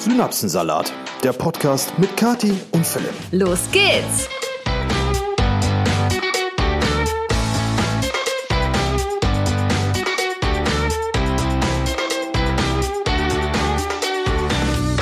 Synapsensalat, 0.00 0.94
der 1.22 1.34
Podcast 1.34 1.92
mit 1.98 2.16
Kati 2.16 2.54
und 2.70 2.86
Philipp. 2.86 3.12
Los 3.32 3.70
geht's! 3.70 4.30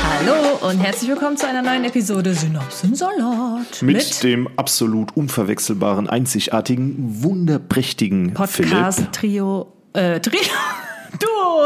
Hallo 0.03 0.69
und 0.69 0.81
herzlich 0.81 1.09
willkommen 1.09 1.37
zu 1.37 1.47
einer 1.47 1.63
neuen 1.63 1.85
Episode 1.85 2.35
Synapsensalat. 2.35 3.81
Mit, 3.83 4.25
dem 4.25 4.49
absolut 4.57 5.17
unverwechselbaren, 5.17 6.11
einzigartigen, 6.11 7.23
wunderprächtigen. 7.23 8.35
Podcast-Trio. 8.35 9.73
Äh, 9.93 10.19
Trio. 10.19 10.41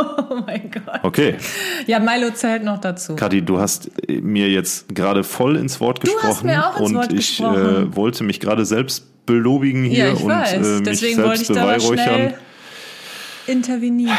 Oh 0.31 0.37
mein 0.47 0.71
Gott. 0.71 1.01
Okay, 1.03 1.35
Ja, 1.87 1.99
Milo 1.99 2.31
zählt 2.31 2.65
noch 2.65 2.79
dazu. 2.81 3.17
Kathi, 3.17 3.43
du 3.43 3.59
hast 3.61 3.91
äh, 4.09 4.21
mir 4.21 4.49
jetzt 4.49 4.95
gerade 4.95 5.25
voll 5.25 5.57
ins 5.57 5.81
Wort 5.81 5.99
Du 6.07 6.11
hast 6.11 6.23
gesprochen 6.23 6.47
mir 6.47 6.67
auch 6.67 6.79
ins 6.81 6.89
und 6.91 6.95
Wort 6.97 7.13
ich 7.13 7.37
gesprochen. 7.37 7.93
äh, 7.93 7.97
wollte 7.97 8.25
mich 8.25 8.41
gerade 8.41 8.65
selbst 8.65 9.27
belobigen 9.27 9.85
hier 9.85 10.07
ja, 10.07 10.13
ich 10.13 10.21
und 10.23 10.31
weiß. 10.31 10.53
äh, 10.55 10.59
mich 10.59 10.83
Deswegen 10.85 11.19
wollte 11.23 11.37
selbst 11.45 11.51
ich 11.51 11.57
da 11.57 11.63
beweihräuchern. 11.65 12.35
intervenieren. 13.47 14.17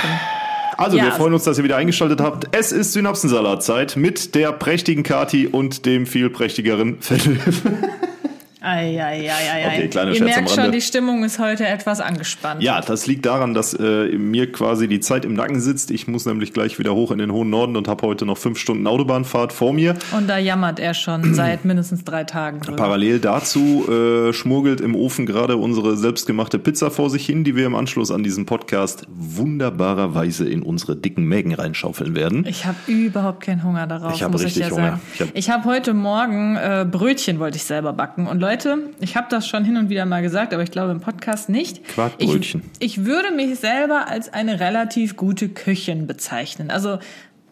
Also, 0.78 0.98
Ja. 0.98 1.06
wir 1.06 1.12
freuen 1.12 1.34
uns, 1.34 1.44
dass 1.44 1.58
ihr 1.58 1.64
wieder 1.64 1.78
eingeschaltet 1.78 2.20
habt. 2.22 2.48
Es 2.56 2.72
ist 2.72 2.94
Synapsensalatzeit 2.94 3.96
mit 3.96 4.34
der 4.36 4.52
prächtigen 4.52 5.04
Kati 5.04 5.48
und 5.48 5.86
dem 5.86 6.06
viel 6.08 6.30
prächtigeren 6.30 6.98
Philipp. 7.00 7.40
Eieieiei. 8.64 9.68
Okay, 9.68 9.88
kleiner 9.90 10.12
Ihr 10.12 10.16
Scherz 10.18 10.36
merkt 10.36 10.50
schon, 10.52 10.72
die 10.72 10.82
Stimmung 10.82 11.24
ist 11.24 11.40
heute 11.40 11.66
etwas 11.68 12.00
angespannt. 12.00 12.62
Ja, 12.64 12.80
das 12.82 13.08
liegt 13.08 13.26
daran, 13.26 13.54
dass 13.54 13.74
äh, 13.74 14.08
mir 14.18 14.52
quasi 14.52 14.88
die 14.88 15.00
Zeit 15.00 15.26
im 15.26 15.34
Nacken 15.34 15.60
sitzt. 15.60 15.92
Ich 15.92 16.08
muss 16.08 16.26
nämlich 16.26 16.54
gleich 16.54 16.80
wieder 16.80 16.94
hoch 16.96 17.12
in 17.12 17.18
den 17.18 17.32
hohen 17.32 17.50
Norden 17.50 17.76
und 17.76 17.88
habe 17.88 18.06
heute 18.08 18.26
noch 18.26 18.38
fünf 18.38 18.58
Stunden 18.60 18.88
Autobahnfahrt 18.88 19.54
vor 19.54 19.74
mir. 19.74 19.96
Und 20.16 20.30
da 20.30 20.38
jammert 20.38 20.80
er 20.80 20.94
schon 20.94 21.34
seit 21.34 21.66
mindestens 21.66 22.04
drei 22.04 22.24
Tagen 22.24 22.60
drüber. 22.62 22.78
Parallel 22.78 23.20
dazu 23.20 23.86
äh, 23.90 24.34
schmuggelt 24.34 24.82
im 24.82 24.96
Ofen 24.96 25.26
gerade 25.26 25.58
unsere 25.58 25.98
selbstgemachte 25.98 26.60
Pizza 26.60 26.92
vor 26.92 27.10
sich 27.10 27.26
hin, 27.26 27.44
die 27.44 27.56
wir 27.56 27.66
im 27.66 27.76
Anschluss 27.76 28.12
an 28.12 28.24
diesen 28.24 28.46
Podcast 28.46 29.06
wunderbarerweise 29.10 30.48
in 30.48 30.62
unsere 30.62 30.96
dicken 30.96 31.24
Mägen 31.26 31.54
reinschaufeln 31.54 32.16
werden. 32.16 32.46
Ich 32.48 32.66
habe 32.66 32.78
überhaupt 32.88 33.42
keinen 33.44 33.64
Hunger 33.64 33.88
darauf, 33.88 34.14
Ich 34.16 34.24
hab 34.24 34.32
muss 34.32 34.42
ich 34.42 34.48
richtig 34.48 34.64
ja 34.68 34.72
Hunger. 34.72 35.00
sagen. 35.18 35.32
Ich 35.34 35.50
hab- 35.50 35.54
habe 35.54 35.70
heute 35.70 35.94
Morgen 35.94 36.56
äh, 36.56 36.84
Brötchen 36.90 37.38
wollte 37.40 37.58
ich 37.58 37.64
selber 37.64 37.94
backen. 37.94 38.26
Und 38.26 38.40
Leute, 38.40 38.53
ich 39.00 39.16
habe 39.16 39.28
das 39.30 39.48
schon 39.48 39.66
hin 39.66 39.78
und 39.78 39.90
wieder 39.90 40.06
mal 40.06 40.22
gesagt, 40.22 40.54
aber 40.54 40.64
ich 40.64 40.72
glaube 40.72 40.92
im 40.92 41.00
Podcast 41.00 41.50
nicht. 41.50 41.84
Quarkbrötchen. 41.88 42.64
Ich, 42.80 42.98
ich 43.00 43.06
würde 43.06 43.32
mich 43.32 43.60
selber 43.60 44.08
als 44.08 44.32
eine 44.32 44.60
relativ 44.60 45.16
gute 45.16 45.50
Köchin 45.50 46.08
bezeichnen. 46.08 46.72
Also 46.72 47.00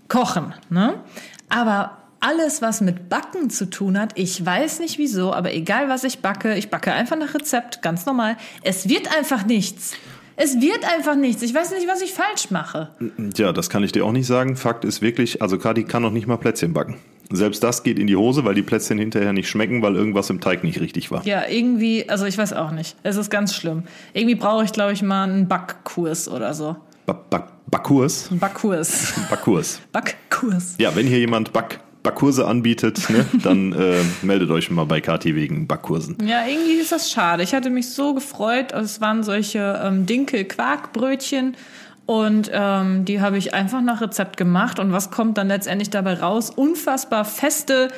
kochen, 0.08 0.54
ne? 0.70 0.96
Aber 1.50 1.98
alles, 2.22 2.62
was 2.62 2.82
mit 2.82 3.10
Backen 3.10 3.50
zu 3.50 3.70
tun 3.70 4.00
hat, 4.00 4.12
ich 4.16 4.46
weiß 4.46 4.80
nicht 4.80 5.00
wieso, 5.00 5.34
aber 5.34 5.54
egal 5.54 5.90
was 5.90 6.04
ich 6.04 6.20
backe, 6.20 6.56
ich 6.56 6.70
backe 6.70 6.94
einfach 6.94 7.18
nach 7.18 7.34
Rezept, 7.34 7.82
ganz 7.82 8.06
normal. 8.06 8.38
Es 8.62 8.88
wird 8.88 9.16
einfach 9.16 9.46
nichts. 9.46 9.96
Es 10.44 10.59
wird 10.59 10.92
einfach 10.92 11.16
nichts. 11.16 11.44
Ich 11.44 11.53
weiß 11.53 11.70
nicht, 11.70 11.88
was 11.88 12.02
ich 12.02 12.14
falsch 12.14 12.50
mache. 12.50 12.89
Tja, 13.36 13.53
das 13.53 13.70
kann 13.70 13.84
ich 13.84 13.92
dir 13.92 14.03
auch 14.03 14.11
nicht 14.11 14.25
sagen. 14.25 14.56
Fakt 14.56 14.86
ist 14.86 15.03
wirklich, 15.03 15.39
also 15.39 15.59
Kati 15.59 15.83
kann 15.83 16.02
noch 16.02 16.09
nicht 16.09 16.25
mal 16.25 16.38
Plätzchen 16.38 16.73
backen. 16.73 16.95
Selbst 17.30 17.64
das 17.64 17.83
geht 17.83 18.00
in 18.00 18.08
die 18.08 18.16
Hose, 18.16 18.44
weil 18.44 18.56
die 18.56 18.64
Plätzchen 18.64 18.98
hinterher 18.98 19.33
nicht 19.33 19.48
schmecken, 19.48 19.83
weil 19.83 19.95
irgendwas 19.95 20.31
im 20.31 20.42
Teig 20.42 20.64
nicht 20.64 20.80
richtig 20.81 21.11
war. 21.11 21.23
Ja, 21.28 21.48
irgendwie, 21.48 22.09
also 22.09 22.25
ich 22.25 22.39
weiß 22.39 22.53
auch 22.53 22.72
nicht. 22.72 22.95
Es 23.03 23.17
ist 23.17 23.30
ganz 23.30 23.53
schlimm. 23.53 23.83
Irgendwie 24.14 24.33
brauche 24.33 24.64
ich, 24.64 24.72
glaube 24.72 24.94
ich, 24.94 25.03
mal 25.03 25.25
einen 25.25 25.48
Backkurs 25.48 26.28
oder 26.28 26.55
so. 26.55 26.76
Ba 27.05 27.14
ba 27.30 27.48
Backkurs? 27.70 28.30
Backkurs. 28.31 29.14
Backkurs. 29.30 29.80
Backkurs. 29.92 30.73
Ja, 30.80 30.95
wenn 30.95 31.05
hier 31.05 31.20
jemand 31.20 31.53
Back 31.53 31.81
Backkurse 32.04 32.48
anbietet, 32.48 33.10
ne, 33.10 33.26
dann 33.44 33.74
äh, 33.74 34.02
meldet 34.22 34.50
euch 34.50 34.72
mal 34.72 34.86
bei 34.86 35.02
Kati 35.02 35.36
wegen 35.36 35.68
Backkursen. 35.68 36.18
Ja, 36.26 36.46
irgendwie 36.48 36.74
ist 36.74 36.92
das 36.92 37.12
schade. 37.12 37.44
Ich 37.44 37.54
hatte 37.54 37.70
mich 37.70 37.90
so 37.90 38.14
gefreut. 38.14 38.72
Es 38.72 39.02
waren 39.02 39.23
solche 39.23 39.80
ähm, 39.84 40.06
Dinkel-Quarkbrötchen. 40.06 41.56
Und 42.08 42.50
ähm, 42.52 43.06
die 43.06 43.22
habe 43.22 43.38
ich 43.38 43.54
einfach 43.54 43.82
nach 43.82 44.02
Rezept 44.02 44.36
gemacht. 44.36 44.80
Und 44.80 44.92
was 44.92 45.11
kommt 45.11 45.38
dann 45.38 45.48
letztendlich 45.48 45.90
dabei 45.90 46.16
raus? 46.16 46.50
Unfassbar 46.50 47.23
feste, 47.23 47.90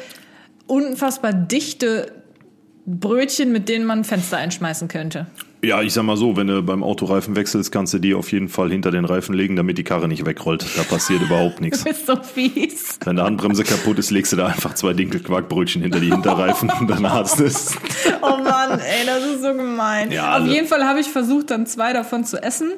unfassbar 0.68 1.34
dichte 1.34 2.12
Brötchen, 2.86 3.52
mit 3.52 3.70
denen 3.70 3.86
man 3.86 4.04
Fenster 4.04 4.38
einschmeißen 4.38 4.88
könnte. 4.90 5.28
Ja, 5.64 5.82
ich 5.82 5.94
sag 5.94 6.04
mal 6.04 6.18
so, 6.18 6.36
wenn 6.36 6.48
du 6.48 6.62
beim 6.62 6.84
Autoreifen 6.84 7.38
wechselst, 7.38 7.72
kannst 7.72 7.94
du 7.94 8.00
die 8.00 8.14
auf 8.14 8.32
jeden 8.34 8.50
Fall 8.50 8.70
hinter 8.70 8.92
den 8.92 9.06
Reifen 9.06 9.34
legen, 9.34 9.56
damit 9.56 9.78
die 9.78 9.86
Karre 9.86 10.10
nicht 10.10 10.26
wegrollt. 10.26 10.66
Da 10.76 10.84
passiert 10.84 11.22
überhaupt 11.26 11.60
Du 11.60 11.64
nichts. 11.64 11.84
bist 11.86 12.06
so 12.06 12.18
fies. 12.22 13.00
Wenn 13.06 13.16
die 13.16 13.22
Handbremse 13.22 13.64
kaputt 13.64 13.98
ist, 13.98 14.12
legst 14.12 14.34
du 14.34 14.36
da 14.36 14.48
einfach 14.48 14.74
zwei 14.76 14.92
Dinkelquarkbrötchen 14.92 15.82
hinter 15.82 16.02
die 16.02 16.12
Hinterreifen 16.12 16.70
und 16.80 16.90
dann 16.90 17.10
hast 17.10 17.40
du 17.40 17.46
es. 17.46 17.78
Oh 18.22 18.44
Mann, 18.44 18.80
ey, 18.80 19.06
das 19.06 19.24
ist 19.26 19.42
so 19.42 19.54
gemein. 19.54 20.12
Ja, 20.12 20.30
Auf 20.32 20.42
also- 20.42 20.52
jeden 20.52 20.68
Fall 20.68 20.84
habe 20.86 21.00
ich 21.00 21.08
versucht, 21.08 21.50
dann 21.52 21.66
zwei 21.66 21.94
davon 21.94 22.26
zu 22.26 22.44
essen 22.44 22.74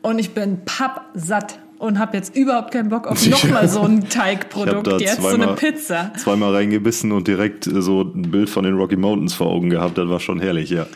und 0.00 0.18
ich 0.18 0.30
bin 0.32 0.60
pappsatt 0.64 1.58
und 1.78 1.98
habe 1.98 2.16
jetzt 2.16 2.34
überhaupt 2.34 2.72
keinen 2.72 2.88
Bock 2.88 3.06
auf 3.06 3.26
nochmal 3.26 3.68
so 3.68 3.82
ein 3.82 4.08
Teigprodukt, 4.08 4.86
jetzt 5.00 5.20
so 5.20 5.28
eine 5.28 5.36
zweimal- 5.40 5.54
Pizza. 5.56 6.12
Zweimal 6.16 6.54
reingebissen 6.54 7.12
und 7.12 7.28
direkt 7.28 7.64
so 7.70 8.00
ein 8.00 8.30
Bild 8.30 8.48
von 8.48 8.64
den 8.64 8.76
Rocky 8.76 8.96
Mountains 8.96 9.34
vor 9.34 9.48
Augen 9.48 9.68
gehabt. 9.68 9.98
Das 9.98 10.08
war 10.08 10.20
schon 10.20 10.40
herrlich, 10.40 10.70
ja. 10.70 10.86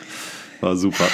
War 0.65 0.75
super. 0.75 1.05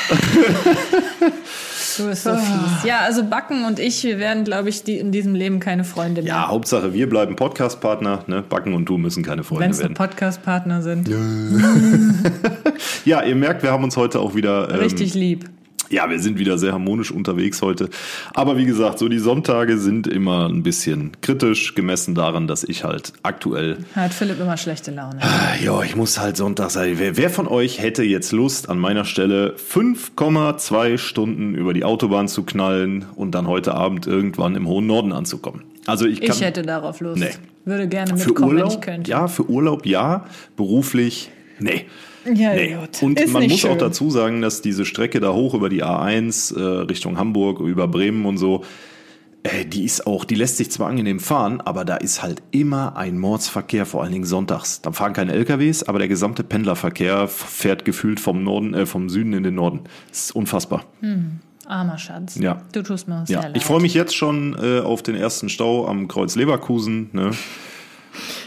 Du 1.97 2.07
bist 2.07 2.23
so 2.23 2.33
fies. 2.33 2.85
Ja, 2.85 2.99
also 2.99 3.25
Backen 3.25 3.65
und 3.65 3.79
ich, 3.79 4.01
wir 4.05 4.17
werden, 4.17 4.45
glaube 4.45 4.69
ich, 4.69 4.83
die 4.83 4.97
in 4.97 5.11
diesem 5.11 5.35
Leben 5.35 5.59
keine 5.59 5.83
Freunde 5.83 6.21
mehr. 6.21 6.29
Ja, 6.29 6.47
Hauptsache, 6.47 6.93
wir 6.93 7.09
bleiben 7.09 7.35
Podcast-Partner. 7.35 8.23
Ne? 8.27 8.43
Backen 8.47 8.73
und 8.73 8.85
du 8.85 8.97
müssen 8.97 9.23
keine 9.23 9.43
Freunde 9.43 9.65
Wenn 9.65 9.71
es 9.71 9.79
nur 9.79 9.89
werden. 9.89 9.95
Podcast-Partner 9.95 10.81
sind. 10.81 11.09
Ja, 13.03 13.23
ihr 13.23 13.35
merkt, 13.35 13.63
wir 13.63 13.71
haben 13.71 13.83
uns 13.83 13.97
heute 13.97 14.19
auch 14.19 14.35
wieder. 14.35 14.69
Ähm, 14.69 14.79
Richtig 14.79 15.15
lieb. 15.15 15.49
Ja, 15.91 16.09
wir 16.09 16.19
sind 16.19 16.39
wieder 16.39 16.57
sehr 16.57 16.71
harmonisch 16.71 17.11
unterwegs 17.11 17.61
heute. 17.61 17.89
Aber 18.33 18.57
wie 18.57 18.65
gesagt, 18.65 18.97
so 18.97 19.09
die 19.09 19.19
Sonntage 19.19 19.77
sind 19.77 20.07
immer 20.07 20.47
ein 20.47 20.63
bisschen 20.63 21.11
kritisch, 21.21 21.75
gemessen 21.75 22.15
daran, 22.15 22.47
dass 22.47 22.63
ich 22.63 22.85
halt 22.85 23.11
aktuell 23.23 23.79
Hat 23.93 24.13
Philipp 24.13 24.39
immer 24.39 24.55
schlechte 24.55 24.91
Laune. 24.91 25.19
Ja, 25.63 25.83
ich 25.83 25.95
muss 25.95 26.19
halt 26.19 26.37
Sonntag 26.37 26.71
sein. 26.71 26.95
Wer, 26.97 27.17
wer 27.17 27.29
von 27.29 27.47
euch 27.47 27.81
hätte 27.81 28.03
jetzt 28.03 28.31
Lust, 28.31 28.69
an 28.69 28.79
meiner 28.79 29.03
Stelle 29.03 29.55
5,2 29.55 30.97
Stunden 30.97 31.55
über 31.55 31.73
die 31.73 31.83
Autobahn 31.83 32.29
zu 32.29 32.43
knallen 32.43 33.05
und 33.15 33.35
dann 33.35 33.47
heute 33.47 33.73
Abend 33.73 34.07
irgendwann 34.07 34.55
im 34.55 34.67
hohen 34.67 34.87
Norden 34.87 35.11
anzukommen? 35.11 35.63
Also 35.87 36.05
ich 36.05 36.21
kann 36.21 36.35
Ich 36.35 36.41
hätte 36.41 36.61
darauf 36.61 37.01
Lust. 37.01 37.21
Nee. 37.21 37.31
Würde 37.65 37.87
gerne 37.87 38.17
für 38.17 38.29
mitkommen, 38.29 38.51
wenn 38.51 38.57
Urlaub, 38.63 38.73
ich 38.73 38.81
könnte. 38.81 39.11
ja, 39.11 39.27
für 39.27 39.49
Urlaub 39.49 39.85
ja, 39.85 40.25
beruflich 40.55 41.29
nee. 41.59 41.85
Ja, 42.25 42.53
Nee. 42.53 42.75
gut. 42.75 43.01
Und 43.01 43.19
Ist 43.19 43.33
man 43.33 43.43
muss 43.43 43.65
auch 43.65 43.69
schön. 43.69 43.77
dazu 43.79 44.09
sagen, 44.11 44.41
dass 44.41 44.61
diese 44.61 44.85
Strecke 44.85 45.19
da 45.19 45.33
hoch 45.33 45.53
über 45.53 45.69
die 45.69 45.83
A1 45.83 46.55
äh, 46.55 46.61
Richtung 46.83 47.17
Hamburg, 47.17 47.59
über 47.59 47.87
Bremen 47.87 48.25
und 48.25 48.37
so, 48.37 48.63
äh, 49.43 49.65
die 49.65 49.83
ist 49.85 50.05
auch, 50.05 50.23
die 50.23 50.35
lässt 50.35 50.57
sich 50.57 50.69
zwar 50.69 50.87
angenehm 50.87 51.19
fahren, 51.19 51.61
aber 51.61 51.83
da 51.83 51.95
ist 51.97 52.21
halt 52.21 52.43
immer 52.51 52.95
ein 52.95 53.17
Mordsverkehr, 53.17 53.85
vor 53.87 54.03
allen 54.03 54.11
Dingen 54.11 54.25
sonntags. 54.25 54.81
Da 54.81 54.91
fahren 54.91 55.13
keine 55.13 55.33
LKWs, 55.33 55.81
aber 55.83 55.97
der 55.99 56.07
gesamte 56.07 56.43
Pendlerverkehr 56.43 57.27
fährt 57.27 57.85
gefühlt 57.85 58.19
vom 58.19 58.43
Norden, 58.43 58.73
äh, 58.75 58.85
vom 58.85 59.09
Süden 59.09 59.33
in 59.33 59.41
den 59.43 59.55
Norden. 59.55 59.79
Das 60.09 60.25
ist 60.25 60.35
unfassbar. 60.35 60.85
Armer 61.65 61.97
Schatz. 61.97 62.35
Ja. 62.35 62.61
Du 62.73 62.83
tust 62.83 63.07
mir 63.07 63.25
sehr 63.25 63.41
Ja, 63.41 63.49
ich 63.53 63.63
freue 63.63 63.81
mich 63.81 63.93
jetzt 63.95 64.15
schon 64.15 64.55
äh, 64.61 64.79
auf 64.81 65.01
den 65.01 65.15
ersten 65.15 65.49
Stau 65.49 65.87
am 65.87 66.07
Kreuz 66.07 66.35
Leverkusen. 66.35 67.09
Ne? 67.13 67.31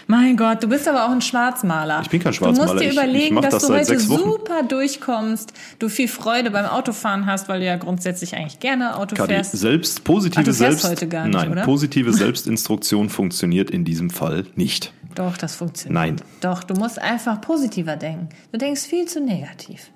Mein 0.06 0.37
Gott, 0.37 0.62
du 0.62 0.69
bist 0.69 0.87
aber 0.87 1.06
auch 1.06 1.10
ein 1.10 1.20
Schwarzmaler. 1.22 2.00
Ich 2.03 2.10
bin 2.10 2.20
kein 2.22 2.32
Du 2.32 2.38
Schwarzmaler. 2.38 2.72
musst 2.72 2.81
dir 2.84 2.88
Ich- 2.88 2.92
ich 2.97 2.98
überlegen, 3.03 3.34
mach 3.37 3.42
dass 3.42 3.54
das 3.54 3.66
du 3.66 3.72
heute 3.75 3.98
super 3.98 4.62
durchkommst, 4.62 5.53
du 5.78 5.88
viel 5.88 6.09
Freude 6.09 6.50
beim 6.50 6.66
Autofahren 6.66 7.26
hast, 7.26 7.48
weil 7.48 7.60
du 7.60 7.66
ja 7.66 7.76
grundsätzlich 7.76 8.37
eigentlich 8.37 8.60
gerne 8.60 8.97
Auto 8.97 9.16
Kadi, 9.16 9.32
fährst. 9.34 9.53
selbst 9.53 10.04
positive 10.04 10.41
Ach, 10.41 10.44
du 10.44 10.53
Selbst 10.53 10.84
heute 10.87 11.09
gar 11.09 11.25
nicht, 11.26 11.34
Nein, 11.34 11.53
oder? 11.53 11.62
positive 11.62 12.12
Selbstinstruktion 12.12 13.09
funktioniert 13.09 13.70
in 13.70 13.84
diesem 13.84 14.10
Fall 14.10 14.44
nicht. 14.56 14.92
Doch, 15.15 15.36
das 15.36 15.54
funktioniert. 15.56 15.95
Nein. 15.95 16.16
Doch, 16.41 16.65
du 16.65 16.74
musst 16.74 17.00
einfach 17.00 17.41
positiver 17.41 17.97
denken. 17.97 18.28
Du 18.53 18.59
denkst 18.59 18.83
viel 18.83 19.07
zu 19.07 19.21
negativ. 19.21 19.91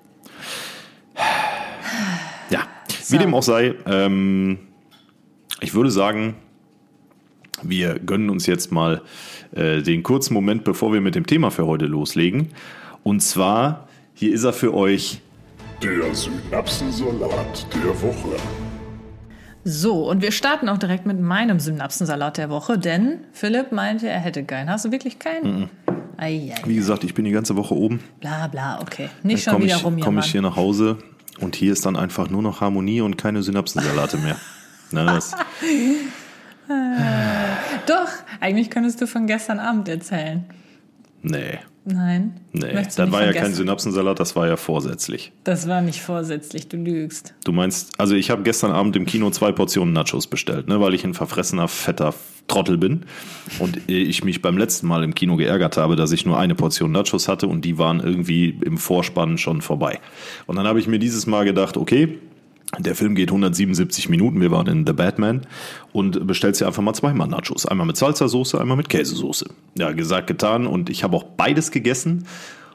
Ja, 2.49 2.61
wie 3.09 3.17
dem 3.17 3.33
auch 3.35 3.43
sei, 3.43 3.75
ähm, 3.85 4.59
ich 5.59 5.73
würde 5.73 5.91
sagen, 5.91 6.35
wir 7.63 7.99
gönnen 7.99 8.29
uns 8.29 8.45
jetzt 8.45 8.71
mal 8.71 9.01
äh, 9.51 9.81
den 9.81 10.03
kurzen 10.03 10.33
Moment, 10.33 10.63
bevor 10.63 10.93
wir 10.93 11.01
mit 11.01 11.15
dem 11.15 11.25
Thema 11.25 11.51
für 11.51 11.65
heute 11.65 11.85
loslegen. 11.85 12.49
Und 13.03 13.21
zwar, 13.21 13.87
hier 14.13 14.33
ist 14.33 14.43
er 14.43 14.53
für 14.53 14.73
euch. 14.73 15.21
Der 15.81 16.13
Synapsensalat 16.13 17.67
der 17.73 18.01
Woche. 18.01 18.35
So, 19.63 20.09
und 20.09 20.21
wir 20.21 20.31
starten 20.31 20.67
auch 20.69 20.77
direkt 20.77 21.05
mit 21.05 21.19
meinem 21.19 21.59
Synapsensalat 21.59 22.37
der 22.37 22.49
Woche, 22.49 22.77
denn 22.77 23.19
Philipp 23.33 23.71
meinte, 23.71 24.07
er 24.07 24.19
hätte 24.19 24.43
keinen. 24.43 24.69
Hast 24.69 24.85
du 24.85 24.91
wirklich 24.91 25.19
keinen? 25.19 25.59
Mhm. 25.61 25.69
Ei, 26.17 26.53
ei, 26.53 26.61
Wie 26.65 26.75
gesagt, 26.75 27.03
ich 27.03 27.13
bin 27.13 27.23
die 27.25 27.31
ganze 27.31 27.55
Woche 27.55 27.73
oben. 27.75 28.01
bla 28.19 28.47
bla, 28.47 28.79
okay. 28.81 29.09
Nicht 29.23 29.47
Dann 29.47 29.53
schon 29.53 29.53
komme 29.53 29.65
wieder 29.65 29.77
ich, 29.77 29.83
rum, 29.85 29.99
komm 30.01 30.17
ich 30.19 30.25
hier 30.25 30.41
nach 30.41 30.55
Hause 30.57 30.97
und 31.39 31.55
hier 31.55 31.71
ist 31.71 31.85
dann 31.85 31.95
einfach 31.95 32.29
nur 32.29 32.41
noch 32.41 32.59
Harmonie 32.61 33.01
und 33.01 33.17
keine 33.17 33.41
Synapsensalate 33.43 34.17
mehr. 34.17 34.35
Ne, 34.91 35.05
das, 35.05 35.33
Doch, 37.89 38.09
eigentlich 38.39 38.69
könntest 38.69 39.01
du 39.01 39.07
von 39.07 39.25
gestern 39.25 39.59
Abend 39.59 39.89
erzählen. 39.89 40.45
Nee. 41.23 41.57
Nein. 41.85 42.39
Nee, 42.51 42.73
Möchtest 42.73 42.99
das 42.99 43.11
war 43.11 43.25
ja 43.25 43.33
kein 43.33 43.53
Synapsensalat, 43.53 44.19
das 44.19 44.35
war 44.35 44.47
ja 44.47 44.57
vorsätzlich. 44.57 45.31
Das 45.43 45.67
war 45.67 45.81
nicht 45.81 46.01
vorsätzlich, 46.01 46.67
du 46.67 46.77
lügst. 46.77 47.33
Du 47.45 47.51
meinst, 47.51 47.99
also 47.99 48.13
ich 48.13 48.29
habe 48.29 48.43
gestern 48.43 48.71
Abend 48.71 48.95
im 48.95 49.07
Kino 49.07 49.31
zwei 49.31 49.51
Portionen 49.51 49.91
Nachos 49.91 50.27
bestellt, 50.27 50.67
ne, 50.67 50.79
weil 50.79 50.93
ich 50.93 51.03
ein 51.03 51.15
verfressener, 51.15 51.67
fetter 51.67 52.13
Trottel 52.47 52.77
bin 52.77 53.05
und 53.57 53.79
ich 53.89 54.23
mich 54.23 54.41
beim 54.41 54.57
letzten 54.57 54.87
Mal 54.87 55.03
im 55.03 55.15
Kino 55.15 55.35
geärgert 55.35 55.77
habe, 55.77 55.95
dass 55.95 56.11
ich 56.11 56.25
nur 56.25 56.37
eine 56.37 56.53
Portion 56.53 56.91
Nachos 56.91 57.27
hatte 57.27 57.47
und 57.47 57.65
die 57.65 57.79
waren 57.79 58.01
irgendwie 58.01 58.59
im 58.63 58.77
Vorspann 58.77 59.39
schon 59.39 59.61
vorbei. 59.61 59.99
Und 60.45 60.57
dann 60.57 60.67
habe 60.67 60.79
ich 60.79 60.87
mir 60.87 60.99
dieses 60.99 61.25
Mal 61.25 61.45
gedacht, 61.45 61.77
okay, 61.77 62.19
der 62.77 62.95
Film 62.95 63.15
geht 63.15 63.29
177 63.29 64.09
Minuten, 64.09 64.41
wir 64.41 64.51
waren 64.51 64.67
in 64.67 64.85
The 64.85 64.93
Batman 64.93 65.41
und 65.91 66.27
bestellst 66.27 66.61
dir 66.61 66.67
einfach 66.67 66.83
mal 66.83 66.93
zweimal 66.93 67.27
Nachos. 67.27 67.65
Einmal 67.65 67.87
mit 67.87 67.97
Salsa-Soße, 67.97 68.59
einmal 68.59 68.77
mit 68.77 68.89
Käsesoße. 68.89 69.45
Ja, 69.77 69.91
gesagt, 69.91 70.27
getan 70.27 70.67
und 70.67 70.89
ich 70.89 71.03
habe 71.03 71.17
auch 71.17 71.23
beides 71.23 71.71
gegessen. 71.71 72.25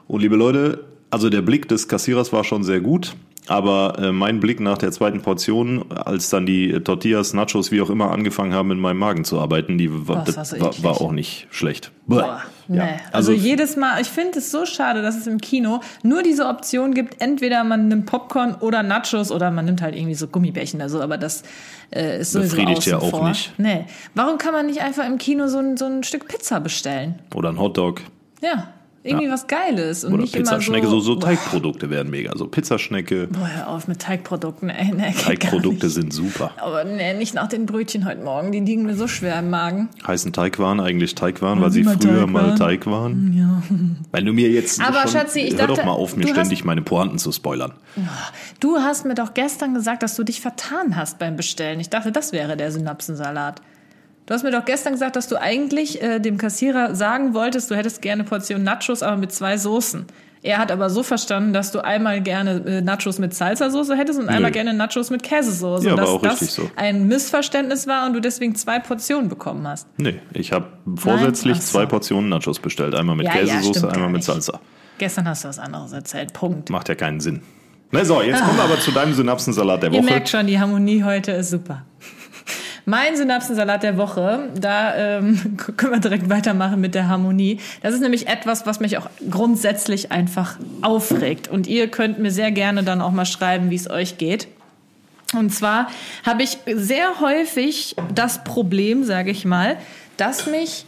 Und 0.07 0.21
liebe 0.21 0.35
Leute, 0.35 0.83
also 1.11 1.29
der 1.29 1.41
Blick 1.41 1.69
des 1.69 1.87
Kassierers 1.87 2.33
war 2.33 2.43
schon 2.43 2.63
sehr 2.63 2.81
gut, 2.81 3.15
aber 3.47 3.97
äh, 3.99 4.11
mein 4.11 4.39
Blick 4.41 4.59
nach 4.59 4.77
der 4.77 4.91
zweiten 4.91 5.21
Portion, 5.21 5.89
als 5.91 6.29
dann 6.29 6.45
die 6.45 6.71
Tortillas, 6.81 7.33
Nachos, 7.33 7.71
wie 7.71 7.81
auch 7.81 7.89
immer 7.89 8.11
angefangen 8.11 8.53
haben, 8.53 8.71
in 8.71 8.79
meinem 8.79 8.97
Magen 8.97 9.23
zu 9.23 9.39
arbeiten, 9.39 9.77
die 9.77 9.89
war, 10.07 10.27
war 10.27 10.83
war 10.83 11.01
auch 11.01 11.11
nicht 11.11 11.47
schlecht. 11.51 11.91
Boah, 12.05 12.43
nee. 12.67 12.77
Ja, 12.77 12.83
Also, 13.11 13.31
also, 13.31 13.31
jedes 13.33 13.75
Mal, 13.75 14.01
ich 14.01 14.07
finde 14.07 14.39
es 14.39 14.51
so 14.51 14.65
schade, 14.65 15.01
dass 15.01 15.15
es 15.15 15.27
im 15.27 15.39
Kino 15.39 15.81
nur 16.03 16.23
diese 16.23 16.47
Option 16.47 16.93
gibt, 16.93 17.21
entweder 17.21 17.63
man 17.63 17.87
nimmt 17.87 18.05
Popcorn 18.05 18.55
oder 18.55 18.83
Nachos 18.83 19.31
oder 19.31 19.51
man 19.51 19.65
nimmt 19.65 19.81
halt 19.81 19.95
irgendwie 19.95 20.15
so 20.15 20.27
Gummibärchen 20.27 20.79
oder 20.79 20.89
so, 20.89 21.01
aber 21.01 21.17
das 21.17 21.43
äh, 21.93 22.21
ist 22.21 22.31
sowieso 22.31 22.55
Befriedigt 22.57 22.85
ja 22.87 22.97
auch 22.97 23.09
vor. 23.09 23.27
nicht. 23.29 23.53
Nee. 23.57 23.85
Warum 24.13 24.37
kann 24.37 24.53
man 24.53 24.65
nicht 24.65 24.81
einfach 24.81 25.05
im 25.05 25.17
Kino 25.17 25.47
so 25.47 25.59
ein, 25.59 25.77
so 25.77 25.85
ein 25.85 26.03
Stück 26.03 26.27
Pizza 26.27 26.59
bestellen? 26.59 27.19
oder 27.33 27.49
ein 27.49 27.59
Hotdog 27.59 28.01
Ja, 28.41 28.69
irgendwie 29.05 29.25
Ja. 29.27 29.31
was 29.33 29.47
Geiles 29.47 30.03
und 30.03 30.13
oder 30.13 30.21
nicht 30.23 30.33
Pizzaschnecke, 30.35 30.87
so, 30.87 30.99
so, 30.99 31.13
so 31.13 31.19
Teigprodukte 31.19 31.89
wären 31.89 32.09
mega. 32.09 32.31
So 32.35 32.47
Pizzaschnecke, 32.47 33.27
Boah, 33.27 33.47
hör 33.47 33.67
auf 33.69 33.87
mit 33.87 33.99
Teigprodukten, 34.01 34.69
ey, 34.69 34.91
nee, 34.93 35.13
Teigprodukte 35.13 35.89
sind 35.89 36.11
super. 36.13 36.51
Aber 36.57 36.83
nee, 36.83 37.13
nicht 37.13 37.33
nach 37.35 37.47
den 37.47 37.65
Brötchen 37.65 38.05
heute 38.05 38.23
Morgen, 38.23 38.51
die 38.51 38.59
liegen 38.59 38.83
mir 38.83 38.95
so 38.95 39.07
schwer 39.07 39.39
im 39.39 39.49
Magen. 39.49 39.89
Heißen 40.05 40.33
Teigwaren 40.33 40.79
eigentlich 40.79 41.15
Teigwaren, 41.15 41.61
weil 41.61 41.71
sie 41.71 41.83
früher 41.83 42.25
mal 42.27 42.55
Teigwaren. 42.55 42.65
Teig 42.65 42.85
waren? 42.87 43.33
Ja. 43.37 43.63
Wenn 44.11 44.25
du 44.25 44.33
mir 44.33 44.49
jetzt 44.49 44.81
Aber 44.81 45.01
schon, 45.03 45.11
Schatzi, 45.11 45.39
ich 45.41 45.51
hör 45.51 45.67
dachte, 45.67 45.73
doch 45.81 45.85
mal 45.85 45.91
auf, 45.91 46.15
mir 46.17 46.27
ständig 46.27 46.59
hast- 46.59 46.65
meine 46.65 46.81
Pointen 46.81 47.19
zu 47.19 47.31
spoilern. 47.31 47.73
Du 48.59 48.77
hast 48.79 49.05
mir 49.05 49.13
doch 49.15 49.33
gestern 49.33 49.73
gesagt, 49.73 50.03
dass 50.03 50.15
du 50.15 50.23
dich 50.23 50.41
vertan 50.41 50.95
hast 50.95 51.19
beim 51.19 51.35
Bestellen. 51.35 51.79
Ich 51.79 51.89
dachte, 51.89 52.11
das 52.11 52.31
wäre 52.33 52.57
der 52.57 52.71
Synapsensalat. 52.71 53.61
Du 54.25 54.33
hast 54.33 54.43
mir 54.43 54.51
doch 54.51 54.65
gestern 54.65 54.93
gesagt, 54.93 55.15
dass 55.15 55.27
du 55.27 55.39
eigentlich 55.39 56.01
äh, 56.01 56.19
dem 56.19 56.37
Kassierer 56.37 56.95
sagen 56.95 57.33
wolltest, 57.33 57.69
du 57.69 57.75
hättest 57.75 58.01
gerne 58.01 58.23
Portion 58.23 58.63
Nachos, 58.63 59.03
aber 59.03 59.17
mit 59.17 59.31
zwei 59.31 59.57
Soßen. 59.57 60.05
Er 60.41 60.59
hat 60.59 60.71
aber 60.71 60.91
so 60.91 61.01
verstanden, 61.01 61.53
dass 61.53 61.71
du 61.71 61.83
einmal 61.83 62.21
gerne 62.21 62.63
äh, 62.65 62.81
Nachos 62.81 63.17
mit 63.17 63.33
Salsa-Soße 63.33 63.95
hättest 63.95 64.19
und 64.19 64.29
einmal 64.29 64.51
gerne 64.51 64.73
Nachos 64.75 65.09
mit 65.09 65.23
Käsesoße. 65.23 65.85
Ja, 65.87 65.93
und 65.93 65.99
dass 65.99 66.09
auch 66.09 66.21
das 66.21 66.33
richtig 66.33 66.51
so. 66.51 66.69
ein 66.75 67.07
Missverständnis 67.07 67.87
war 67.87 68.05
und 68.05 68.13
du 68.13 68.19
deswegen 68.19 68.53
zwei 68.55 68.77
Portionen 68.77 69.27
bekommen 69.27 69.67
hast. 69.67 69.87
Nee, 69.97 70.19
ich 70.33 70.51
habe 70.51 70.67
vorsätzlich 70.97 71.57
so. 71.57 71.71
zwei 71.73 71.87
Portionen 71.87 72.29
Nachos 72.29 72.59
bestellt. 72.59 72.93
Einmal 72.93 73.15
mit 73.15 73.25
Ja, 73.25 73.35
ja, 73.37 73.41
Käsesoße, 73.41 73.81
gar 73.81 73.93
einmal 73.93 74.09
mit. 74.09 74.23
Salsa. 74.23 74.59
Gestern 74.99 75.27
hast 75.27 75.43
du 75.43 75.47
was 75.49 75.57
anderes 75.57 75.91
erzählt. 75.93 76.33
Punkt. 76.33 76.69
Macht 76.69 76.89
ja 76.89 76.95
keinen 76.95 77.19
Sinn. 77.19 77.41
Na 77.91 78.03
so, 78.05 78.21
jetzt 78.21 78.43
kommen 78.43 78.57
wir 78.57 78.63
aber 78.63 78.79
zu 78.79 78.91
deinem 78.91 79.13
Synapsensalat 79.13 79.81
der 79.83 79.91
Ihr 79.91 79.99
Woche. 79.99 80.11
merkt 80.11 80.29
schon, 80.29 80.45
die 80.47 80.59
Harmonie 80.59 81.03
heute 81.03 81.31
ist 81.31 81.49
super. 81.49 81.85
Mein 82.87 83.17
Synapsensalat 83.17 83.81
der 83.81 83.97
Woche, 83.97 84.49
da 84.59 84.95
ähm, 84.95 85.57
können 85.77 85.93
wir 85.93 85.99
direkt 85.99 86.29
weitermachen 86.29 86.79
mit 86.79 86.93
der 86.93 87.09
Harmonie. 87.09 87.59
Das 87.81 87.95
ist 87.95 88.01
nämlich 88.01 88.27
etwas, 88.27 88.67
was 88.67 88.79
mich 88.79 88.97
auch 88.99 89.09
grundsätzlich 89.29 90.11
einfach 90.11 90.57
aufregt. 90.81 91.47
Und 91.47 91.65
ihr 91.65 91.87
könnt 91.89 92.19
mir 92.19 92.31
sehr 92.31 92.51
gerne 92.51 92.83
dann 92.83 93.01
auch 93.01 93.11
mal 93.11 93.25
schreiben, 93.25 93.71
wie 93.71 93.75
es 93.75 93.89
euch 93.89 94.19
geht. 94.19 94.47
Und 95.33 95.49
zwar 95.51 95.87
habe 96.23 96.43
ich 96.43 96.59
sehr 96.67 97.19
häufig 97.19 97.95
das 98.13 98.43
Problem, 98.43 99.03
sage 99.03 99.31
ich 99.31 99.45
mal, 99.45 99.77
dass 100.17 100.45
mich 100.45 100.85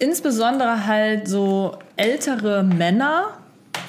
insbesondere 0.00 0.86
halt 0.86 1.28
so 1.28 1.76
ältere 1.96 2.64
Männer, 2.64 3.38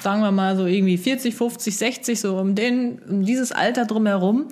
sagen 0.00 0.22
wir 0.22 0.30
mal 0.30 0.56
so 0.56 0.66
irgendwie 0.66 0.96
40, 0.96 1.34
50, 1.34 1.76
60, 1.76 2.20
so 2.20 2.36
um, 2.36 2.54
den, 2.54 3.00
um 3.08 3.24
dieses 3.24 3.50
Alter 3.50 3.84
drumherum, 3.84 4.46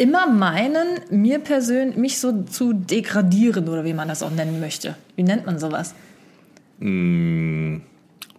immer 0.00 0.26
meinen, 0.26 0.86
mir 1.10 1.38
persönlich, 1.40 1.96
mich 1.96 2.18
so 2.18 2.42
zu 2.44 2.72
degradieren 2.72 3.68
oder 3.68 3.84
wie 3.84 3.92
man 3.92 4.08
das 4.08 4.22
auch 4.22 4.30
nennen 4.30 4.58
möchte. 4.60 4.96
Wie 5.16 5.22
nennt 5.22 5.44
man 5.46 5.58
sowas? 5.58 5.94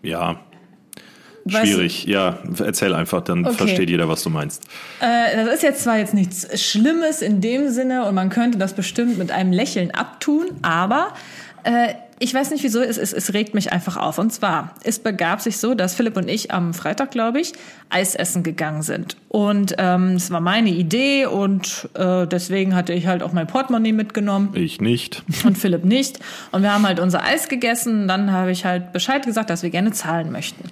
Ja, 0.03 0.39
Weißt 1.43 1.63
du- 1.63 1.67
schwierig. 1.67 2.05
Ja, 2.05 2.39
erzähl 2.63 2.93
einfach, 2.93 3.21
dann 3.23 3.45
Okay. 3.45 3.55
versteht 3.57 3.89
jeder, 3.89 4.07
was 4.09 4.23
du 4.23 4.29
meinst. 4.29 4.63
Äh, 4.99 5.35
das 5.45 5.55
ist 5.55 5.63
jetzt 5.63 5.83
zwar 5.83 5.97
jetzt 5.97 6.13
nichts 6.13 6.61
Schlimmes 6.61 7.21
in 7.21 7.41
dem 7.41 7.69
Sinne 7.69 8.05
und 8.05 8.15
man 8.15 8.29
könnte 8.29 8.57
das 8.57 8.73
bestimmt 8.73 9.17
mit 9.17 9.31
einem 9.31 9.51
Lächeln 9.51 9.91
abtun, 9.91 10.47
aber 10.61 11.13
äh, 11.63 11.93
ich 12.23 12.35
weiß 12.35 12.51
nicht 12.51 12.63
wieso, 12.63 12.81
es, 12.81 12.99
es, 12.99 13.13
es 13.13 13.33
regt 13.33 13.55
mich 13.55 13.71
einfach 13.73 13.97
auf. 13.97 14.19
Und 14.19 14.31
zwar, 14.31 14.75
es 14.83 14.99
begab 14.99 15.41
sich 15.41 15.57
so, 15.57 15.73
dass 15.73 15.95
Philipp 15.95 16.17
und 16.17 16.29
ich 16.29 16.51
am 16.51 16.75
Freitag, 16.75 17.09
glaube 17.09 17.41
ich, 17.41 17.53
Eis 17.89 18.13
essen 18.13 18.43
gegangen 18.43 18.83
sind. 18.83 19.17
Und 19.27 19.73
ähm, 19.79 20.17
es 20.17 20.29
war 20.29 20.39
meine 20.39 20.69
Idee 20.69 21.25
und 21.25 21.89
äh, 21.95 22.27
deswegen 22.27 22.75
hatte 22.75 22.93
ich 22.93 23.07
halt 23.07 23.23
auch 23.23 23.33
mein 23.33 23.47
Portemonnaie 23.47 23.91
mitgenommen 23.91 24.51
Ich 24.53 24.79
nicht. 24.79 25.23
und 25.45 25.57
Philipp 25.57 25.83
nicht. 25.83 26.19
Und 26.51 26.61
wir 26.61 26.71
haben 26.71 26.85
halt 26.85 26.99
unser 26.99 27.23
Eis 27.23 27.49
gegessen. 27.49 28.07
Dann 28.07 28.31
habe 28.31 28.51
ich 28.51 28.65
halt 28.65 28.93
Bescheid 28.93 29.25
gesagt, 29.25 29.49
dass 29.49 29.63
wir 29.63 29.71
gerne 29.71 29.91
zahlen 29.91 30.31
möchten. 30.31 30.69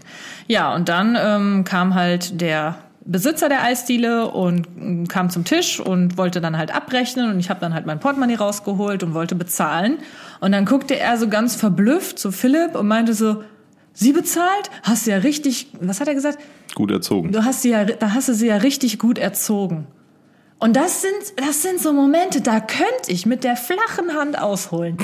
Ja, 0.48 0.76
und 0.76 0.88
dann 0.88 1.18
ähm, 1.20 1.64
kam 1.64 1.96
halt 1.96 2.42
der 2.42 2.78
Besitzer 3.12 3.50
der 3.50 3.64
Eisdiele 3.64 4.30
und 4.30 4.68
ähm, 4.80 5.08
kam 5.08 5.30
zum 5.30 5.44
Tisch 5.44 5.80
und 5.80 6.18
wollte 6.18 6.42
dann 6.42 6.58
halt 6.58 6.74
abrechnen. 6.74 7.32
Und 7.32 7.40
ich 7.40 7.50
habe 7.50 7.60
dann 7.60 7.74
halt 7.74 7.86
mein 7.86 8.00
Portemonnaie 8.00 8.36
rausgeholt 8.36 9.04
und 9.04 9.14
wollte 9.14 9.36
bezahlen. 9.36 9.98
Und 10.40 10.52
dann 10.52 10.66
guckte 10.66 10.98
er 10.98 11.18
so 11.18 11.28
ganz 11.28 11.56
verblüfft 11.56 12.20
zu 12.20 12.32
Philipp 12.32 12.76
und 12.76 12.88
meinte 12.88 13.14
so, 13.14 13.44
Sie 13.94 14.14
bezahlt? 14.14 14.70
Hast 14.84 15.08
du 15.08 15.12
ja 15.12 15.18
richtig, 15.18 15.68
was 15.82 16.00
hat 16.00 16.08
er 16.08 16.16
gesagt? 16.16 16.40
Gut 16.74 16.90
erzogen. 16.90 17.34
Du 17.34 17.44
hast 17.44 17.64
sie 17.64 17.72
ja, 17.72 17.84
da 17.84 18.14
hast 18.14 18.30
du 18.30 18.34
sie 18.34 18.48
ja 18.48 18.56
richtig 18.56 18.98
gut 18.98 19.18
erzogen. 19.18 19.88
Und 20.58 20.76
das 20.76 21.02
sind, 21.02 21.14
das 21.36 21.62
sind 21.62 21.82
so 21.82 21.92
Momente, 21.92 22.40
da 22.42 22.60
könnte 22.60 23.10
ich 23.10 23.26
mit 23.26 23.44
der 23.44 23.56
flachen 23.58 24.14
Hand 24.14 24.40
ausholen. 24.40 24.98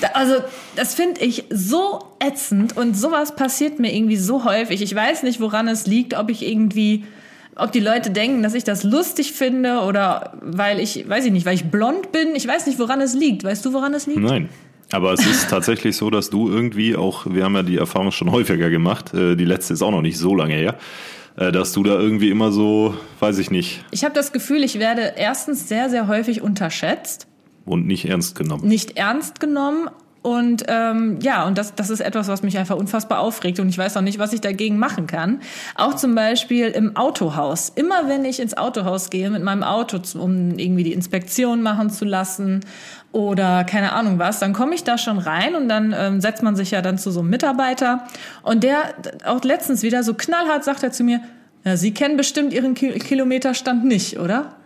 Da, 0.00 0.08
also, 0.14 0.34
das 0.76 0.94
finde 0.94 1.20
ich 1.22 1.44
so 1.50 2.00
ätzend 2.20 2.76
und 2.76 2.96
sowas 2.96 3.36
passiert 3.36 3.78
mir 3.78 3.94
irgendwie 3.94 4.16
so 4.16 4.44
häufig. 4.44 4.82
Ich 4.82 4.94
weiß 4.94 5.22
nicht, 5.22 5.40
woran 5.40 5.68
es 5.68 5.86
liegt, 5.86 6.14
ob 6.14 6.30
ich 6.30 6.46
irgendwie, 6.46 7.04
ob 7.56 7.72
die 7.72 7.80
Leute 7.80 8.10
denken, 8.10 8.42
dass 8.42 8.54
ich 8.54 8.64
das 8.64 8.84
lustig 8.84 9.32
finde 9.32 9.80
oder 9.80 10.32
weil 10.42 10.80
ich, 10.80 11.08
weiß 11.08 11.24
ich 11.26 11.32
nicht, 11.32 11.46
weil 11.46 11.54
ich 11.54 11.64
blond 11.64 12.12
bin. 12.12 12.34
Ich 12.34 12.46
weiß 12.46 12.66
nicht, 12.66 12.78
woran 12.78 13.00
es 13.00 13.14
liegt. 13.14 13.44
Weißt 13.44 13.64
du, 13.64 13.72
woran 13.72 13.94
es 13.94 14.06
liegt? 14.06 14.20
Nein. 14.20 14.48
Aber 14.92 15.12
es 15.12 15.26
ist 15.26 15.48
tatsächlich 15.50 15.96
so, 15.96 16.10
dass 16.10 16.30
du 16.30 16.48
irgendwie 16.48 16.94
auch, 16.94 17.26
wir 17.26 17.44
haben 17.44 17.54
ja 17.56 17.62
die 17.62 17.78
Erfahrung 17.78 18.12
schon 18.12 18.30
häufiger 18.30 18.70
gemacht, 18.70 19.14
äh, 19.14 19.34
die 19.34 19.44
letzte 19.44 19.72
ist 19.74 19.82
auch 19.82 19.90
noch 19.90 20.02
nicht 20.02 20.18
so 20.18 20.36
lange 20.36 20.54
her, 20.54 20.76
äh, 21.36 21.50
dass 21.50 21.72
du 21.72 21.82
da 21.82 21.98
irgendwie 21.98 22.30
immer 22.30 22.52
so, 22.52 22.94
weiß 23.18 23.38
ich 23.38 23.50
nicht, 23.50 23.84
Ich 23.90 24.04
habe 24.04 24.14
das 24.14 24.30
Gefühl, 24.32 24.62
ich 24.62 24.78
werde 24.78 25.14
erstens 25.16 25.68
sehr, 25.68 25.88
sehr 25.90 26.06
häufig 26.06 26.42
unterschätzt. 26.42 27.26
und 27.64 27.86
nicht 27.86 28.04
ernst 28.04 28.36
genommen. 28.36 28.68
nicht 28.68 28.96
ernst 28.96 29.40
genommen. 29.40 29.88
Und 30.24 30.64
ähm, 30.68 31.18
ja, 31.20 31.44
und 31.44 31.58
das, 31.58 31.74
das 31.74 31.90
ist 31.90 32.00
etwas, 32.00 32.28
was 32.28 32.42
mich 32.42 32.56
einfach 32.56 32.76
unfassbar 32.76 33.20
aufregt. 33.20 33.60
Und 33.60 33.68
ich 33.68 33.76
weiß 33.76 33.94
auch 33.98 34.00
nicht, 34.00 34.18
was 34.18 34.32
ich 34.32 34.40
dagegen 34.40 34.78
machen 34.78 35.06
kann. 35.06 35.40
Auch 35.74 35.96
zum 35.96 36.14
Beispiel 36.14 36.68
im 36.68 36.96
Autohaus. 36.96 37.70
Immer 37.74 38.08
wenn 38.08 38.24
ich 38.24 38.40
ins 38.40 38.56
Autohaus 38.56 39.10
gehe 39.10 39.28
mit 39.28 39.42
meinem 39.42 39.62
Auto, 39.62 39.98
um 40.18 40.58
irgendwie 40.58 40.82
die 40.82 40.94
Inspektion 40.94 41.60
machen 41.60 41.90
zu 41.90 42.06
lassen 42.06 42.60
oder 43.12 43.64
keine 43.64 43.92
Ahnung 43.92 44.18
was, 44.18 44.38
dann 44.38 44.54
komme 44.54 44.74
ich 44.74 44.82
da 44.82 44.96
schon 44.96 45.18
rein 45.18 45.54
und 45.56 45.68
dann 45.68 45.94
ähm, 45.94 46.22
setzt 46.22 46.42
man 46.42 46.56
sich 46.56 46.70
ja 46.70 46.80
dann 46.80 46.96
zu 46.96 47.10
so 47.10 47.20
einem 47.20 47.28
Mitarbeiter. 47.28 48.04
Und 48.42 48.64
der, 48.64 48.94
auch 49.26 49.44
letztens 49.44 49.82
wieder 49.82 50.02
so 50.02 50.14
knallhart 50.14 50.64
sagt 50.64 50.82
er 50.82 50.90
zu 50.90 51.04
mir, 51.04 51.20
ja, 51.66 51.76
Sie 51.76 51.92
kennen 51.92 52.16
bestimmt 52.16 52.54
Ihren 52.54 52.72
Ki 52.72 52.98
Kilometerstand 52.98 53.84
nicht, 53.84 54.18
oder? 54.18 54.56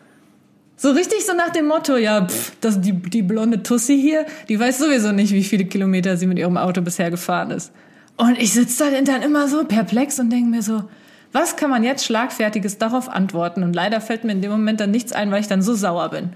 So 0.81 0.93
richtig 0.93 1.27
so 1.27 1.35
nach 1.35 1.51
dem 1.51 1.67
Motto, 1.67 1.97
ja, 1.97 2.25
pff, 2.25 2.53
das, 2.61 2.81
die, 2.81 2.93
die 2.93 3.23
blonde 3.23 3.65
Tussi 3.65 4.01
hier, 4.01 4.27
die 4.49 4.61
weiß 4.61 4.79
sowieso 4.79 5.11
nicht, 5.11 5.33
wie 5.33 5.43
viele 5.43 5.65
Kilometer 5.65 6.17
sie 6.17 6.29
mit 6.29 6.39
ihrem 6.39 6.57
Auto 6.57 6.83
bisher 6.83 7.11
gefahren 7.11 7.51
ist. 7.51 7.73
Und 8.17 8.39
ich 8.41 8.53
sitze 8.53 8.85
da 8.85 9.01
dann 9.01 9.23
immer 9.23 9.49
so 9.49 9.65
perplex 9.65 10.21
und 10.21 10.31
denke 10.31 10.49
mir 10.49 10.63
so, 10.63 10.85
was 11.33 11.57
kann 11.57 11.69
man 11.69 11.83
jetzt 11.83 12.05
Schlagfertiges 12.05 12.79
darauf 12.79 13.09
antworten? 13.09 13.65
Und 13.65 13.75
leider 13.75 14.01
fällt 14.01 14.23
mir 14.23 14.31
in 14.31 14.41
dem 14.41 14.53
Moment 14.53 14.79
dann 14.79 14.93
nichts 14.93 15.13
ein, 15.13 15.33
weil 15.33 15.41
ich 15.41 15.49
dann 15.49 15.63
so 15.63 15.75
sauer 15.75 16.11
bin. 16.11 16.31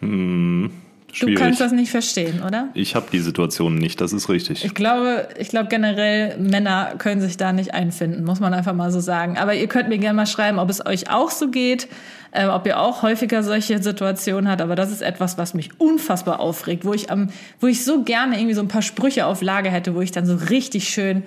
Du 0.00 0.70
Schwierig. 1.14 1.38
kannst 1.38 1.60
das 1.60 1.72
nicht 1.72 1.90
verstehen, 1.90 2.42
oder? 2.42 2.70
Ich 2.72 2.94
habe 2.94 3.06
die 3.12 3.20
Situation 3.20 3.74
nicht, 3.74 4.00
das 4.00 4.14
ist 4.14 4.30
richtig. 4.30 4.64
Ich 4.64 4.74
glaube, 4.74 5.28
ich 5.38 5.50
glaube 5.50 5.68
generell, 5.68 6.38
Männer 6.38 6.94
können 6.96 7.20
sich 7.20 7.36
da 7.36 7.52
nicht 7.52 7.74
einfinden, 7.74 8.24
muss 8.24 8.40
man 8.40 8.54
einfach 8.54 8.72
mal 8.72 8.90
so 8.90 9.00
sagen. 9.00 9.36
Aber 9.36 9.54
ihr 9.54 9.66
könnt 9.66 9.90
mir 9.90 9.98
gerne 9.98 10.16
mal 10.16 10.26
schreiben, 10.26 10.58
ob 10.58 10.70
es 10.70 10.84
euch 10.84 11.10
auch 11.10 11.30
so 11.30 11.50
geht, 11.50 11.86
äh, 12.30 12.46
ob 12.46 12.66
ihr 12.66 12.80
auch 12.80 13.02
häufiger 13.02 13.42
solche 13.42 13.82
Situationen 13.82 14.50
habt. 14.50 14.62
Aber 14.62 14.74
das 14.74 14.90
ist 14.90 15.02
etwas, 15.02 15.36
was 15.36 15.52
mich 15.52 15.78
unfassbar 15.78 16.40
aufregt, 16.40 16.86
wo 16.86 16.94
ich 16.94 17.10
am, 17.10 17.28
wo 17.60 17.66
ich 17.66 17.84
so 17.84 18.02
gerne 18.02 18.36
irgendwie 18.36 18.54
so 18.54 18.62
ein 18.62 18.68
paar 18.68 18.82
Sprüche 18.82 19.26
auf 19.26 19.42
Lage 19.42 19.70
hätte, 19.70 19.94
wo 19.94 20.00
ich 20.00 20.12
dann 20.12 20.24
so 20.24 20.34
richtig 20.34 20.88
schön 20.88 21.24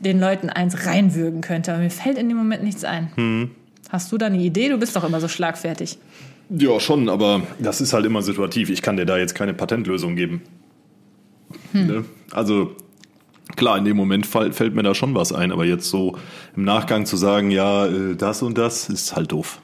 den 0.00 0.20
Leuten 0.20 0.50
eins 0.50 0.86
reinwürgen 0.86 1.40
könnte. 1.40 1.72
Aber 1.72 1.82
mir 1.82 1.90
fällt 1.90 2.18
in 2.18 2.28
dem 2.28 2.36
Moment 2.36 2.62
nichts 2.64 2.84
ein. 2.84 3.50
Hast 3.88 4.12
du 4.12 4.18
da 4.18 4.26
eine 4.26 4.38
Idee? 4.38 4.68
Du 4.68 4.78
bist 4.78 4.94
doch 4.94 5.04
immer 5.04 5.20
so 5.20 5.28
schlagfertig. 5.28 5.98
Ja, 6.54 6.78
schon, 6.80 7.08
aber 7.08 7.42
das 7.58 7.80
ist 7.80 7.92
halt 7.92 8.04
immer 8.04 8.22
situativ. 8.22 8.68
Ich 8.70 8.82
kann 8.82 8.96
dir 8.96 9.06
da 9.06 9.16
jetzt 9.16 9.34
keine 9.34 9.54
Patentlösung 9.54 10.16
geben. 10.16 10.42
Ne? 11.72 12.04
Also 12.32 12.76
klar, 13.56 13.78
in 13.78 13.84
dem 13.84 13.96
Moment 13.96 14.26
fällt 14.26 14.74
mir 14.74 14.82
da 14.82 14.94
schon 14.94 15.14
was 15.14 15.32
ein, 15.32 15.52
aber 15.52 15.64
jetzt 15.64 15.88
so 15.88 16.16
im 16.56 16.64
Nachgang 16.64 17.06
zu 17.06 17.16
sagen, 17.16 17.50
ja, 17.50 17.86
äh, 17.86 18.14
das 18.16 18.42
und 18.42 18.58
das 18.58 18.88
ist 18.88 19.16
halt 19.16 19.32
doof. 19.32 19.60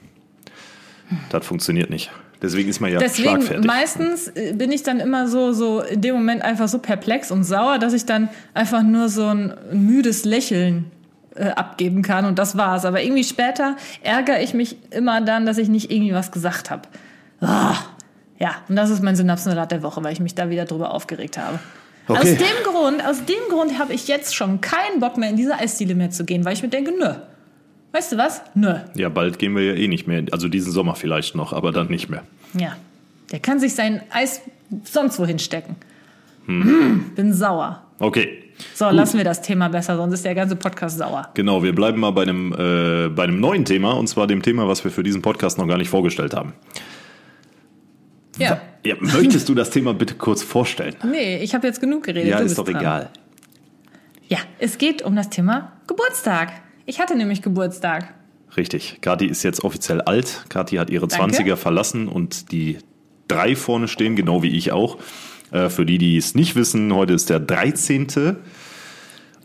Das 1.31 1.47
funktioniert 1.47 1.91
nicht. 1.91 2.11
Deswegen 2.41 2.69
ist 2.69 2.81
man 2.81 2.93
ja 2.93 2.99
Deswegen 2.99 3.31
schlagfertig. 3.31 3.67
meistens 3.67 4.29
äh, 4.29 4.53
bin 4.55 4.71
ich 4.71 4.83
dann 4.83 5.01
immer 5.01 5.27
so 5.29 5.53
so 5.53 5.81
in 5.81 6.01
dem 6.01 6.15
Moment 6.15 6.43
einfach 6.43 6.69
so 6.69 6.79
perplex 6.79 7.31
und 7.31 7.45
sauer, 7.45 7.79
dass 7.79 7.93
ich 7.93 8.07
dann 8.07 8.29
einfach 8.55 8.83
nur 8.83 9.09
so 9.09 9.27
ein 9.27 9.55
müdes 9.73 10.25
Lächeln 10.25 10.91
äh, 11.39 11.51
abgeben 11.51 12.03
kann 12.03 12.25
und 12.25 12.39
das 12.39 12.57
war's. 12.57 12.85
Aber 12.85 13.03
irgendwie 13.03 13.25
später 13.25 13.77
ärgere 14.03 14.43
ich 14.43 14.55
mich 14.55 14.77
immer 14.91 15.21
dann, 15.21 15.47
dass 15.47 15.59
ich 15.59 15.69
nicht 15.69 15.91
irgendwie 15.91 16.15
was 16.15 16.33
gesagt 16.33 16.71
habe. 16.71 16.83
Ah, 17.41 17.77
ja, 18.39 18.57
und 18.69 18.77
das 18.77 18.91
ist 18.91 19.03
mein 19.03 19.17
Synapsensalat 19.17 19.71
der 19.73 19.83
Woche, 19.83 20.03
weil 20.03 20.13
ich 20.13 20.21
mich 20.21 20.35
da 20.35 20.51
wieder 20.51 20.65
drüber 20.65 20.93
aufgeregt 20.93 21.39
habe. 21.39 21.59
Okay. 22.07 22.21
Aus 22.21 22.25
dem 22.25 22.65
Grund, 22.65 23.05
aus 23.07 23.25
dem 23.25 23.51
Grund 23.51 23.79
habe 23.79 23.93
ich 23.93 24.09
jetzt 24.09 24.35
schon 24.35 24.61
keinen 24.61 25.01
Bock 25.01 25.19
mehr 25.19 25.31
in 25.31 25.37
diese 25.37 25.55
Eisdiele 25.55 25.95
mehr 25.95 26.11
zu 26.11 26.25
gehen, 26.25 26.45
weil 26.45 26.55
ich 26.55 26.63
mir 26.63 26.71
denke, 26.71 26.93
nö. 26.93 27.15
Weißt 27.93 28.13
du 28.13 28.17
was? 28.17 28.43
Nö. 28.55 28.75
Ja, 28.95 29.09
bald 29.09 29.39
gehen 29.39 29.55
wir 29.57 29.63
ja 29.63 29.75
eh 29.75 29.89
nicht 29.89 30.07
mehr. 30.07 30.25
Also 30.31 30.49
diesen 30.49 30.73
Sommer 30.73 30.95
vielleicht 30.95 31.35
noch, 31.35 31.53
aber 31.53 31.73
dann 31.73 31.89
nicht 31.89 32.09
mehr. 32.09 32.23
Ja. 32.55 32.77
Der 33.33 33.41
kann 33.41 33.61
sich 33.61 33.75
sein 33.75 34.03
Eis 34.11 34.41
sonst 34.85 35.19
wohin 35.19 35.39
stecken. 35.39 35.77
Hm. 36.47 37.13
Bin 37.15 37.35
sauer. 37.35 37.83
Okay. 37.99 38.45
So, 38.75 38.91
lassen 38.91 39.17
wir 39.19 39.25
das 39.25 39.43
Thema 39.43 39.69
besser, 39.69 39.97
sonst 39.97 40.15
ist 40.15 40.25
der 40.25 40.35
ganze 40.35 40.57
Podcast 40.57 40.99
sauer. 40.99 41.29
Genau, 41.35 41.63
wir 41.63 41.75
bleiben 41.75 42.01
mal 42.01 42.11
bei 42.11 42.23
einem, 42.23 42.53
äh, 42.53 43.09
bei 43.09 43.25
einem 43.25 43.41
neuen 43.41 43.65
Thema, 43.65 43.93
und 43.93 44.09
zwar 44.09 44.27
dem 44.27 44.43
Thema, 44.43 44.69
was 44.69 44.83
wir 44.85 44.91
für 44.91 45.03
diesen 45.03 45.23
Podcast 45.23 45.59
noch 45.59 45.67
gar 45.67 45.79
nicht 45.79 45.89
vorgestellt 45.91 46.35
haben. 46.35 46.53
Ja. 48.39 48.61
Ja, 48.85 48.95
möchtest 49.01 49.49
du 49.49 49.55
das 49.55 49.71
Thema 49.71 49.95
bitte 49.95 50.15
kurz 50.15 50.43
vorstellen? 50.43 50.95
Nee, 51.05 51.39
ich 51.39 51.55
habe 51.55 51.67
jetzt 51.67 51.81
genug 51.81 52.05
geredet. 52.05 52.31
Ja, 52.31 52.39
du 52.39 52.45
ist 52.45 52.59
doch 52.59 52.65
dran. 52.65 52.77
egal. 52.77 53.11
Ja, 54.29 54.39
es 54.59 54.79
geht 54.79 55.03
um 55.03 55.17
das 55.17 55.31
Thema 55.31 55.73
Geburtstag. 55.87 56.53
Ich 56.87 57.01
hatte 57.01 57.17
nämlich 57.17 57.43
Geburtstag. 57.43 58.15
Richtig. 58.57 58.99
Kathi 59.01 59.27
ist 59.27 59.43
jetzt 59.43 59.65
offiziell 59.65 60.01
alt. 60.01 60.45
Kathi 60.49 60.77
hat 60.77 60.91
ihre 60.91 61.09
Danke. 61.09 61.37
20er 61.37 61.57
verlassen 61.57 62.09
und 62.09 62.53
die 62.53 62.79
drei 63.27 63.57
vorne 63.57 63.89
stehen, 63.89 64.17
genau 64.17 64.43
wie 64.43 64.57
ich 64.57 64.73
auch. 64.73 64.99
Äh, 65.51 65.69
für 65.69 65.87
die, 65.87 65.99
die 65.99 66.17
es 66.17 66.35
nicht 66.35 66.57
wissen, 66.57 66.95
heute 66.95 67.15
ist 67.15 67.31
der 67.31 67.41
13. 67.41 68.37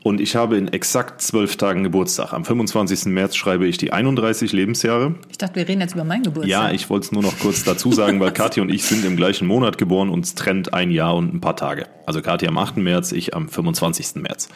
Und 0.03 0.19
ich 0.19 0.35
habe 0.35 0.57
in 0.57 0.67
exakt 0.67 1.21
zwölf 1.21 1.55
Tagen 1.55 1.83
Geburtstag. 1.83 2.33
Am 2.33 2.43
25. 2.43 3.05
März 3.05 3.37
schreibe 3.37 3.65
ich 3.65 3.77
die 3.77 3.93
31 3.93 4.51
Lebensjahre. 4.51 5.15
Ich 5.31 5.37
dachte, 5.37 5.55
wir 5.55 5.67
reden 5.67 5.79
jetzt 5.79 5.93
über 5.93 6.03
meinen 6.03 6.23
Geburtstag. 6.23 6.49
Ja, 6.49 6.71
ich 6.71 6.89
wollte 6.89 7.05
es 7.05 7.11
nur 7.13 7.23
noch 7.23 7.39
kurz 7.39 7.63
dazu 7.63 7.93
sagen, 7.93 8.19
weil 8.19 8.31
Kathi 8.33 8.59
und 8.59 8.69
ich 8.69 8.83
sind 8.83 9.05
im 9.05 9.15
gleichen 9.15 9.47
Monat 9.47 9.77
geboren, 9.77 10.09
uns 10.09 10.35
trennt 10.35 10.73
ein 10.73 10.91
Jahr 10.91 11.15
und 11.15 11.33
ein 11.33 11.39
paar 11.39 11.55
Tage. 11.55 11.85
Also 12.05 12.21
Kathi 12.21 12.47
am 12.47 12.57
8. 12.57 12.77
März, 12.77 13.13
ich 13.13 13.33
am 13.33 13.47
25. 13.47 14.15
März. 14.15 14.49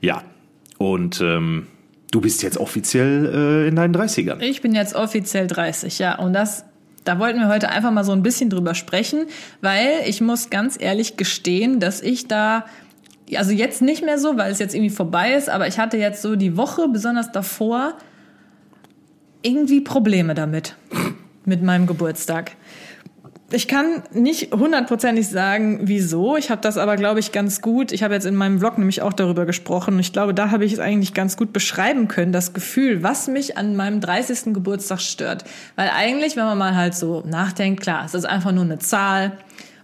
Ja, 0.00 0.22
und 0.78 1.20
ähm, 1.20 1.66
du 2.10 2.22
bist 2.22 2.42
jetzt 2.42 2.56
offiziell 2.56 3.64
äh, 3.66 3.68
in 3.68 3.76
deinen 3.76 3.94
30ern. 3.94 4.40
Ich 4.40 4.62
bin 4.62 4.74
jetzt 4.74 4.94
offiziell 4.94 5.48
30, 5.48 5.98
ja. 5.98 6.18
Und 6.18 6.32
das, 6.32 6.64
da 7.08 7.18
wollten 7.18 7.38
wir 7.38 7.48
heute 7.48 7.70
einfach 7.70 7.90
mal 7.90 8.04
so 8.04 8.12
ein 8.12 8.22
bisschen 8.22 8.50
drüber 8.50 8.74
sprechen, 8.74 9.24
weil 9.62 10.02
ich 10.04 10.20
muss 10.20 10.50
ganz 10.50 10.76
ehrlich 10.78 11.16
gestehen, 11.16 11.80
dass 11.80 12.02
ich 12.02 12.28
da, 12.28 12.66
also 13.34 13.50
jetzt 13.50 13.80
nicht 13.80 14.04
mehr 14.04 14.18
so, 14.18 14.36
weil 14.36 14.52
es 14.52 14.58
jetzt 14.58 14.74
irgendwie 14.74 14.94
vorbei 14.94 15.32
ist, 15.32 15.48
aber 15.48 15.66
ich 15.66 15.78
hatte 15.78 15.96
jetzt 15.96 16.20
so 16.20 16.36
die 16.36 16.58
Woche, 16.58 16.86
besonders 16.88 17.32
davor, 17.32 17.94
irgendwie 19.40 19.80
Probleme 19.80 20.34
damit, 20.34 20.76
mit 21.46 21.62
meinem 21.62 21.86
Geburtstag. 21.86 22.52
Ich 23.50 23.66
kann 23.66 24.02
nicht 24.12 24.52
hundertprozentig 24.52 25.26
sagen, 25.26 25.80
wieso. 25.84 26.36
Ich 26.36 26.50
habe 26.50 26.60
das 26.60 26.76
aber, 26.76 26.96
glaube 26.96 27.18
ich, 27.18 27.32
ganz 27.32 27.62
gut. 27.62 27.92
Ich 27.92 28.02
habe 28.02 28.12
jetzt 28.12 28.26
in 28.26 28.34
meinem 28.34 28.58
Blog 28.58 28.76
nämlich 28.76 29.00
auch 29.00 29.14
darüber 29.14 29.46
gesprochen. 29.46 29.98
Ich 30.00 30.12
glaube, 30.12 30.34
da 30.34 30.50
habe 30.50 30.66
ich 30.66 30.74
es 30.74 30.78
eigentlich 30.80 31.14
ganz 31.14 31.38
gut 31.38 31.54
beschreiben 31.54 32.08
können, 32.08 32.30
das 32.30 32.52
Gefühl, 32.52 33.02
was 33.02 33.26
mich 33.26 33.56
an 33.56 33.74
meinem 33.74 34.02
30. 34.02 34.52
Geburtstag 34.52 35.00
stört. 35.00 35.44
Weil 35.76 35.90
eigentlich, 35.96 36.36
wenn 36.36 36.44
man 36.44 36.58
mal 36.58 36.76
halt 36.76 36.94
so 36.94 37.22
nachdenkt, 37.26 37.80
klar, 37.80 38.04
es 38.04 38.12
ist 38.12 38.26
einfach 38.26 38.52
nur 38.52 38.64
eine 38.64 38.80
Zahl. 38.80 39.32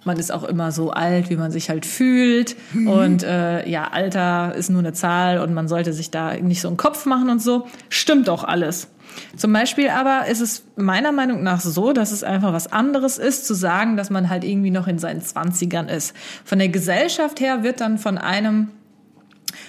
Man 0.05 0.19
ist 0.19 0.31
auch 0.31 0.45
immer 0.45 0.71
so 0.71 0.91
alt, 0.91 1.31
wie 1.31 1.37
man 1.37 1.51
sich 1.51 1.71
halt 1.71 1.87
fühlt. 1.87 2.57
Und 2.87 3.23
äh, 3.23 3.67
ja, 3.67 3.89
Alter 3.91 4.55
ist 4.55 4.69
nur 4.69 4.81
eine 4.81 4.93
Zahl 4.93 5.39
und 5.39 5.55
man 5.55 5.69
sollte 5.69 5.95
sich 5.95 6.11
da 6.11 6.35
nicht 6.35 6.61
so 6.61 6.69
einen 6.69 6.77
Kopf 6.77 7.07
machen 7.07 7.31
und 7.31 7.41
so. 7.41 7.67
Stimmt 7.89 8.29
auch 8.29 8.45
alles. 8.45 8.89
Zum 9.37 9.53
Beispiel 9.53 9.89
aber 9.89 10.27
ist 10.27 10.41
es 10.41 10.65
meiner 10.77 11.13
Meinung 11.13 11.43
nach 11.43 11.61
so, 11.61 11.93
dass 11.93 12.13
es 12.13 12.25
einfach 12.25 12.53
was 12.53 12.73
anderes 12.73 13.19
ist, 13.19 13.47
zu 13.47 13.55
sagen, 13.55 13.97
dass 13.97 14.11
man 14.11 14.29
halt 14.29 14.45
irgendwie 14.45 14.71
noch 14.71 14.87
in 14.87 14.99
seinen 14.99 15.23
Zwanzigern 15.23 15.89
ist. 15.89 16.15
Von 16.45 16.59
der 16.59 16.69
Gesellschaft 16.69 17.41
her 17.41 17.63
wird 17.63 17.81
dann 17.81 17.99
von 17.99 18.19
einem, 18.19 18.71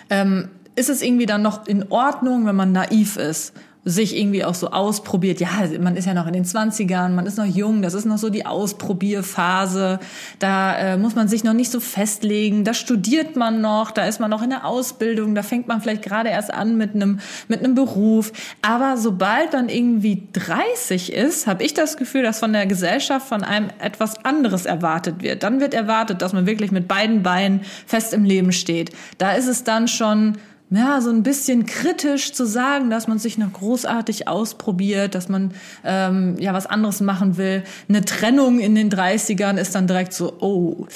ähm, 0.09 0.49
ist 0.75 0.89
es 0.89 1.01
irgendwie 1.01 1.25
dann 1.25 1.41
noch 1.41 1.67
in 1.67 1.91
Ordnung, 1.91 2.45
wenn 2.45 2.55
man 2.55 2.71
naiv 2.71 3.17
ist 3.17 3.53
sich 3.87 4.17
irgendwie 4.17 4.43
auch 4.43 4.55
so 4.55 4.71
ausprobiert. 4.71 5.39
Ja, 5.39 5.49
man 5.79 5.95
ist 5.95 6.05
ja 6.05 6.15
noch 6.15 6.25
in 6.25 6.33
den 6.33 6.43
20ern, 6.43 7.09
man 7.09 7.27
ist 7.27 7.37
noch 7.37 7.45
jung, 7.45 7.83
das 7.83 7.93
ist 7.93 8.05
noch 8.05 8.17
so 8.17 8.29
die 8.29 8.47
Ausprobierphase. 8.47 9.99
Da 10.39 10.75
äh, 10.75 10.97
muss 10.97 11.13
man 11.13 11.27
sich 11.27 11.43
noch 11.43 11.53
nicht 11.53 11.71
so 11.71 11.79
festlegen, 11.79 12.63
da 12.63 12.73
studiert 12.73 13.35
man 13.35 13.61
noch, 13.61 13.91
da 13.91 14.05
ist 14.05 14.19
man 14.19 14.31
noch 14.31 14.41
in 14.41 14.49
der 14.49 14.65
Ausbildung, 14.65 15.35
da 15.35 15.43
fängt 15.43 15.67
man 15.67 15.81
vielleicht 15.81 16.01
gerade 16.01 16.29
erst 16.29 16.51
an 16.51 16.77
mit 16.77 16.95
einem 16.95 17.19
mit 17.47 17.59
einem 17.59 17.75
Beruf. 17.75 18.31
Aber 18.63 18.97
sobald 18.97 19.53
man 19.53 19.69
irgendwie 19.69 20.27
30 20.33 21.13
ist, 21.13 21.45
habe 21.45 21.63
ich 21.63 21.75
das 21.75 21.95
Gefühl, 21.95 22.23
dass 22.23 22.39
von 22.39 22.53
der 22.53 22.65
Gesellschaft 22.65 23.27
von 23.27 23.43
einem 23.43 23.69
etwas 23.79 24.25
anderes 24.25 24.65
erwartet 24.65 25.21
wird. 25.21 25.43
Dann 25.43 25.59
wird 25.59 25.75
erwartet, 25.75 26.23
dass 26.23 26.33
man 26.33 26.47
wirklich 26.47 26.71
mit 26.71 26.87
beiden 26.87 27.21
Beinen 27.21 27.61
fest 27.85 28.15
im 28.15 28.23
Leben 28.23 28.51
steht. 28.51 28.89
Da 29.19 29.33
ist 29.33 29.47
es 29.47 29.63
dann 29.63 29.87
schon 29.87 30.37
ja, 30.75 31.01
so 31.01 31.09
ein 31.09 31.23
bisschen 31.23 31.65
kritisch 31.65 32.33
zu 32.33 32.45
sagen, 32.45 32.89
dass 32.89 33.07
man 33.07 33.19
sich 33.19 33.37
noch 33.37 33.51
großartig 33.53 34.27
ausprobiert, 34.27 35.15
dass 35.15 35.29
man 35.29 35.53
ähm, 35.83 36.35
ja 36.39 36.53
was 36.53 36.65
anderes 36.65 37.01
machen 37.01 37.37
will. 37.37 37.63
Eine 37.87 38.03
Trennung 38.03 38.59
in 38.59 38.75
den 38.75 38.89
30ern 38.89 39.57
ist 39.57 39.75
dann 39.75 39.87
direkt 39.87 40.13
so, 40.13 40.33
oh, 40.39 40.87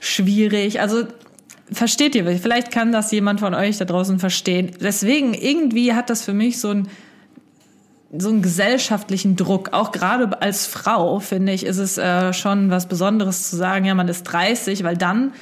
schwierig. 0.00 0.80
Also 0.80 1.04
versteht 1.70 2.14
ihr, 2.14 2.26
vielleicht 2.38 2.70
kann 2.70 2.92
das 2.92 3.12
jemand 3.12 3.40
von 3.40 3.54
euch 3.54 3.78
da 3.78 3.84
draußen 3.84 4.18
verstehen. 4.18 4.72
Deswegen, 4.80 5.34
irgendwie 5.34 5.94
hat 5.94 6.10
das 6.10 6.22
für 6.22 6.34
mich 6.34 6.60
so 6.60 6.70
ein 6.70 6.88
so 8.18 8.28
einen 8.28 8.42
gesellschaftlichen 8.42 9.36
Druck. 9.36 9.72
Auch 9.72 9.90
gerade 9.90 10.42
als 10.42 10.66
Frau, 10.66 11.18
finde 11.18 11.52
ich, 11.52 11.64
ist 11.64 11.78
es 11.78 11.96
äh, 11.96 12.34
schon 12.34 12.70
was 12.70 12.86
Besonderes 12.86 13.48
zu 13.48 13.56
sagen, 13.56 13.86
ja, 13.86 13.94
man 13.94 14.08
ist 14.08 14.24
30, 14.24 14.84
weil 14.84 14.98
dann 14.98 15.32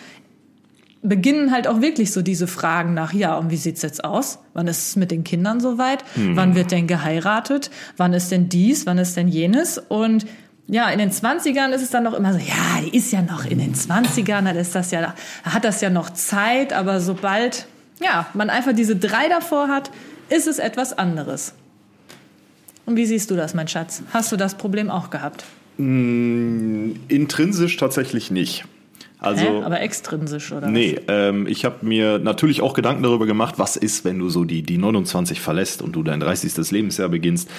beginnen 1.03 1.51
halt 1.51 1.67
auch 1.67 1.81
wirklich 1.81 2.13
so 2.13 2.23
diese 2.23 2.47
Fragen 2.47 2.93
nach, 2.95 3.13
ja, 3.13 3.37
und 3.37 3.51
wie 3.51 3.57
sieht's 3.57 3.83
jetzt 3.83 4.05
aus? 4.05 4.39
Wann 4.53 4.67
ist 4.67 4.89
es 4.89 4.97
mit 4.97 5.11
den 5.11 5.25
Kindern 5.25 5.61
soweit? 5.61 6.05
Wann 6.15 6.55
wird 6.55 6.71
denn 6.73 6.87
geheiratet? 6.87 7.71
Wann 7.97 8.13
ist 8.13 8.31
denn 8.31 8.49
dies? 8.49 8.87
Wann 8.87 8.99
ist 8.99 9.17
denn 9.17 9.29
jenes? 9.29 9.79
Und 9.79 10.27
ja, 10.67 10.89
in 10.91 10.99
den 10.99 11.11
20ern 11.11 11.71
ist 11.71 11.83
es 11.83 11.91
dann 11.91 12.05
noch 12.05 12.15
immer 12.15 12.33
so, 12.33 12.39
ja, 12.39 12.81
die 12.85 12.97
ist 12.97 13.11
ja 13.13 13.23
noch 13.23 13.45
in 13.45 13.59
den 13.59 13.75
20ern, 13.75 14.45
dann 14.45 14.57
ist 14.57 14.75
das 14.75 14.91
ja, 14.91 15.15
hat 15.43 15.65
das 15.65 15.81
ja 15.81 15.91
noch 15.91 16.11
Zeit, 16.11 16.73
aber 16.73 17.01
sobald, 17.01 17.67
ja, 18.01 18.27
man 18.35 18.51
einfach 18.51 18.73
diese 18.73 18.95
drei 18.95 19.29
davor 19.29 19.69
hat, 19.69 19.91
ist 20.29 20.47
es 20.47 20.61
etwas 20.61 20.97
anderes. 20.97 21.55
Und 22.87 22.97
wie 22.97 23.07
siehst 23.07 23.31
du 23.31 23.37
das, 23.37 23.55
mein 23.55 23.69
Schatz? 23.69 24.03
Hast 24.13 24.31
du 24.33 24.37
das 24.37 24.55
Problem 24.55 24.91
auch 24.91 25.11
gehabt? 25.11 25.45
Intrinsisch 25.79 27.77
tatsächlich 27.77 28.31
nicht. 28.31 28.65
Also, 29.21 29.45
Hä? 29.45 29.63
Aber 29.63 29.81
extrinsisch, 29.81 30.51
oder 30.51 30.69
Nee, 30.69 30.99
ähm, 31.09 31.47
ich 31.47 31.67
habe 31.67 31.85
mir 31.85 32.19
natürlich 32.19 32.63
auch 32.63 32.73
Gedanken 32.73 33.03
darüber 33.03 33.27
gemacht, 33.27 33.57
was 33.59 33.77
ist, 33.77 34.05
wenn 34.05 34.19
du 34.19 34.31
so 34.31 34.45
die, 34.45 34.63
die 34.63 34.79
29 34.79 35.41
verlässt 35.41 35.83
und 35.83 35.93
du 35.93 36.03
dein 36.03 36.21
30. 36.21 36.71
Lebensjahr 36.71 37.11
beginnst. 37.11 37.51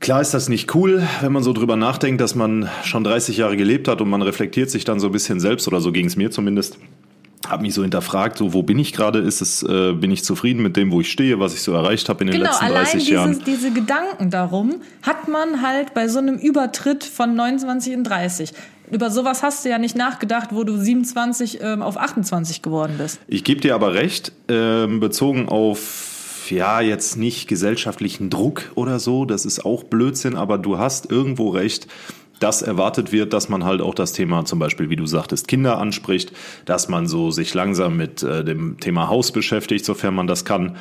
Klar 0.00 0.20
ist 0.20 0.34
das 0.34 0.48
nicht 0.48 0.74
cool, 0.74 1.02
wenn 1.20 1.32
man 1.32 1.42
so 1.42 1.52
drüber 1.52 1.76
nachdenkt, 1.76 2.20
dass 2.20 2.34
man 2.34 2.68
schon 2.84 3.04
30 3.04 3.36
Jahre 3.36 3.56
gelebt 3.56 3.88
hat 3.88 4.00
und 4.00 4.08
man 4.10 4.22
reflektiert 4.22 4.70
sich 4.70 4.84
dann 4.84 5.00
so 5.00 5.06
ein 5.06 5.12
bisschen 5.12 5.38
selbst, 5.38 5.68
oder 5.68 5.80
so 5.80 5.92
ging 5.92 6.06
es 6.06 6.16
mir 6.16 6.30
zumindest. 6.30 6.78
Habe 7.48 7.62
mich 7.62 7.74
so 7.74 7.82
hinterfragt, 7.82 8.38
so 8.38 8.52
wo 8.52 8.62
bin 8.62 8.78
ich 8.78 8.92
gerade? 8.92 9.18
Ist 9.20 9.40
es, 9.40 9.62
äh, 9.62 9.92
bin 9.92 10.10
ich 10.10 10.24
zufrieden 10.24 10.62
mit 10.62 10.76
dem, 10.76 10.92
wo 10.92 11.00
ich 11.00 11.10
stehe, 11.10 11.40
was 11.40 11.54
ich 11.54 11.62
so 11.62 11.72
erreicht 11.72 12.08
habe 12.08 12.20
in 12.22 12.28
den 12.28 12.38
Genau, 12.38 12.50
letzten 12.50 12.64
allein 12.64 12.84
30 12.84 13.00
diese, 13.00 13.12
Jahren? 13.14 13.42
diese 13.46 13.70
Gedanken 13.72 14.30
darum 14.30 14.76
hat 15.02 15.28
man 15.28 15.62
halt 15.62 15.94
bei 15.94 16.08
so 16.08 16.18
einem 16.18 16.36
Übertritt 16.36 17.04
von 17.04 17.34
29 17.34 17.92
in 17.92 18.04
30. 18.04 18.52
Über 18.90 19.10
sowas 19.10 19.42
hast 19.42 19.64
du 19.64 19.68
ja 19.68 19.78
nicht 19.78 19.96
nachgedacht, 19.96 20.50
wo 20.52 20.64
du 20.64 20.76
27 20.76 21.58
ähm, 21.60 21.82
auf 21.82 21.98
28 21.98 22.62
geworden 22.62 22.94
bist. 22.98 23.20
Ich 23.26 23.44
gebe 23.44 23.60
dir 23.60 23.74
aber 23.74 23.94
recht, 23.94 24.32
ähm, 24.48 25.00
bezogen 25.00 25.48
auf 25.48 26.50
ja 26.50 26.80
jetzt 26.80 27.16
nicht 27.16 27.46
gesellschaftlichen 27.46 28.30
Druck 28.30 28.72
oder 28.74 28.98
so, 28.98 29.26
das 29.26 29.44
ist 29.44 29.66
auch 29.66 29.84
Blödsinn, 29.84 30.34
aber 30.34 30.56
du 30.56 30.78
hast 30.78 31.10
irgendwo 31.10 31.50
recht, 31.50 31.86
dass 32.40 32.62
erwartet 32.62 33.12
wird, 33.12 33.32
dass 33.32 33.48
man 33.48 33.64
halt 33.64 33.80
auch 33.80 33.94
das 33.94 34.12
Thema 34.12 34.44
zum 34.44 34.58
Beispiel, 34.58 34.90
wie 34.90 34.96
du 34.96 35.06
sagtest, 35.06 35.48
Kinder 35.48 35.78
anspricht, 35.78 36.32
dass 36.64 36.88
man 36.88 37.06
so 37.06 37.30
sich 37.30 37.54
langsam 37.54 37.96
mit 37.96 38.22
äh, 38.22 38.44
dem 38.44 38.78
Thema 38.78 39.08
Haus 39.08 39.32
beschäftigt, 39.32 39.84
sofern 39.84 40.14
man 40.14 40.26
das 40.26 40.44
kann, 40.44 40.76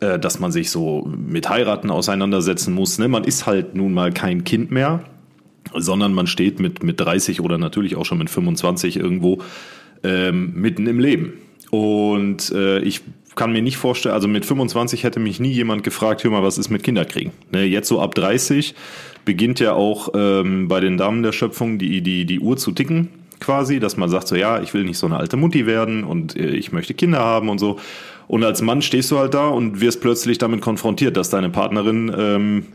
äh, 0.00 0.18
dass 0.18 0.40
man 0.40 0.52
sich 0.52 0.70
so 0.70 1.06
mit 1.06 1.48
Heiraten 1.48 1.90
auseinandersetzen 1.90 2.74
muss. 2.74 2.98
Ne? 2.98 3.08
Man 3.08 3.24
ist 3.24 3.46
halt 3.46 3.74
nun 3.74 3.92
mal 3.92 4.12
kein 4.12 4.44
Kind 4.44 4.70
mehr, 4.70 5.04
sondern 5.74 6.12
man 6.12 6.26
steht 6.26 6.60
mit, 6.60 6.82
mit 6.82 7.00
30 7.00 7.40
oder 7.40 7.58
natürlich 7.58 7.96
auch 7.96 8.04
schon 8.04 8.18
mit 8.18 8.30
25 8.30 8.96
irgendwo 8.96 9.42
ähm, 10.02 10.52
mitten 10.54 10.86
im 10.86 10.98
Leben. 11.00 11.34
Und 11.70 12.50
äh, 12.50 12.80
ich 12.80 13.02
kann 13.36 13.52
mir 13.52 13.62
nicht 13.62 13.76
vorstellen, 13.76 14.14
also 14.14 14.28
mit 14.28 14.44
25 14.44 15.04
hätte 15.04 15.20
mich 15.20 15.40
nie 15.40 15.52
jemand 15.52 15.84
gefragt, 15.84 16.24
hör 16.24 16.30
mal, 16.30 16.42
was 16.42 16.58
ist 16.58 16.70
mit 16.70 16.82
Kinderkriegen? 16.82 17.32
Ne, 17.52 17.64
jetzt 17.64 17.88
so 17.88 18.00
ab 18.00 18.14
30 18.14 18.74
beginnt 19.24 19.60
ja 19.60 19.72
auch 19.72 20.10
ähm, 20.14 20.68
bei 20.68 20.80
den 20.80 20.96
Damen 20.96 21.22
der 21.22 21.32
Schöpfung 21.32 21.78
die, 21.78 22.00
die, 22.00 22.24
die 22.24 22.40
Uhr 22.40 22.56
zu 22.56 22.72
ticken 22.72 23.08
quasi, 23.40 23.80
dass 23.80 23.96
man 23.96 24.08
sagt 24.08 24.28
so, 24.28 24.36
ja, 24.36 24.60
ich 24.60 24.74
will 24.74 24.84
nicht 24.84 24.98
so 24.98 25.06
eine 25.06 25.16
alte 25.16 25.36
Mutti 25.36 25.66
werden 25.66 26.04
und 26.04 26.36
äh, 26.36 26.50
ich 26.50 26.72
möchte 26.72 26.94
Kinder 26.94 27.20
haben 27.20 27.48
und 27.48 27.58
so. 27.58 27.78
Und 28.28 28.44
als 28.44 28.62
Mann 28.62 28.82
stehst 28.82 29.10
du 29.10 29.18
halt 29.18 29.34
da 29.34 29.48
und 29.48 29.80
wirst 29.80 30.00
plötzlich 30.00 30.38
damit 30.38 30.60
konfrontiert, 30.60 31.16
dass 31.16 31.30
deine 31.30 31.50
Partnerin 31.50 32.14
ähm, 32.16 32.66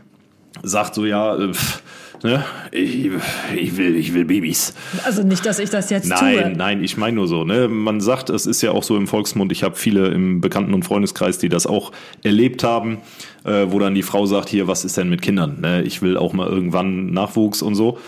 sagt 0.62 0.94
so, 0.94 1.06
ja, 1.06 1.36
äh, 1.36 1.54
pff, 1.54 1.82
ne, 2.22 2.44
ich, 2.72 3.10
ich, 3.54 3.76
will, 3.76 3.96
ich 3.96 4.14
will 4.14 4.24
Babys. 4.24 4.74
Also 5.04 5.22
nicht, 5.22 5.44
dass 5.46 5.58
ich 5.58 5.70
das 5.70 5.90
jetzt 5.90 6.08
Nein, 6.08 6.38
tue. 6.38 6.52
nein, 6.56 6.84
ich 6.84 6.96
meine 6.96 7.16
nur 7.16 7.28
so. 7.28 7.44
Ne? 7.44 7.68
Man 7.68 8.00
sagt, 8.00 8.30
es 8.30 8.46
ist 8.46 8.62
ja 8.62 8.72
auch 8.72 8.82
so 8.82 8.96
im 8.96 9.06
Volksmund, 9.06 9.52
ich 9.52 9.62
habe 9.62 9.76
viele 9.76 10.08
im 10.08 10.40
Bekannten- 10.40 10.74
und 10.74 10.84
Freundeskreis, 10.84 11.38
die 11.38 11.48
das 11.48 11.66
auch 11.66 11.92
erlebt 12.22 12.64
haben, 12.64 12.98
äh, 13.44 13.66
wo 13.68 13.78
dann 13.78 13.94
die 13.94 14.02
Frau 14.02 14.26
sagt, 14.26 14.48
hier, 14.48 14.68
was 14.68 14.84
ist 14.84 14.96
denn 14.96 15.08
mit 15.08 15.22
Kindern? 15.22 15.60
Ne? 15.60 15.82
Ich 15.82 16.02
will 16.02 16.16
auch 16.16 16.32
mal 16.32 16.48
irgendwann 16.48 17.12
Nachwuchs 17.12 17.62
und 17.62 17.74
so. 17.74 17.98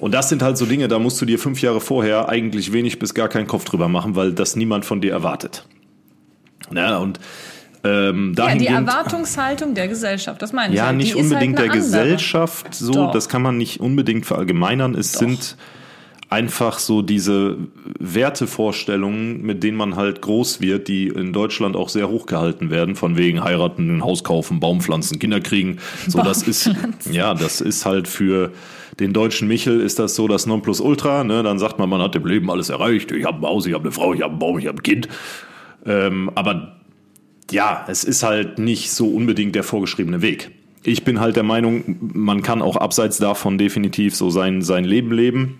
Und 0.00 0.12
das 0.12 0.28
sind 0.28 0.42
halt 0.42 0.58
so 0.58 0.66
Dinge, 0.66 0.88
da 0.88 0.98
musst 0.98 1.20
du 1.20 1.24
dir 1.26 1.38
fünf 1.38 1.62
Jahre 1.62 1.80
vorher 1.80 2.28
eigentlich 2.28 2.72
wenig 2.72 2.98
bis 2.98 3.14
gar 3.14 3.28
keinen 3.28 3.46
Kopf 3.46 3.64
drüber 3.64 3.88
machen, 3.88 4.16
weil 4.16 4.32
das 4.32 4.56
niemand 4.56 4.84
von 4.84 5.00
dir 5.00 5.12
erwartet. 5.12 5.66
Ja, 6.74 6.98
und 6.98 7.20
ähm, 7.84 8.34
Ja, 8.36 8.54
die 8.54 8.66
Erwartungshaltung 8.66 9.74
der 9.74 9.88
Gesellschaft, 9.88 10.40
das 10.42 10.52
meine 10.52 10.72
ich. 10.72 10.78
ja, 10.78 10.86
halt. 10.86 10.96
Nicht 10.96 11.10
ist 11.10 11.16
unbedingt 11.16 11.58
halt 11.58 11.68
der 11.68 11.74
andere. 11.74 12.02
Gesellschaft, 12.02 12.74
so, 12.74 12.92
Doch. 12.92 13.12
das 13.12 13.28
kann 13.28 13.42
man 13.42 13.56
nicht 13.56 13.80
unbedingt 13.80 14.26
verallgemeinern. 14.26 14.94
Es 14.94 15.12
sind 15.12 15.56
einfach 16.30 16.78
so 16.80 17.02
diese 17.02 17.58
Wertevorstellungen, 18.00 19.42
mit 19.42 19.62
denen 19.62 19.76
man 19.76 19.94
halt 19.94 20.20
groß 20.22 20.60
wird, 20.60 20.88
die 20.88 21.06
in 21.08 21.32
Deutschland 21.32 21.76
auch 21.76 21.88
sehr 21.88 22.08
hoch 22.08 22.26
gehalten 22.26 22.70
werden, 22.70 22.96
von 22.96 23.16
wegen 23.16 23.44
heiraten, 23.44 23.98
ein 23.98 24.02
Haus 24.02 24.24
kaufen, 24.24 24.58
Baumpflanzen, 24.58 25.18
Kinder 25.18 25.40
kriegen. 25.40 25.78
So, 26.08 26.22
das 26.22 26.42
ist, 26.42 26.70
ja, 27.10 27.34
das 27.34 27.60
ist 27.60 27.86
halt 27.86 28.08
für 28.08 28.50
den 28.98 29.12
deutschen 29.12 29.48
Michel 29.48 29.80
ist 29.80 29.98
das 29.98 30.14
so 30.14 30.28
das 30.28 30.46
Nonplusultra, 30.46 31.24
ne? 31.24 31.42
Dann 31.42 31.58
sagt 31.58 31.78
man, 31.78 31.88
man 31.88 32.00
hat 32.00 32.14
im 32.16 32.26
Leben 32.26 32.50
alles 32.50 32.68
erreicht. 32.68 33.10
Ich 33.12 33.24
habe 33.24 33.38
ein 33.38 33.48
Haus, 33.50 33.66
ich 33.66 33.74
habe 33.74 33.84
eine 33.84 33.92
Frau, 33.92 34.14
ich 34.14 34.22
habe 34.22 34.30
einen 34.30 34.38
Baum, 34.38 34.58
ich 34.58 34.66
habe 34.66 34.78
ein 34.78 34.82
Kind. 34.82 35.08
Ähm, 35.86 36.30
aber 36.34 36.73
ja, 37.54 37.84
es 37.88 38.04
ist 38.04 38.22
halt 38.22 38.58
nicht 38.58 38.90
so 38.90 39.08
unbedingt 39.08 39.54
der 39.54 39.62
vorgeschriebene 39.62 40.20
Weg. 40.20 40.50
Ich 40.82 41.04
bin 41.04 41.20
halt 41.20 41.36
der 41.36 41.44
Meinung, 41.44 41.96
man 42.12 42.42
kann 42.42 42.60
auch 42.60 42.76
abseits 42.76 43.16
davon 43.18 43.56
definitiv 43.56 44.14
so 44.14 44.28
sein, 44.28 44.60
sein 44.60 44.84
Leben 44.84 45.12
leben. 45.12 45.58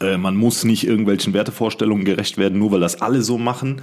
Äh, 0.00 0.16
man 0.16 0.34
muss 0.36 0.64
nicht 0.64 0.84
irgendwelchen 0.86 1.34
Wertevorstellungen 1.34 2.04
gerecht 2.04 2.38
werden, 2.38 2.58
nur 2.58 2.72
weil 2.72 2.80
das 2.80 3.00
alle 3.00 3.22
so 3.22 3.38
machen. 3.38 3.82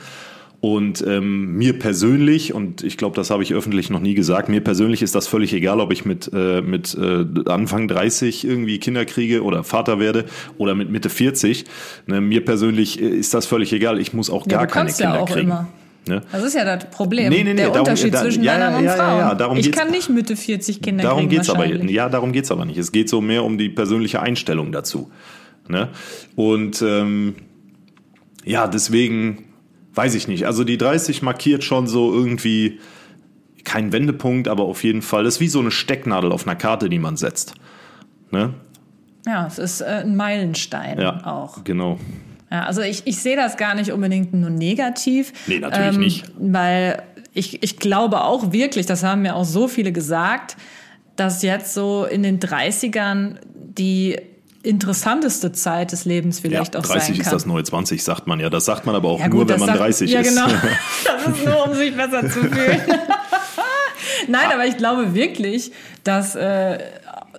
Und 0.59 1.03
ähm, 1.05 1.57
mir 1.57 1.77
persönlich, 1.77 2.53
und 2.53 2.83
ich 2.83 2.95
glaube, 2.97 3.17
das 3.17 3.29
habe 3.29 3.43
ich 3.43 3.53
öffentlich 3.53 3.89
noch 3.89 3.99
nie 3.99 4.13
gesagt, 4.13 4.47
mir 4.47 4.61
persönlich 4.61 5.01
ist 5.01 5.13
das 5.13 5.27
völlig 5.27 5.53
egal, 5.53 5.81
ob 5.81 5.91
ich 5.91 6.05
mit, 6.05 6.31
äh, 6.33 6.61
mit 6.61 6.95
äh, 6.97 7.25
Anfang 7.49 7.89
30 7.89 8.45
irgendwie 8.45 8.79
Kinder 8.79 9.03
kriege 9.03 9.43
oder 9.43 9.65
Vater 9.65 9.99
werde 9.99 10.23
oder 10.57 10.73
mit 10.73 10.89
Mitte 10.89 11.09
40. 11.09 11.65
Ne, 12.07 12.21
mir 12.21 12.45
persönlich 12.45 13.01
äh, 13.01 13.07
ist 13.09 13.33
das 13.33 13.45
völlig 13.45 13.73
egal. 13.73 13.99
Ich 13.99 14.13
muss 14.13 14.29
auch 14.29 14.47
Ja, 14.47 14.59
gar 14.59 14.67
keine 14.67 14.89
Kinder 14.91 15.15
ja 15.15 15.25
kriegen. 15.25 15.47
immer. 15.47 15.67
Ne? 16.05 16.21
Das 16.31 16.43
ist 16.43 16.53
ja 16.53 16.65
das 16.65 16.89
Problem. 16.89 17.29
Nee, 17.29 17.43
nee, 17.43 17.51
nee, 17.51 17.55
der 17.55 17.67
darum- 17.67 17.79
Unterschied 17.81 18.13
da- 18.13 18.21
zwischen 18.21 18.43
ja, 18.43 18.53
Männern 18.53 18.75
und 18.75 18.83
ja, 18.83 18.95
ja, 18.97 19.03
Frauen. 19.03 19.19
ja, 19.19 19.35
darum 19.35 19.57
ich 19.57 19.65
geht's- 19.67 19.77
kann 19.77 19.89
nicht 19.91 20.09
Mitte 20.09 20.35
40 20.35 20.81
Kinder 20.81 21.03
Darum 21.03 21.19
kriegen 21.21 21.29
geht's 21.31 21.49
aber, 21.49 21.65
ja, 21.65 22.09
darum 22.09 22.31
geht's 22.33 22.51
aber 22.51 22.65
nicht. 22.65 22.77
Es 22.77 22.91
geht 22.91 23.07
so 23.09 23.21
mehr 23.21 23.43
um 23.45 23.57
die 23.57 23.69
persönliche 23.69 24.21
Einstellung 24.21 24.71
dazu. 24.73 25.11
Ne? 25.69 25.89
Und 26.35 26.81
ähm, 26.81 27.35
ja, 28.43 28.67
deswegen 28.67 29.45
weiß 29.95 30.15
ich 30.15 30.27
nicht. 30.27 30.45
Also 30.45 30.63
die 30.65 30.77
30 30.77 31.21
markiert 31.21 31.63
schon 31.63 31.87
so 31.87 32.13
irgendwie 32.13 32.79
kein 33.63 33.93
Wendepunkt, 33.93 34.49
aber 34.49 34.63
auf 34.63 34.83
jeden 34.83 35.01
Fall. 35.01 35.23
Das 35.23 35.35
ist 35.35 35.39
wie 35.39 35.47
so 35.47 35.61
eine 35.61 35.71
Stecknadel 35.71 36.33
auf 36.33 36.45
einer 36.45 36.57
Karte, 36.57 36.89
die 36.89 36.99
man 36.99 37.15
setzt. 37.15 37.53
Ne? 38.31 38.53
Ja, 39.25 39.47
es 39.47 39.57
ist 39.57 39.79
äh, 39.79 39.85
ein 40.03 40.17
Meilenstein 40.17 40.99
Ja, 40.99 41.25
auch. 41.25 41.63
genau. 41.63 41.97
Ja, 42.53 42.65
also 42.65 42.81
ich, 42.81 43.01
ich 43.05 43.17
sehe 43.17 43.35
das 43.35 43.57
gar 43.57 43.73
nicht 43.73 43.91
unbedingt 43.91 44.31
nur 44.33 44.51
negativ. 44.51 45.29
Ähm, 45.31 45.35
Nee, 45.47 45.59
natürlich 45.59 45.97
nicht. 45.97 46.25
Weil 46.37 47.01
ich, 47.33 47.63
ich 47.63 47.77
glaube 47.79 48.21
auch 48.23 48.51
wirklich, 48.51 48.85
das 48.85 49.03
haben 49.03 49.23
mir 49.23 49.35
auch 49.35 49.43
so 49.45 49.67
viele 49.67 49.91
gesagt, 49.91 50.55
dass 51.15 51.41
jetzt 51.41 51.73
so 51.73 52.05
in 52.05 52.21
den 52.21 52.39
30ern 52.39 53.37
die 53.53 54.19
interessanteste 54.61 55.51
Zeit 55.51 55.91
des 55.91 56.05
Lebens 56.05 56.37
Ja, 56.37 56.41
vielleicht 56.43 56.77
auch 56.77 56.83
30 56.83 57.01
sein 57.07 57.15
ist 57.17 57.23
kann. 57.23 57.33
das 57.33 57.45
neue 57.47 57.63
20, 57.63 58.03
sagt 58.03 58.27
man 58.27 58.39
ja. 58.39 58.49
Das 58.51 58.65
sagt 58.65 58.85
man 58.85 58.93
aber 58.95 59.09
auch 59.09 59.19
Ja, 59.19 59.27
nur, 59.29 59.39
gut, 59.39 59.49
wenn 59.49 59.55
das 59.55 59.59
man 59.59 59.67
sagt- 59.69 59.79
30 59.79 60.11
ja, 60.11 60.19
ist. 60.21 60.29
genau. 60.29 60.47
Das 61.05 61.27
ist 61.35 61.45
nur, 61.45 61.67
um 61.67 61.73
sich 61.73 61.95
besser 61.95 62.21
zu 62.21 62.39
fühlen. 62.41 62.81
Nein, 64.27 64.45
aber 64.53 64.65
ich 64.65 64.77
glaube 64.77 65.13
wirklich, 65.15 65.71
dass 66.03 66.35
äh, 66.35 66.77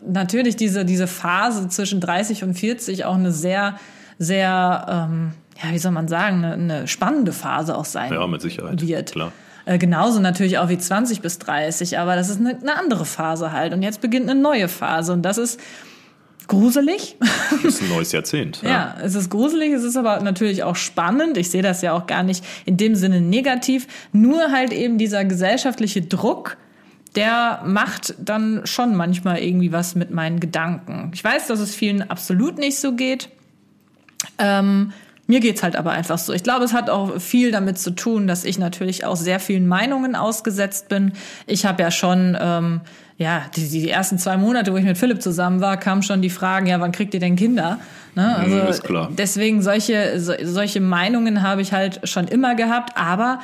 natürlich 0.07 0.57
diese, 0.57 0.85
diese 0.85 1.07
Phase 1.07 1.69
zwischen 1.69 2.01
30 2.01 2.43
und 2.45 2.55
40 2.55 3.05
auch 3.05 3.15
eine 3.15 3.33
sehr, 3.33 3.79
sehr, 4.19 4.87
ähm, 5.11 5.33
ja, 5.63 5.73
wie 5.73 5.79
soll 5.79 5.93
man 5.93 6.09
sagen, 6.09 6.45
eine, 6.45 6.53
eine 6.55 6.89
spannende 6.89 7.33
Phase 7.33 7.77
auch 7.77 7.85
sein 7.85 8.13
Ja, 8.13 8.27
mit 8.27 8.41
Sicherheit. 8.43 8.87
wird. 8.87 9.13
Klar. 9.13 9.33
Äh, 9.67 9.79
genauso 9.79 10.21
natürlich 10.21 10.59
auch 10.59 10.69
wie 10.69 10.79
20 10.79 11.21
bis 11.21 11.39
30, 11.39 11.99
aber 11.99 12.17
das 12.17 12.29
ist 12.29 12.39
eine, 12.41 12.51
eine 12.61 12.77
andere 12.79 13.05
Phase 13.05 13.53
halt. 13.53 13.73
Und 13.73 13.83
jetzt 13.83 14.01
beginnt 14.01 14.29
eine 14.29 14.39
neue 14.41 14.69
Phase 14.69 15.13
und 15.13 15.23
das 15.23 15.39
ist 15.39 15.59
gruselig. 16.49 17.17
Das 17.51 17.65
ist 17.65 17.83
ein 17.83 17.89
neues 17.89 18.13
Jahrzehnt. 18.13 18.61
Ja, 18.63 18.97
es 19.03 19.15
ist 19.15 19.31
gruselig, 19.31 19.73
es 19.73 19.83
ist 19.83 19.97
aber 19.97 20.21
natürlich 20.21 20.63
auch 20.63 20.77
spannend. 20.77 21.37
Ich 21.39 21.51
sehe 21.51 21.63
das 21.63 21.81
ja 21.83 21.93
auch 21.93 22.07
gar 22.07 22.23
nicht 22.23 22.45
in 22.67 22.77
dem 22.77 22.95
Sinne 22.95 23.21
negativ. 23.23 23.87
Nur 24.13 24.51
halt 24.53 24.73
eben 24.73 24.99
dieser 24.99 25.25
gesellschaftliche 25.25 26.03
Druck, 26.03 26.59
der 27.17 27.63
macht 27.65 28.15
dann 28.19 28.63
schon 28.65 28.95
manchmal 28.95 29.39
irgendwie 29.39 29.73
was 29.73 29.95
mit 29.95 30.11
meinen 30.11 30.41
Gedanken. 30.41 31.11
Ich 31.15 31.25
weiß, 31.25 31.47
dass 31.47 31.61
es 31.61 31.75
vielen 31.75 32.03
absolut 32.11 32.59
nicht 32.59 32.79
so 32.79 32.93
geht. 32.93 33.31
Ähm, 34.39 34.93
mir 35.27 35.41
geht's 35.41 35.63
halt 35.63 35.75
aber 35.77 35.93
einfach 35.93 36.19
so. 36.19 36.33
Ich 36.35 36.43
glaube, 36.43 36.65
es 36.65 36.75
hat 36.75 36.91
auch 36.91 37.19
viel 37.19 37.51
damit 37.51 37.79
zu 37.79 37.93
tun, 37.93 38.27
dass 38.27 38.45
ich 38.45 38.59
natürlich 38.59 39.05
auch 39.07 39.17
sehr 39.17 39.41
vielen 39.41 39.67
Meinungen 39.67 40.17
ausgesetzt 40.17 40.89
bin. 40.89 41.13
Ich 41.47 41.65
habe 41.65 41.83
ja 41.83 41.91
schon, 41.91 42.37
ähm, 42.39 42.83
ja, 43.17 43.43
die, 43.57 43.69
die 43.69 43.89
ersten 43.89 44.19
zwei 44.19 44.37
Monate, 44.37 44.73
wo 44.73 44.77
ich 44.77 44.85
mit 44.85 44.99
Philipp 44.99 45.23
zusammen 45.23 45.61
war, 45.63 45.79
kamen 45.79 46.03
schon 46.03 46.21
die 46.21 46.29
Fragen, 46.31 46.67
ja, 46.67 46.79
wann 46.81 46.93
kriegt 46.93 47.15
ihr 47.15 47.21
denn 47.21 47.37
Kinder? 47.37 47.79
Ne? 48.15 48.37
Also 48.37 48.57
Mm, 48.57 48.69
ist 48.69 48.85
klar. 48.85 49.09
deswegen 49.17 49.63
solche 49.63 50.21
so, 50.21 50.35
solche 50.43 50.81
Meinungen 50.81 51.41
habe 51.43 51.63
ich 51.63 51.73
halt 51.73 52.07
schon 52.07 52.29
immer 52.29 52.55
gehabt, 52.55 52.97
aber 52.99 53.41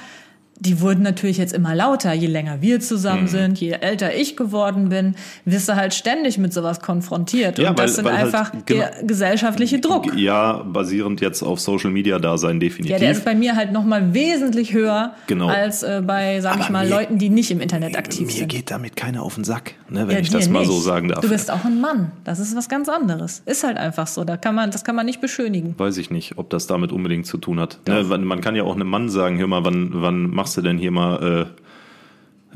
die 0.60 0.80
wurden 0.80 1.02
natürlich 1.02 1.38
jetzt 1.38 1.52
immer 1.52 1.74
lauter, 1.74 2.12
je 2.12 2.26
länger 2.26 2.60
wir 2.60 2.76
Mhm. 2.76 2.80
zusammen 2.82 3.26
sind, 3.28 3.58
je 3.60 3.70
älter 3.72 4.14
ich 4.14 4.36
geworden 4.36 4.90
bin, 4.90 5.14
wirst 5.44 5.68
du 5.68 5.74
halt 5.76 5.94
ständig 5.94 6.38
mit 6.38 6.52
sowas 6.52 6.80
konfrontiert. 6.80 7.58
Ja, 7.58 7.70
und 7.70 7.78
weil- 7.78 7.86
das 7.86 7.96
sind 7.96 8.06
halt- 8.06 8.24
einfach 8.26 8.52
genau. 8.66 8.80
der 8.82 9.02
gesellschaftliche 9.04 9.80
Druck. 9.80 10.14
Ja, 10.16 10.52
basierend 10.62 11.20
jetzt 11.20 11.42
auf 11.42 11.60
Social 11.60 11.90
Media 11.90 12.18
Dasein 12.18 12.60
definitiv. 12.60 12.92
Ja, 12.92 12.98
der 12.98 13.10
ist 13.12 13.24
bei 13.24 13.34
mir 13.34 13.56
halt 13.56 13.72
noch 13.72 13.84
mal 13.84 14.14
wesentlich 14.14 14.72
höher 14.72 15.14
Genau. 15.26 15.48
als 15.48 15.82
äh, 15.82 16.02
bei, 16.06 16.40
sag 16.40 16.52
Aber 16.54 16.62
ich 16.62 16.68
mal, 16.70 16.84
mir- 16.84 16.90
Leuten, 16.90 17.18
die 17.18 17.30
nicht 17.30 17.50
im 17.50 17.60
Internet 17.60 17.96
aktiv 17.96 18.26
Mir 18.26 18.32
sind. 18.32 18.48
geht 18.48 18.70
damit 18.70 18.96
keiner 18.96 19.22
auf 19.22 19.34
den 19.36 19.44
Sack, 19.44 19.74
ne, 19.88 20.06
wenn 20.08 20.14
Ja, 20.16 20.20
ich 20.20 20.30
das 20.30 20.48
mal 20.48 20.64
so 20.64 20.72
nicht. 20.74 20.84
sagen 20.84 21.08
darf. 21.08 21.20
Du 21.20 21.28
bist 21.30 21.50
auch 21.50 21.64
ein 21.64 21.80
Mann. 21.80 22.12
Das 22.24 22.38
ist 22.38 22.54
was 22.56 22.68
ganz 22.68 22.88
anderes. 22.88 23.42
Ist 23.46 23.64
halt 23.64 23.78
einfach 23.78 24.06
so. 24.06 24.24
Da 24.24 24.36
kann 24.36 24.54
man, 24.54 24.70
das 24.70 24.84
kann 24.84 24.94
man 24.94 25.06
nicht 25.06 25.20
beschönigen. 25.20 25.74
Weiß 25.78 25.96
ich 25.96 26.10
nicht, 26.10 26.36
ob 26.36 26.50
das 26.50 26.66
damit 26.66 26.92
unbedingt 26.92 27.26
zu 27.26 27.38
tun 27.38 27.58
hat. 27.60 27.78
Ne, 27.88 28.04
man 28.04 28.24
man 28.24 28.40
kann 28.42 28.54
ja 28.56 28.62
auch 28.64 28.74
einem 28.74 28.88
Mann 28.88 29.08
sagen, 29.08 29.38
hör 29.38 29.46
mal, 29.46 29.64
wann, 29.64 29.90
wann 29.94 30.28
machst 30.30 30.49
du 30.56 30.62
denn 30.62 30.78
hier 30.78 30.90
mal 30.90 31.54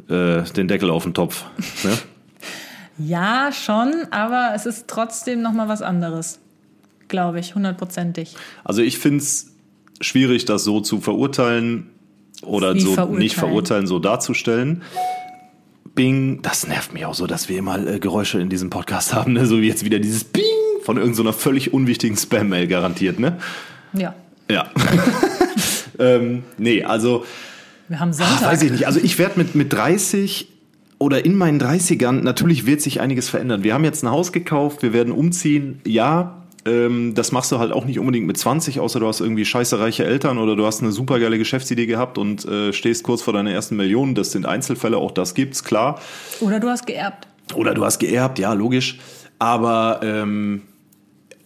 äh, 0.09 0.15
äh, 0.15 0.45
den 0.53 0.69
Deckel 0.69 0.91
auf 0.91 1.05
den 1.05 1.15
Topf? 1.15 1.45
Ne? 1.85 1.97
Ja, 2.97 3.51
schon, 3.51 3.93
aber 4.13 4.53
es 4.55 4.67
ist 4.67 4.87
trotzdem 4.87 5.43
noch 5.43 5.53
mal 5.53 5.69
was 5.69 5.83
anderes. 5.83 6.39
Glaube 7.09 7.41
ich, 7.41 7.55
hundertprozentig. 7.55 8.37
Also 8.63 8.83
ich 8.83 8.99
find's 8.99 9.53
schwierig, 10.01 10.45
das 10.45 10.65
so 10.65 10.81
zu 10.81 11.01
verurteilen 11.01 11.91
oder 12.43 12.75
Wie 12.75 12.81
so 12.81 12.95
verurteilen? 12.95 13.19
nicht 13.19 13.35
verurteilen, 13.37 13.87
so 13.87 13.99
darzustellen. 13.99 14.83
Bing, 15.95 16.43
das 16.43 16.67
nervt 16.67 16.93
mich 16.93 17.05
auch 17.05 17.15
so, 17.15 17.27
dass 17.27 17.49
wir 17.49 17.59
immer 17.59 17.85
äh, 17.85 17.99
Geräusche 17.99 18.41
in 18.41 18.49
diesem 18.49 18.71
Podcast 18.71 19.15
haben, 19.15 19.33
ne? 19.35 19.47
so 19.47 19.61
wie 19.61 19.69
jetzt 19.69 19.85
wieder 19.85 19.99
dieses 19.99 20.25
Bing 20.25 20.45
von 20.83 20.97
irgendeiner 20.97 21.33
völlig 21.33 21.73
unwichtigen 21.73 22.17
Spam-Mail 22.17 22.67
garantiert, 22.67 23.19
ne? 23.19 23.39
Ja. 23.93 24.15
Ja. 24.51 24.71
ähm, 25.99 26.43
nee, 26.59 26.83
also 26.85 27.25
Wir 27.89 28.01
haben 28.01 28.11
Ah, 28.11 28.13
Sonntag. 28.13 28.43
weiß 28.53 28.63
ich 28.63 28.71
nicht. 28.73 28.87
Also 28.87 29.01
ich 29.03 29.19
werde 29.19 29.39
mit, 29.39 29.55
mit 29.55 29.73
30 29.73 30.49
oder 30.99 31.25
in 31.25 31.37
meinen 31.37 31.61
30ern, 31.61 32.23
natürlich 32.23 32.67
wird 32.67 32.81
sich 32.81 33.01
einiges 33.01 33.29
verändern. 33.29 33.63
Wir 33.65 33.75
haben 33.75 33.85
jetzt 33.85 34.03
ein 34.05 34.11
Haus 34.11 34.33
gekauft, 34.33 34.83
wir 34.83 34.93
werden 34.93 35.13
umziehen. 35.13 35.81
Ja, 35.87 36.43
ähm, 36.67 37.15
das 37.15 37.31
machst 37.33 37.53
du 37.53 37.59
halt 37.59 37.73
auch 37.73 37.85
nicht 37.85 37.99
unbedingt 37.99 38.27
mit 38.27 38.39
20, 38.39 38.81
außer 38.81 39.01
du 39.01 39.07
hast 39.07 39.21
irgendwie 39.21 39.45
scheiße 39.45 39.79
reiche 39.79 40.05
Eltern 40.05 40.39
oder 40.39 40.57
du 40.57 40.65
hast 40.65 40.83
eine 40.83 40.93
supergeile 40.93 41.37
Geschäftsidee 41.37 41.85
gehabt 41.87 42.17
und 42.17 42.45
äh, 42.47 42.73
stehst 42.73 43.03
kurz 43.03 43.21
vor 43.23 43.35
deiner 43.35 43.51
ersten 43.53 43.77
Million. 43.77 44.15
Das 44.15 44.33
sind 44.33 44.47
Einzelfälle, 44.47 44.97
auch 44.97 45.11
das 45.11 45.35
gibt's, 45.35 45.63
klar. 45.65 46.01
Oder 46.41 46.61
du 46.61 46.69
hast 46.69 46.87
geerbt. 46.87 47.27
Oder 47.55 47.75
du 47.75 47.85
hast 47.85 47.99
geerbt, 47.99 48.39
ja, 48.39 48.55
logisch. 48.55 48.99
Aber 49.39 50.01
ähm, 50.03 50.63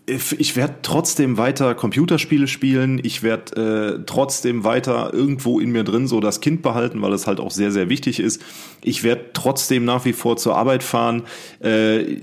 ich 0.09 0.57
werde 0.57 0.77
trotzdem 0.83 1.37
weiter 1.37 1.75
Computerspiele 1.75 2.49
spielen. 2.49 3.01
Ich 3.03 3.23
werde 3.23 3.99
äh, 3.99 4.05
trotzdem 4.07 4.65
weiter 4.65 5.13
irgendwo 5.13 5.61
in 5.61 5.71
mir 5.71 5.85
drin 5.85 6.07
so 6.07 6.21
das 6.21 6.41
Kind 6.41 6.63
behalten, 6.63 7.03
weil 7.03 7.13
es 7.13 7.27
halt 7.27 7.41
auch 7.41 7.51
sehr, 7.51 7.71
sehr 7.71 7.89
wichtig 7.89 8.21
ist. 8.21 8.43
Ich 8.83 9.05
werde 9.05 9.27
trotzdem 9.33 9.85
nach 9.85 10.05
wie 10.05 10.13
vor 10.13 10.37
zur 10.37 10.57
Arbeit 10.57 10.83
fahren. 10.83 11.25
Äh, 11.61 12.17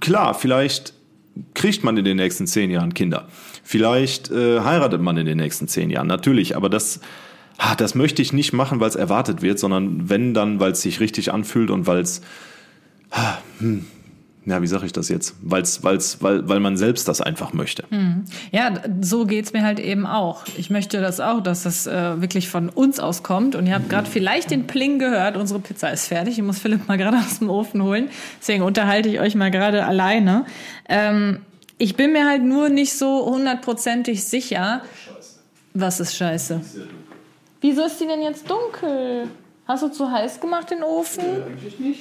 klar, 0.00 0.34
vielleicht 0.34 0.94
kriegt 1.54 1.84
man 1.84 1.96
in 1.96 2.04
den 2.04 2.16
nächsten 2.16 2.46
zehn 2.46 2.70
Jahren 2.70 2.94
Kinder. 2.94 3.28
Vielleicht 3.62 4.30
äh, 4.30 4.60
heiratet 4.60 5.00
man 5.00 5.16
in 5.16 5.26
den 5.26 5.38
nächsten 5.38 5.68
zehn 5.68 5.88
Jahren, 5.90 6.08
natürlich. 6.08 6.56
Aber 6.56 6.68
das, 6.68 7.00
das 7.78 7.94
möchte 7.94 8.22
ich 8.22 8.32
nicht 8.32 8.52
machen, 8.52 8.80
weil 8.80 8.88
es 8.88 8.96
erwartet 8.96 9.40
wird, 9.40 9.58
sondern 9.58 10.10
wenn 10.10 10.34
dann, 10.34 10.60
weil 10.60 10.72
es 10.72 10.82
sich 10.82 11.00
richtig 11.00 11.32
anfühlt 11.32 11.70
und 11.70 11.86
weil 11.86 12.00
es 12.00 12.22
ja, 14.44 14.60
wie 14.60 14.66
sage 14.66 14.86
ich 14.86 14.92
das 14.92 15.08
jetzt? 15.08 15.34
Weil's, 15.40 15.84
weil's, 15.84 16.18
weil, 16.20 16.48
weil 16.48 16.58
man 16.58 16.76
selbst 16.76 17.06
das 17.06 17.20
einfach 17.20 17.52
möchte. 17.52 17.84
Ja, 18.50 18.70
d- 18.70 18.80
so 19.00 19.24
geht's 19.24 19.52
mir 19.52 19.62
halt 19.62 19.78
eben 19.78 20.04
auch. 20.06 20.44
Ich 20.56 20.68
möchte 20.70 21.00
das 21.00 21.20
auch, 21.20 21.40
dass 21.40 21.62
das 21.62 21.86
äh, 21.86 22.20
wirklich 22.20 22.48
von 22.48 22.68
uns 22.68 22.98
aus 22.98 23.22
kommt. 23.22 23.54
Und 23.54 23.66
ihr 23.66 23.74
habt 23.74 23.88
gerade 23.88 24.10
vielleicht 24.10 24.50
den 24.50 24.66
Pling 24.66 24.98
gehört, 24.98 25.36
unsere 25.36 25.60
Pizza 25.60 25.90
ist 25.90 26.08
fertig. 26.08 26.38
Ich 26.38 26.44
muss 26.44 26.58
Philipp 26.58 26.88
mal 26.88 26.98
gerade 26.98 27.16
aus 27.24 27.38
dem 27.38 27.50
Ofen 27.50 27.82
holen. 27.82 28.08
Deswegen 28.40 28.62
unterhalte 28.64 29.08
ich 29.08 29.20
euch 29.20 29.34
mal 29.36 29.50
gerade 29.52 29.84
alleine. 29.84 30.44
Ähm, 30.88 31.42
ich 31.78 31.96
bin 31.96 32.12
mir 32.12 32.26
halt 32.28 32.42
nur 32.42 32.68
nicht 32.68 32.92
so 32.98 33.24
hundertprozentig 33.26 34.24
sicher. 34.24 34.82
Was 35.74 36.00
ist 36.00 36.16
scheiße? 36.16 36.60
Wieso 37.60 37.84
ist 37.84 38.00
die 38.00 38.06
denn 38.06 38.22
jetzt 38.22 38.50
dunkel? 38.50 39.28
Hast 39.68 39.84
du 39.84 39.88
zu 39.88 40.10
heiß 40.10 40.40
gemacht 40.40 40.70
den 40.70 40.82
Ofen? 40.82 41.24
Eigentlich 41.46 41.78
nicht. 41.78 42.00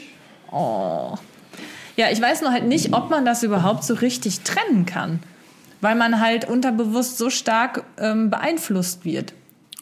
Oh. 0.52 1.14
Ja, 1.98 2.08
ich 2.12 2.22
weiß 2.22 2.42
nur 2.42 2.52
halt 2.52 2.66
nicht, 2.66 2.94
ob 2.94 3.10
man 3.10 3.26
das 3.26 3.44
überhaupt 3.44 3.84
so 3.84 3.94
richtig 3.94 4.42
trennen 4.42 4.86
kann. 4.86 5.20
Weil 5.82 5.96
man 5.96 6.20
halt 6.20 6.48
unterbewusst 6.48 7.18
so 7.18 7.30
stark 7.30 7.84
ähm, 7.98 8.30
beeinflusst 8.30 9.04
wird. 9.04 9.34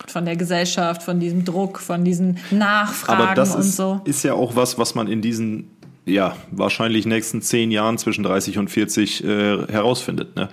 Von 0.08 0.24
der 0.24 0.38
Gesellschaft, 0.38 1.04
von 1.04 1.20
diesem 1.20 1.44
Druck, 1.44 1.80
von 1.80 2.06
diesen 2.06 2.38
Nachfragen 2.52 3.22
Aber 3.22 3.36
das 3.36 3.54
und 3.54 3.62
ist, 3.62 3.76
so. 3.76 4.00
ist 4.06 4.24
ja 4.24 4.34
auch 4.34 4.56
was, 4.56 4.78
was 4.78 4.96
man 4.96 5.08
in 5.08 5.22
diesen, 5.22 5.70
ja, 6.06 6.38
wahrscheinlich 6.52 7.06
nächsten 7.06 7.42
zehn 7.42 7.70
Jahren 7.70 7.98
zwischen 7.98 8.24
30 8.24 8.58
und 8.60 8.70
40 8.70 9.24
äh, 9.26 9.68
herausfindet. 9.68 10.38
Ne? 10.38 10.48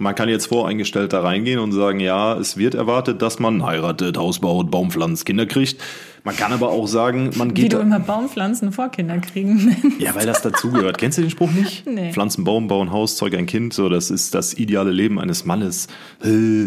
Man 0.00 0.16
kann 0.16 0.28
jetzt 0.28 0.46
voreingestellt 0.46 1.12
da 1.12 1.20
reingehen 1.20 1.60
und 1.60 1.70
sagen, 1.70 2.00
ja, 2.00 2.36
es 2.36 2.56
wird 2.56 2.74
erwartet, 2.74 3.22
dass 3.22 3.38
man 3.38 3.64
heiratet, 3.64 4.16
Haus 4.16 4.40
baut, 4.40 4.70
Baum 4.70 4.90
pflanzt, 4.90 5.26
Kinder 5.26 5.46
kriegt. 5.46 5.80
Man 6.24 6.36
kann 6.36 6.52
aber 6.52 6.68
auch 6.70 6.86
sagen, 6.86 7.30
man 7.36 7.50
Wie 7.50 7.62
geht. 7.62 7.72
du 7.72 7.78
immer 7.78 8.00
Baumpflanzen 8.00 8.72
vor 8.72 8.88
Kinder 8.90 9.18
kriegen. 9.18 9.76
Ja, 9.98 10.14
weil 10.14 10.26
das 10.26 10.42
dazugehört. 10.42 10.98
Kennst 10.98 11.18
du 11.18 11.22
den 11.22 11.30
Spruch 11.30 11.50
nicht? 11.50 11.86
Nee. 11.98 12.12
Pflanzen, 12.12 12.44
Baum, 12.44 12.68
bauen 12.68 12.90
Haus, 12.92 13.16
zeug 13.16 13.34
ein 13.34 13.46
Kind. 13.46 13.72
So, 13.72 13.88
das 13.88 14.10
ist 14.10 14.34
das 14.34 14.54
ideale 14.54 14.90
Leben 14.90 15.18
eines 15.18 15.44
Mannes. 15.44 15.86
Äh, 16.22 16.64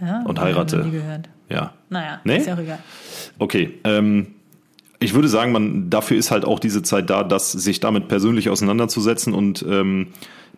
ja, 0.00 0.22
Und 0.24 0.40
heirate. 0.40 0.78
nie 0.84 0.90
gehört. 0.92 1.28
Ja. 1.48 1.72
Naja, 1.90 2.20
Nee? 2.24 2.38
ist 2.38 2.46
ja 2.46 2.54
auch 2.54 2.58
egal. 2.58 2.78
Okay. 3.38 3.74
Ähm, 3.84 4.28
ich 5.00 5.14
würde 5.14 5.28
sagen, 5.28 5.52
man 5.52 5.90
dafür 5.90 6.16
ist 6.16 6.30
halt 6.30 6.44
auch 6.44 6.58
diese 6.58 6.82
Zeit 6.82 7.10
da, 7.10 7.22
dass 7.24 7.52
sich 7.52 7.80
damit 7.80 8.08
persönlich 8.08 8.48
auseinanderzusetzen 8.48 9.34
und 9.34 9.64
ähm, 9.68 10.08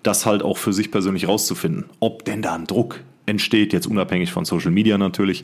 das 0.02 0.24
halt 0.24 0.42
auch 0.42 0.56
für 0.56 0.72
sich 0.72 0.90
persönlich 0.92 1.26
rauszufinden. 1.26 1.86
Ob 2.00 2.24
denn 2.24 2.42
da 2.42 2.54
ein 2.54 2.66
Druck 2.66 3.00
entsteht, 3.26 3.72
jetzt 3.72 3.86
unabhängig 3.86 4.30
von 4.32 4.44
Social 4.44 4.70
Media 4.70 4.98
natürlich, 4.98 5.42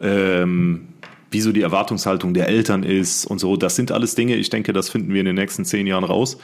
ähm, 0.00 0.88
wie 1.34 1.40
so 1.40 1.52
die 1.52 1.60
Erwartungshaltung 1.60 2.32
der 2.32 2.48
Eltern 2.48 2.82
ist 2.82 3.26
und 3.26 3.38
so. 3.38 3.56
Das 3.56 3.76
sind 3.76 3.92
alles 3.92 4.14
Dinge, 4.14 4.36
ich 4.36 4.48
denke, 4.48 4.72
das 4.72 4.88
finden 4.88 5.12
wir 5.12 5.20
in 5.20 5.26
den 5.26 5.34
nächsten 5.34 5.66
zehn 5.66 5.86
Jahren 5.86 6.04
raus. 6.04 6.38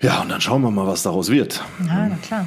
Ja, 0.00 0.22
und 0.22 0.30
dann 0.30 0.40
schauen 0.40 0.62
wir 0.62 0.70
mal, 0.70 0.86
was 0.86 1.02
daraus 1.02 1.30
wird. 1.30 1.62
Ja, 1.86 2.06
na 2.08 2.16
klar. 2.22 2.46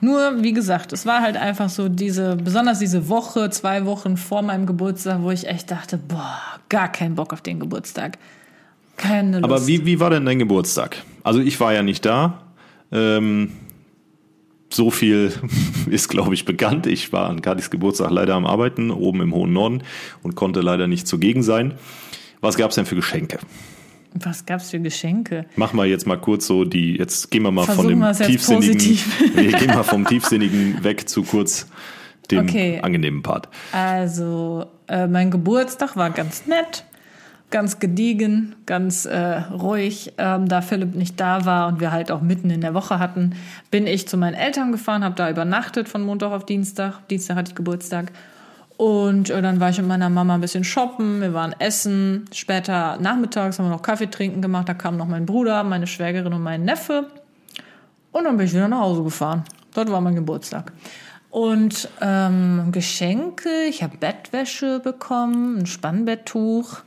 Nur, 0.00 0.42
wie 0.42 0.52
gesagt, 0.52 0.92
es 0.92 1.06
war 1.06 1.22
halt 1.22 1.36
einfach 1.36 1.68
so 1.68 1.88
diese, 1.88 2.36
besonders 2.36 2.78
diese 2.78 3.08
Woche, 3.08 3.50
zwei 3.50 3.86
Wochen 3.86 4.16
vor 4.16 4.42
meinem 4.42 4.66
Geburtstag, 4.66 5.22
wo 5.22 5.30
ich 5.30 5.46
echt 5.46 5.70
dachte, 5.70 5.98
boah, 5.98 6.38
gar 6.68 6.90
keinen 6.90 7.14
Bock 7.14 7.32
auf 7.32 7.40
den 7.40 7.60
Geburtstag. 7.60 8.18
Keine 8.96 9.40
Lust. 9.40 9.44
Aber 9.44 9.66
wie, 9.66 9.86
wie 9.86 10.00
war 10.00 10.10
denn 10.10 10.24
dein 10.24 10.38
Geburtstag? 10.38 10.96
Also 11.22 11.40
ich 11.40 11.58
war 11.58 11.72
ja 11.72 11.82
nicht 11.82 12.04
da. 12.04 12.42
Ähm, 12.92 13.52
so 14.74 14.90
viel 14.90 15.32
ist, 15.90 16.08
glaube 16.08 16.34
ich, 16.34 16.44
bekannt. 16.44 16.86
Ich 16.86 17.12
war 17.12 17.28
an 17.28 17.42
Kadis 17.42 17.70
Geburtstag 17.70 18.10
leider 18.10 18.34
am 18.34 18.46
Arbeiten, 18.46 18.90
oben 18.90 19.20
im 19.22 19.34
hohen 19.34 19.52
Norden 19.52 19.82
und 20.22 20.34
konnte 20.34 20.60
leider 20.60 20.86
nicht 20.86 21.06
zugegen 21.06 21.42
sein. 21.42 21.74
Was 22.40 22.56
gab 22.56 22.70
es 22.70 22.76
denn 22.76 22.86
für 22.86 22.96
Geschenke? 22.96 23.38
Was 24.14 24.46
gab's 24.46 24.70
für 24.70 24.78
Geschenke? 24.78 25.46
Machen 25.56 25.76
wir 25.76 25.86
jetzt 25.86 26.06
mal 26.06 26.16
kurz 26.16 26.46
so 26.46 26.64
die, 26.64 26.96
jetzt 26.96 27.30
gehen 27.32 27.42
wir 27.42 27.50
mal 27.50 27.64
Versuchen 27.64 27.84
von 27.84 27.90
dem 27.90 27.98
wir 28.00 28.12
tiefsinnigen, 28.14 28.98
nee, 29.34 29.50
gehen 29.50 29.74
wir 29.74 29.82
vom 29.82 30.06
tiefsinnigen 30.06 30.84
weg 30.84 31.08
zu 31.08 31.24
kurz 31.24 31.66
dem 32.30 32.46
Okay. 32.46 32.80
angenehmen 32.80 33.22
Part. 33.22 33.48
Also, 33.72 34.66
äh, 34.86 35.08
mein 35.08 35.30
Geburtstag 35.30 35.96
war 35.96 36.10
ganz 36.10 36.46
nett, 36.46 36.84
ganz 37.54 37.78
gediegen, 37.78 38.56
ganz 38.66 39.04
äh, 39.04 39.16
ruhig. 39.16 40.12
Ähm, 40.18 40.48
da 40.48 40.60
Philipp 40.60 40.96
nicht 40.96 41.20
da 41.20 41.44
war 41.44 41.68
und 41.68 41.78
wir 41.78 41.92
halt 41.92 42.10
auch 42.10 42.20
mitten 42.20 42.50
in 42.50 42.60
der 42.60 42.74
Woche 42.74 42.98
hatten, 42.98 43.36
bin 43.70 43.86
ich 43.86 44.08
zu 44.08 44.16
meinen 44.16 44.34
Eltern 44.34 44.72
gefahren, 44.72 45.04
habe 45.04 45.14
da 45.14 45.30
übernachtet 45.30 45.88
von 45.88 46.02
Montag 46.02 46.32
auf 46.32 46.44
Dienstag. 46.44 47.06
Dienstag 47.06 47.36
hatte 47.36 47.50
ich 47.50 47.54
Geburtstag. 47.54 48.10
Und 48.76 49.30
äh, 49.30 49.40
dann 49.40 49.60
war 49.60 49.70
ich 49.70 49.78
mit 49.78 49.86
meiner 49.86 50.10
Mama 50.10 50.34
ein 50.34 50.40
bisschen 50.40 50.64
shoppen, 50.64 51.20
wir 51.20 51.32
waren 51.32 51.54
essen. 51.60 52.24
Später 52.32 52.98
nachmittags 53.00 53.60
haben 53.60 53.66
wir 53.66 53.70
noch 53.70 53.82
Kaffee 53.82 54.10
trinken 54.10 54.42
gemacht. 54.42 54.68
Da 54.68 54.74
kam 54.74 54.96
noch 54.96 55.06
mein 55.06 55.24
Bruder, 55.24 55.62
meine 55.62 55.86
Schwägerin 55.86 56.32
und 56.32 56.42
mein 56.42 56.64
Neffe. 56.64 57.06
Und 58.10 58.24
dann 58.24 58.36
bin 58.36 58.46
ich 58.46 58.52
wieder 58.52 58.66
nach 58.66 58.80
Hause 58.80 59.04
gefahren. 59.04 59.44
Dort 59.74 59.92
war 59.92 60.00
mein 60.00 60.16
Geburtstag. 60.16 60.72
Und 61.30 61.88
ähm, 62.00 62.70
Geschenke, 62.72 63.48
ich 63.68 63.84
habe 63.84 63.96
Bettwäsche 63.96 64.80
bekommen, 64.80 65.58
ein 65.58 65.66
Spannbetttuch, 65.66 66.82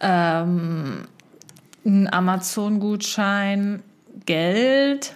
ähm, 0.00 1.06
einen 1.84 2.12
Amazon-Gutschein, 2.12 3.82
Geld 4.26 5.14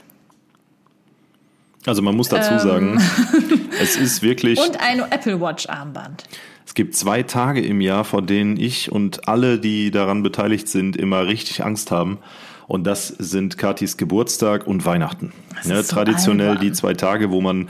Also 1.86 2.00
man 2.02 2.16
muss 2.16 2.28
dazu 2.30 2.52
Ähm. 2.54 2.58
sagen, 2.58 3.02
es 3.80 3.96
ist 3.96 4.22
wirklich. 4.22 4.58
und 4.58 4.80
ein 4.80 5.00
Apple 5.10 5.40
Watch-Armband. 5.40 6.24
Es 6.66 6.74
gibt 6.74 6.96
zwei 6.96 7.22
Tage 7.22 7.60
im 7.60 7.80
Jahr, 7.80 8.04
vor 8.04 8.22
denen 8.22 8.56
ich 8.56 8.90
und 8.90 9.28
alle, 9.28 9.58
die 9.58 9.90
daran 9.90 10.22
beteiligt 10.22 10.68
sind, 10.68 10.96
immer 10.96 11.26
richtig 11.26 11.62
Angst 11.64 11.90
haben. 11.90 12.18
Und 12.66 12.84
das 12.86 13.08
sind 13.08 13.58
Katis 13.58 13.98
Geburtstag 13.98 14.66
und 14.66 14.86
Weihnachten. 14.86 15.32
Das 15.54 15.66
Ne, 15.66 15.82
so 15.82 15.94
traditionell 15.94 16.48
albern. 16.48 16.62
die 16.64 16.72
zwei 16.72 16.94
Tage, 16.94 17.30
wo 17.30 17.42
man 17.42 17.68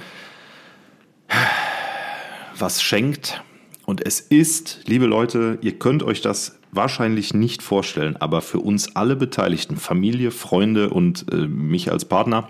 was 2.56 2.80
schenkt. 2.82 3.42
Und 3.86 4.06
es 4.06 4.20
ist, 4.20 4.80
liebe 4.86 5.06
Leute, 5.06 5.58
ihr 5.60 5.78
könnt 5.78 6.02
euch 6.02 6.20
das 6.22 6.58
wahrscheinlich 6.74 7.34
nicht 7.34 7.62
vorstellen, 7.62 8.16
aber 8.16 8.42
für 8.42 8.60
uns 8.60 8.96
alle 8.96 9.16
Beteiligten, 9.16 9.76
Familie, 9.76 10.30
Freunde 10.30 10.90
und 10.90 11.26
äh, 11.32 11.46
mich 11.46 11.90
als 11.90 12.04
Partner, 12.04 12.48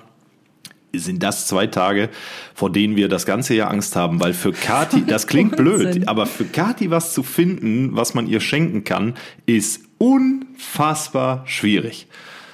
sind 0.92 1.22
das 1.22 1.46
zwei 1.46 1.66
Tage, 1.66 2.08
vor 2.54 2.70
denen 2.70 2.96
wir 2.96 3.08
das 3.08 3.26
ganze 3.26 3.54
Jahr 3.54 3.70
Angst 3.70 3.96
haben, 3.96 4.20
weil 4.20 4.32
für 4.32 4.52
Kati, 4.52 5.04
das 5.06 5.26
klingt 5.26 5.56
blöd, 5.56 6.08
aber 6.08 6.26
für 6.26 6.44
Kati 6.44 6.90
was 6.90 7.12
zu 7.12 7.22
finden, 7.22 7.96
was 7.96 8.14
man 8.14 8.26
ihr 8.26 8.40
schenken 8.40 8.84
kann, 8.84 9.14
ist 9.46 9.80
unfassbar 9.98 11.42
schwierig. 11.46 12.06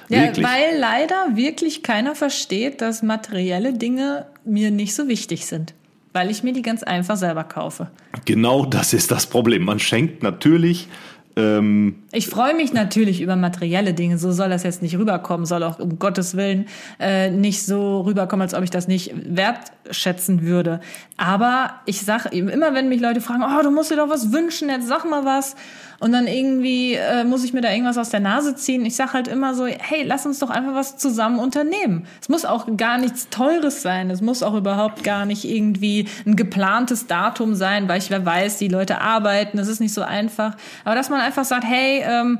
Ja, 0.09 0.23
Wirklich. 0.23 0.45
weil 0.45 0.77
leider 0.77 1.35
wirklich 1.35 1.83
keiner 1.83 2.15
versteht, 2.15 2.81
dass 2.81 3.01
materielle 3.01 3.73
Dinge 3.73 4.25
mir 4.43 4.69
nicht 4.69 4.93
so 4.93 5.07
wichtig 5.07 5.45
sind. 5.45 5.73
Weil 6.11 6.29
ich 6.29 6.43
mir 6.43 6.51
die 6.51 6.61
ganz 6.61 6.83
einfach 6.83 7.15
selber 7.15 7.45
kaufe. 7.45 7.89
Genau 8.25 8.65
das 8.65 8.91
ist 8.91 9.11
das 9.11 9.27
Problem. 9.27 9.63
Man 9.63 9.79
schenkt 9.79 10.21
natürlich 10.21 10.89
Ähm, 11.35 12.03
Ich 12.11 12.27
freue 12.27 12.53
mich 12.53 12.73
natürlich 12.73 13.21
über 13.21 13.35
materielle 13.35 13.93
Dinge. 13.93 14.17
So 14.17 14.31
soll 14.31 14.49
das 14.49 14.63
jetzt 14.63 14.81
nicht 14.81 14.97
rüberkommen. 14.97 15.45
Soll 15.45 15.63
auch 15.63 15.79
um 15.79 15.99
Gottes 15.99 16.35
Willen 16.35 16.65
äh, 16.99 17.29
nicht 17.29 17.65
so 17.65 18.01
rüberkommen, 18.01 18.41
als 18.41 18.53
ob 18.53 18.63
ich 18.63 18.69
das 18.69 18.87
nicht 18.87 19.13
wertschätzen 19.15 20.41
würde. 20.41 20.81
Aber 21.17 21.75
ich 21.85 22.01
sag 22.01 22.33
eben 22.33 22.49
immer, 22.49 22.73
wenn 22.73 22.89
mich 22.89 23.01
Leute 23.01 23.21
fragen, 23.21 23.43
oh, 23.43 23.63
du 23.63 23.71
musst 23.71 23.91
dir 23.91 23.97
doch 23.97 24.09
was 24.09 24.31
wünschen, 24.31 24.69
jetzt 24.69 24.87
sag 24.87 25.09
mal 25.09 25.25
was. 25.25 25.55
Und 26.01 26.13
dann 26.13 26.25
irgendwie 26.25 26.95
äh, 26.95 27.23
muss 27.23 27.43
ich 27.43 27.53
mir 27.53 27.61
da 27.61 27.69
irgendwas 27.69 27.99
aus 27.99 28.09
der 28.09 28.21
Nase 28.21 28.55
ziehen. 28.55 28.83
Ich 28.87 28.95
sag 28.95 29.13
halt 29.13 29.27
immer 29.27 29.53
so, 29.53 29.67
hey, 29.67 30.01
lass 30.03 30.25
uns 30.25 30.39
doch 30.39 30.49
einfach 30.49 30.73
was 30.73 30.97
zusammen 30.97 31.37
unternehmen. 31.37 32.07
Es 32.19 32.27
muss 32.27 32.43
auch 32.43 32.65
gar 32.75 32.97
nichts 32.97 33.29
Teures 33.29 33.83
sein. 33.83 34.09
Es 34.09 34.19
muss 34.19 34.41
auch 34.41 34.55
überhaupt 34.55 35.03
gar 35.03 35.27
nicht 35.27 35.45
irgendwie 35.45 36.07
ein 36.25 36.35
geplantes 36.35 37.05
Datum 37.05 37.53
sein, 37.53 37.87
weil 37.87 37.99
ich 37.99 38.09
wer 38.09 38.25
weiß, 38.25 38.57
die 38.57 38.67
Leute 38.67 38.99
arbeiten. 38.99 39.57
Das 39.57 39.67
ist 39.67 39.79
nicht 39.79 39.93
so 39.93 40.01
einfach. 40.01 40.57
Aber 40.85 40.95
dass 40.95 41.11
man 41.11 41.21
einfach 41.21 41.45
sagt, 41.45 41.65
hey, 41.65 42.01
ähm, 42.03 42.39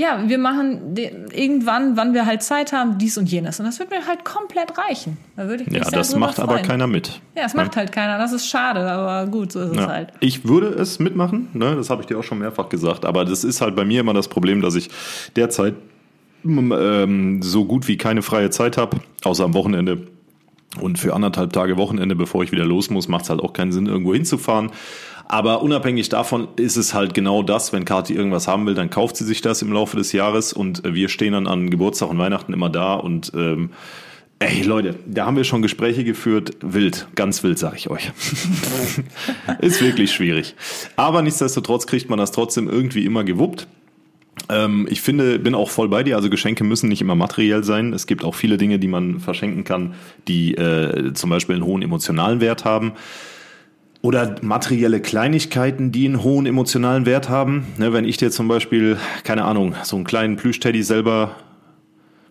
ja, 0.00 0.22
wir 0.26 0.38
machen 0.38 0.94
irgendwann, 0.96 1.96
wann 1.96 2.14
wir 2.14 2.24
halt 2.24 2.42
Zeit 2.42 2.72
haben, 2.72 2.96
dies 2.96 3.18
und 3.18 3.30
jenes. 3.30 3.60
Und 3.60 3.66
das 3.66 3.78
wird 3.78 3.90
mir 3.90 4.06
halt 4.06 4.24
komplett 4.24 4.78
reichen. 4.78 5.18
Da 5.36 5.46
würde 5.46 5.64
ich 5.64 5.70
mich 5.70 5.78
ja, 5.84 5.90
das 5.90 6.16
macht 6.16 6.40
aber 6.40 6.54
freuen. 6.54 6.66
keiner 6.66 6.86
mit. 6.86 7.20
Ja, 7.36 7.42
es 7.44 7.52
macht 7.54 7.76
halt 7.76 7.92
keiner. 7.92 8.16
Das 8.16 8.32
ist 8.32 8.46
schade, 8.48 8.80
aber 8.80 9.30
gut, 9.30 9.52
so 9.52 9.60
ist 9.60 9.72
es 9.72 9.76
Ja. 9.76 9.88
halt. 9.88 10.12
Ich 10.20 10.46
würde 10.48 10.68
es 10.68 10.98
mitmachen, 11.00 11.48
ne? 11.52 11.76
das 11.76 11.90
habe 11.90 12.00
ich 12.00 12.06
dir 12.06 12.18
auch 12.18 12.22
schon 12.24 12.38
mehrfach 12.38 12.70
gesagt, 12.70 13.04
aber 13.04 13.24
das 13.26 13.44
ist 13.44 13.60
halt 13.60 13.76
bei 13.76 13.84
mir 13.84 14.00
immer 14.00 14.14
das 14.14 14.28
Problem, 14.28 14.62
dass 14.62 14.74
ich 14.74 14.88
derzeit 15.36 15.74
ähm, 16.44 17.42
so 17.42 17.64
gut 17.66 17.86
wie 17.88 17.96
keine 17.96 18.22
freie 18.22 18.50
Zeit 18.50 18.76
habe, 18.78 18.98
außer 19.24 19.44
am 19.44 19.54
Wochenende. 19.54 20.06
Und 20.80 20.98
für 21.00 21.14
anderthalb 21.14 21.52
Tage 21.52 21.76
Wochenende, 21.76 22.14
bevor 22.14 22.44
ich 22.44 22.52
wieder 22.52 22.64
los 22.64 22.90
muss, 22.90 23.08
macht 23.08 23.24
es 23.24 23.30
halt 23.30 23.40
auch 23.40 23.52
keinen 23.52 23.72
Sinn, 23.72 23.86
irgendwo 23.86 24.14
hinzufahren. 24.14 24.70
Aber 25.32 25.62
unabhängig 25.62 26.08
davon 26.08 26.48
ist 26.56 26.74
es 26.74 26.92
halt 26.92 27.14
genau 27.14 27.44
das, 27.44 27.72
wenn 27.72 27.84
Kathi 27.84 28.14
irgendwas 28.14 28.48
haben 28.48 28.66
will, 28.66 28.74
dann 28.74 28.90
kauft 28.90 29.16
sie 29.16 29.24
sich 29.24 29.40
das 29.40 29.62
im 29.62 29.72
Laufe 29.72 29.96
des 29.96 30.10
Jahres 30.10 30.52
und 30.52 30.84
äh, 30.84 30.92
wir 30.92 31.08
stehen 31.08 31.34
dann 31.34 31.46
an 31.46 31.70
Geburtstag 31.70 32.10
und 32.10 32.18
Weihnachten 32.18 32.52
immer 32.52 32.68
da 32.68 32.94
und 32.94 33.30
ähm, 33.36 33.70
Ey 34.40 34.62
Leute, 34.62 34.96
da 35.06 35.26
haben 35.26 35.36
wir 35.36 35.44
schon 35.44 35.62
Gespräche 35.62 36.02
geführt. 36.02 36.56
Wild, 36.62 37.06
ganz 37.14 37.44
wild, 37.44 37.60
sag 37.60 37.76
ich 37.76 37.90
euch. 37.90 38.10
ist 39.60 39.82
wirklich 39.82 40.10
schwierig. 40.10 40.56
Aber 40.96 41.22
nichtsdestotrotz 41.22 41.86
kriegt 41.86 42.10
man 42.10 42.18
das 42.18 42.32
trotzdem 42.32 42.68
irgendwie 42.68 43.04
immer 43.04 43.22
gewuppt. 43.22 43.68
Ähm, 44.48 44.88
ich 44.90 45.00
finde, 45.00 45.38
bin 45.38 45.54
auch 45.54 45.70
voll 45.70 45.90
bei 45.90 46.02
dir. 46.02 46.16
Also 46.16 46.28
Geschenke 46.28 46.64
müssen 46.64 46.88
nicht 46.88 47.02
immer 47.02 47.14
materiell 47.14 47.62
sein. 47.62 47.92
Es 47.92 48.06
gibt 48.06 48.24
auch 48.24 48.34
viele 48.34 48.56
Dinge, 48.56 48.80
die 48.80 48.88
man 48.88 49.20
verschenken 49.20 49.62
kann, 49.62 49.94
die 50.26 50.54
äh, 50.54 51.12
zum 51.12 51.30
Beispiel 51.30 51.56
einen 51.56 51.66
hohen 51.66 51.82
emotionalen 51.82 52.40
Wert 52.40 52.64
haben. 52.64 52.94
Oder 54.02 54.36
materielle 54.40 55.00
Kleinigkeiten, 55.00 55.92
die 55.92 56.06
einen 56.06 56.22
hohen 56.22 56.46
emotionalen 56.46 57.04
Wert 57.04 57.28
haben. 57.28 57.66
Ne, 57.76 57.92
wenn 57.92 58.06
ich 58.06 58.16
dir 58.16 58.30
zum 58.30 58.48
Beispiel, 58.48 58.96
keine 59.24 59.44
Ahnung, 59.44 59.74
so 59.82 59.96
einen 59.96 60.04
kleinen 60.06 60.36
Plüschteddy 60.36 60.82
selber 60.82 61.36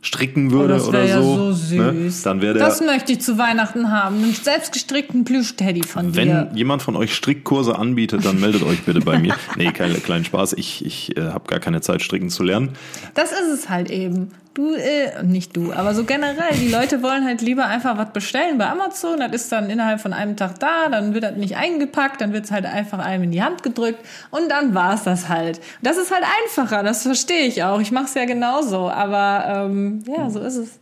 stricken 0.02 0.48
Oh, 0.48 0.52
würde 0.52 0.76
das 0.76 0.88
oder 0.88 1.04
ja 1.04 1.22
so, 1.22 1.52
so 1.52 1.76
ne, 1.76 1.94
süß. 1.94 2.24
dann 2.24 2.42
wäre 2.42 2.54
der 2.54 2.66
das 2.66 2.82
möchte 2.82 3.12
ich 3.12 3.22
zu 3.22 3.38
Weihnachten 3.38 3.92
haben. 3.92 4.24
Einen 4.24 4.34
selbstgestrickten 4.34 5.26
Plüsch-Teddy 5.26 5.84
von 5.84 6.16
Wenn 6.16 6.28
dir. 6.30 6.52
jemand 6.56 6.82
von 6.82 6.96
euch 6.96 7.14
Strickkurse 7.14 7.78
anbietet, 7.78 8.26
dann 8.26 8.40
meldet 8.40 8.64
euch 8.64 8.82
bitte 8.84 9.02
bei 9.02 9.20
mir. 9.20 9.36
Nee, 9.58 9.72
kein 9.72 9.92
kleinen 10.02 10.24
Spaß. 10.26 10.54
Ich, 10.54 10.86
ich 10.86 11.18
äh, 11.18 11.22
habe 11.32 11.48
gar 11.48 11.60
keine 11.60 11.82
Zeit, 11.82 12.02
stricken 12.02 12.30
zu 12.30 12.44
lernen. 12.44 12.70
Das 13.14 13.32
ist 13.32 13.48
es 13.54 13.70
halt 13.70 13.92
eben. 13.92 14.30
Du, 14.56 14.74
äh, 14.74 15.24
nicht 15.24 15.56
du, 15.56 15.72
aber 15.74 15.94
so 15.94 16.06
generell. 16.06 16.56
Die 16.56 16.70
Leute 16.70 17.04
wollen 17.04 17.24
halt 17.24 17.42
lieber 17.42 17.66
einfach 17.66 17.98
was 17.98 18.12
bestellen 18.12 18.58
bei 18.58 18.68
Amazon. 18.68 19.20
Das 19.20 19.32
ist 19.32 19.52
dann 19.52 19.70
innerhalb 19.70 20.02
von 20.02 20.12
einem 20.12 20.36
Tag 20.38 20.60
da, 20.60 20.90
dann 20.90 21.14
wird 21.14 21.24
das 21.24 21.36
nicht 21.36 21.56
eingepackt, 21.56 22.20
dann 22.20 22.34
wird 22.34 22.46
es 22.46 22.52
halt 22.52 22.66
einfach 22.66 23.00
einem 23.00 23.26
in 23.26 23.32
die 23.32 23.44
Hand 23.44 23.62
gedrückt 23.62 24.00
und 24.32 24.50
dann 24.50 24.74
war's 24.74 25.04
das 25.04 25.30
halt. 25.30 25.62
Das 25.84 25.98
ist 25.98 26.12
halt 26.12 26.24
einfacher, 26.44 26.82
das 26.82 27.04
verstehe 27.04 27.46
ich 27.46 27.64
auch. 27.64 27.80
Ich 27.80 27.92
mache 27.92 28.06
es 28.06 28.16
ja 28.16 28.26
genauso, 28.26 28.90
aber 28.90 29.68
ähm, 29.68 30.04
ja, 30.08 30.30
so 30.30 30.40
ist 30.40 30.56
es. 30.56 30.80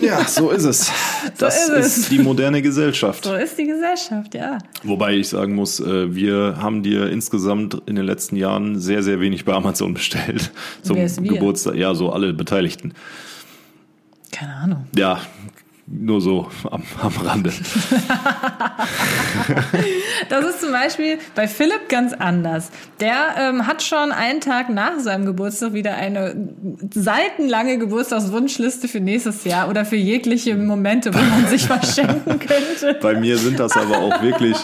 Ja, 0.00 0.24
so 0.28 0.50
ist 0.50 0.64
es. 0.64 0.90
Das 1.38 1.68
ist 1.68 1.68
ist, 1.68 1.96
es. 1.98 2.08
die 2.08 2.18
moderne 2.18 2.62
Gesellschaft. 2.62 3.24
So 3.24 3.34
ist 3.34 3.58
die 3.58 3.66
Gesellschaft, 3.66 4.34
ja. 4.34 4.58
Wobei 4.82 5.14
ich 5.16 5.28
sagen 5.28 5.54
muss, 5.54 5.80
äh, 5.80 6.14
wir 6.14 6.56
haben 6.60 6.82
dir 6.82 7.10
insgesamt 7.10 7.82
in 7.86 7.96
den 7.96 8.04
letzten 8.04 8.36
Jahren 8.36 8.78
sehr, 8.78 9.02
sehr 9.02 9.20
wenig 9.20 9.44
bei 9.44 9.52
Amazon 9.52 9.94
bestellt. 9.94 10.52
Zum 10.82 10.96
Wer 10.96 11.06
ist 11.06 11.22
wir? 11.22 11.32
Geburtstag. 11.32 11.74
Ja, 11.74 11.94
so 11.94 12.12
alle 12.12 12.32
Beteiligten. 12.32 12.94
Keine 14.30 14.54
Ahnung. 14.54 14.86
Ja, 14.96 15.20
nur 15.92 16.20
so 16.20 16.48
am, 16.70 16.82
am 17.00 17.12
Rande. 17.24 17.52
Das 20.28 20.44
ist 20.44 20.60
zum 20.60 20.72
Beispiel 20.72 21.18
bei 21.34 21.48
Philipp 21.48 21.88
ganz 21.88 22.12
anders. 22.12 22.70
Der 23.00 23.34
ähm, 23.38 23.66
hat 23.66 23.82
schon 23.82 24.12
einen 24.12 24.40
Tag 24.40 24.70
nach 24.70 24.98
seinem 25.00 25.26
Geburtstag 25.26 25.72
wieder 25.74 25.94
eine 25.96 26.34
seitenlange 26.94 27.78
Geburtstagswunschliste 27.78 28.88
für 28.88 29.00
nächstes 29.00 29.44
Jahr 29.44 29.68
oder 29.68 29.84
für 29.84 29.96
jegliche 29.96 30.56
Momente, 30.56 31.12
wo 31.12 31.18
man 31.18 31.46
sich 31.48 31.68
was 31.68 31.96
schenken 31.96 32.38
könnte. 32.38 32.98
Bei 33.02 33.18
mir 33.18 33.36
sind 33.36 33.58
das 33.58 33.76
aber 33.76 33.98
auch 33.98 34.22
wirklich, 34.22 34.56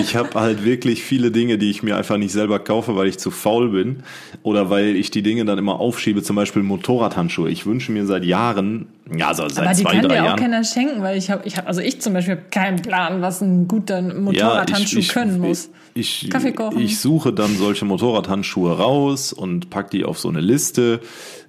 ich 0.00 0.16
habe 0.16 0.40
halt 0.40 0.64
wirklich 0.64 1.02
viele 1.02 1.30
Dinge, 1.30 1.58
die 1.58 1.70
ich 1.70 1.82
mir 1.82 1.96
einfach 1.96 2.16
nicht 2.16 2.32
selber 2.32 2.58
kaufe, 2.58 2.96
weil 2.96 3.08
ich 3.08 3.18
zu 3.18 3.30
faul 3.30 3.70
bin 3.70 4.04
oder 4.42 4.70
weil 4.70 4.96
ich 4.96 5.10
die 5.10 5.22
Dinge 5.22 5.44
dann 5.44 5.58
immer 5.58 5.80
aufschiebe, 5.80 6.22
zum 6.22 6.36
Beispiel 6.36 6.62
Motorradhandschuhe. 6.62 7.50
Ich 7.50 7.66
wünsche 7.66 7.92
mir 7.92 8.06
seit 8.06 8.24
Jahren, 8.24 8.86
ja, 9.16 9.28
also 9.28 9.48
seit 9.48 9.66
Aber 9.66 9.74
die 9.74 9.82
zwei, 9.82 9.90
kann 9.92 10.02
drei 10.02 10.14
dir 10.14 10.22
auch 10.22 10.26
Jahren. 10.26 10.40
keiner 10.40 10.64
schenken, 10.64 11.02
weil 11.02 11.18
ich 11.18 11.30
habe, 11.30 11.46
ich 11.46 11.56
hab, 11.56 11.68
also 11.68 11.80
ich 11.80 12.00
zum 12.00 12.14
Beispiel 12.14 12.36
habe 12.36 12.46
keinen 12.50 12.80
Plan, 12.80 13.20
was 13.20 13.42
ein 13.42 13.68
guter 13.68 14.00
Motorradhandschuh 14.00 14.98
ich, 14.98 15.08
ich, 15.08 15.12
können 15.12 15.40
muss. 15.40 15.68
Ich, 15.94 16.28
Kaffee 16.30 16.52
kochen. 16.52 16.80
ich 16.80 16.98
suche 16.98 17.32
dann 17.32 17.56
solche 17.56 17.84
Motorradhandschuhe 17.84 18.76
raus 18.76 19.32
und 19.32 19.70
pack 19.70 19.90
die 19.90 20.04
auf 20.04 20.18
so 20.18 20.28
eine 20.28 20.40
Liste, 20.40 21.00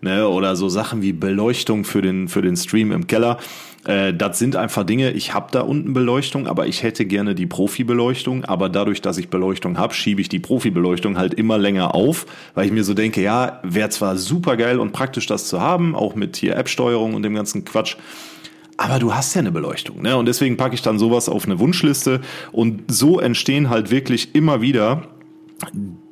ne, 0.01 0.27
oder 0.27 0.55
so 0.55 0.69
Sachen 0.69 1.01
wie 1.01 1.13
Beleuchtung 1.13 1.85
für 1.85 2.01
den 2.01 2.27
für 2.27 2.41
den 2.41 2.57
Stream 2.57 2.91
im 2.91 3.07
Keller. 3.07 3.39
Äh, 3.85 4.13
das 4.13 4.39
sind 4.39 4.55
einfach 4.55 4.83
Dinge. 4.83 5.11
Ich 5.11 5.33
habe 5.33 5.47
da 5.51 5.61
unten 5.61 5.93
Beleuchtung, 5.93 6.47
aber 6.47 6.67
ich 6.67 6.83
hätte 6.83 7.05
gerne 7.05 7.35
die 7.35 7.45
Profibeleuchtung. 7.45 8.45
Aber 8.45 8.69
dadurch, 8.69 9.01
dass 9.01 9.17
ich 9.17 9.29
Beleuchtung 9.29 9.77
habe, 9.77 9.93
schiebe 9.93 10.21
ich 10.21 10.29
die 10.29 10.39
Profibeleuchtung 10.39 11.17
halt 11.17 11.33
immer 11.33 11.57
länger 11.57 11.95
auf, 11.95 12.25
weil 12.53 12.65
ich 12.65 12.71
mir 12.71 12.83
so 12.83 12.93
denke, 12.93 13.21
ja, 13.21 13.59
wäre 13.63 13.89
zwar 13.89 14.17
super 14.17 14.57
geil 14.57 14.79
und 14.79 14.91
praktisch, 14.91 15.27
das 15.27 15.47
zu 15.47 15.61
haben, 15.61 15.95
auch 15.95 16.15
mit 16.15 16.35
hier 16.35 16.55
App-Steuerung 16.55 17.13
und 17.13 17.23
dem 17.23 17.35
ganzen 17.35 17.65
Quatsch. 17.65 17.95
Aber 18.77 18.99
du 18.99 19.13
hast 19.13 19.33
ja 19.35 19.39
eine 19.39 19.53
Beleuchtung, 19.53 20.01
ne? 20.01 20.17
Und 20.17 20.25
deswegen 20.25 20.57
packe 20.57 20.75
ich 20.75 20.81
dann 20.81 20.99
sowas 20.99 21.29
auf 21.29 21.45
eine 21.45 21.59
Wunschliste. 21.59 22.19
Und 22.51 22.83
so 22.91 23.19
entstehen 23.19 23.69
halt 23.69 23.89
wirklich 23.89 24.35
immer 24.35 24.61
wieder 24.61 25.07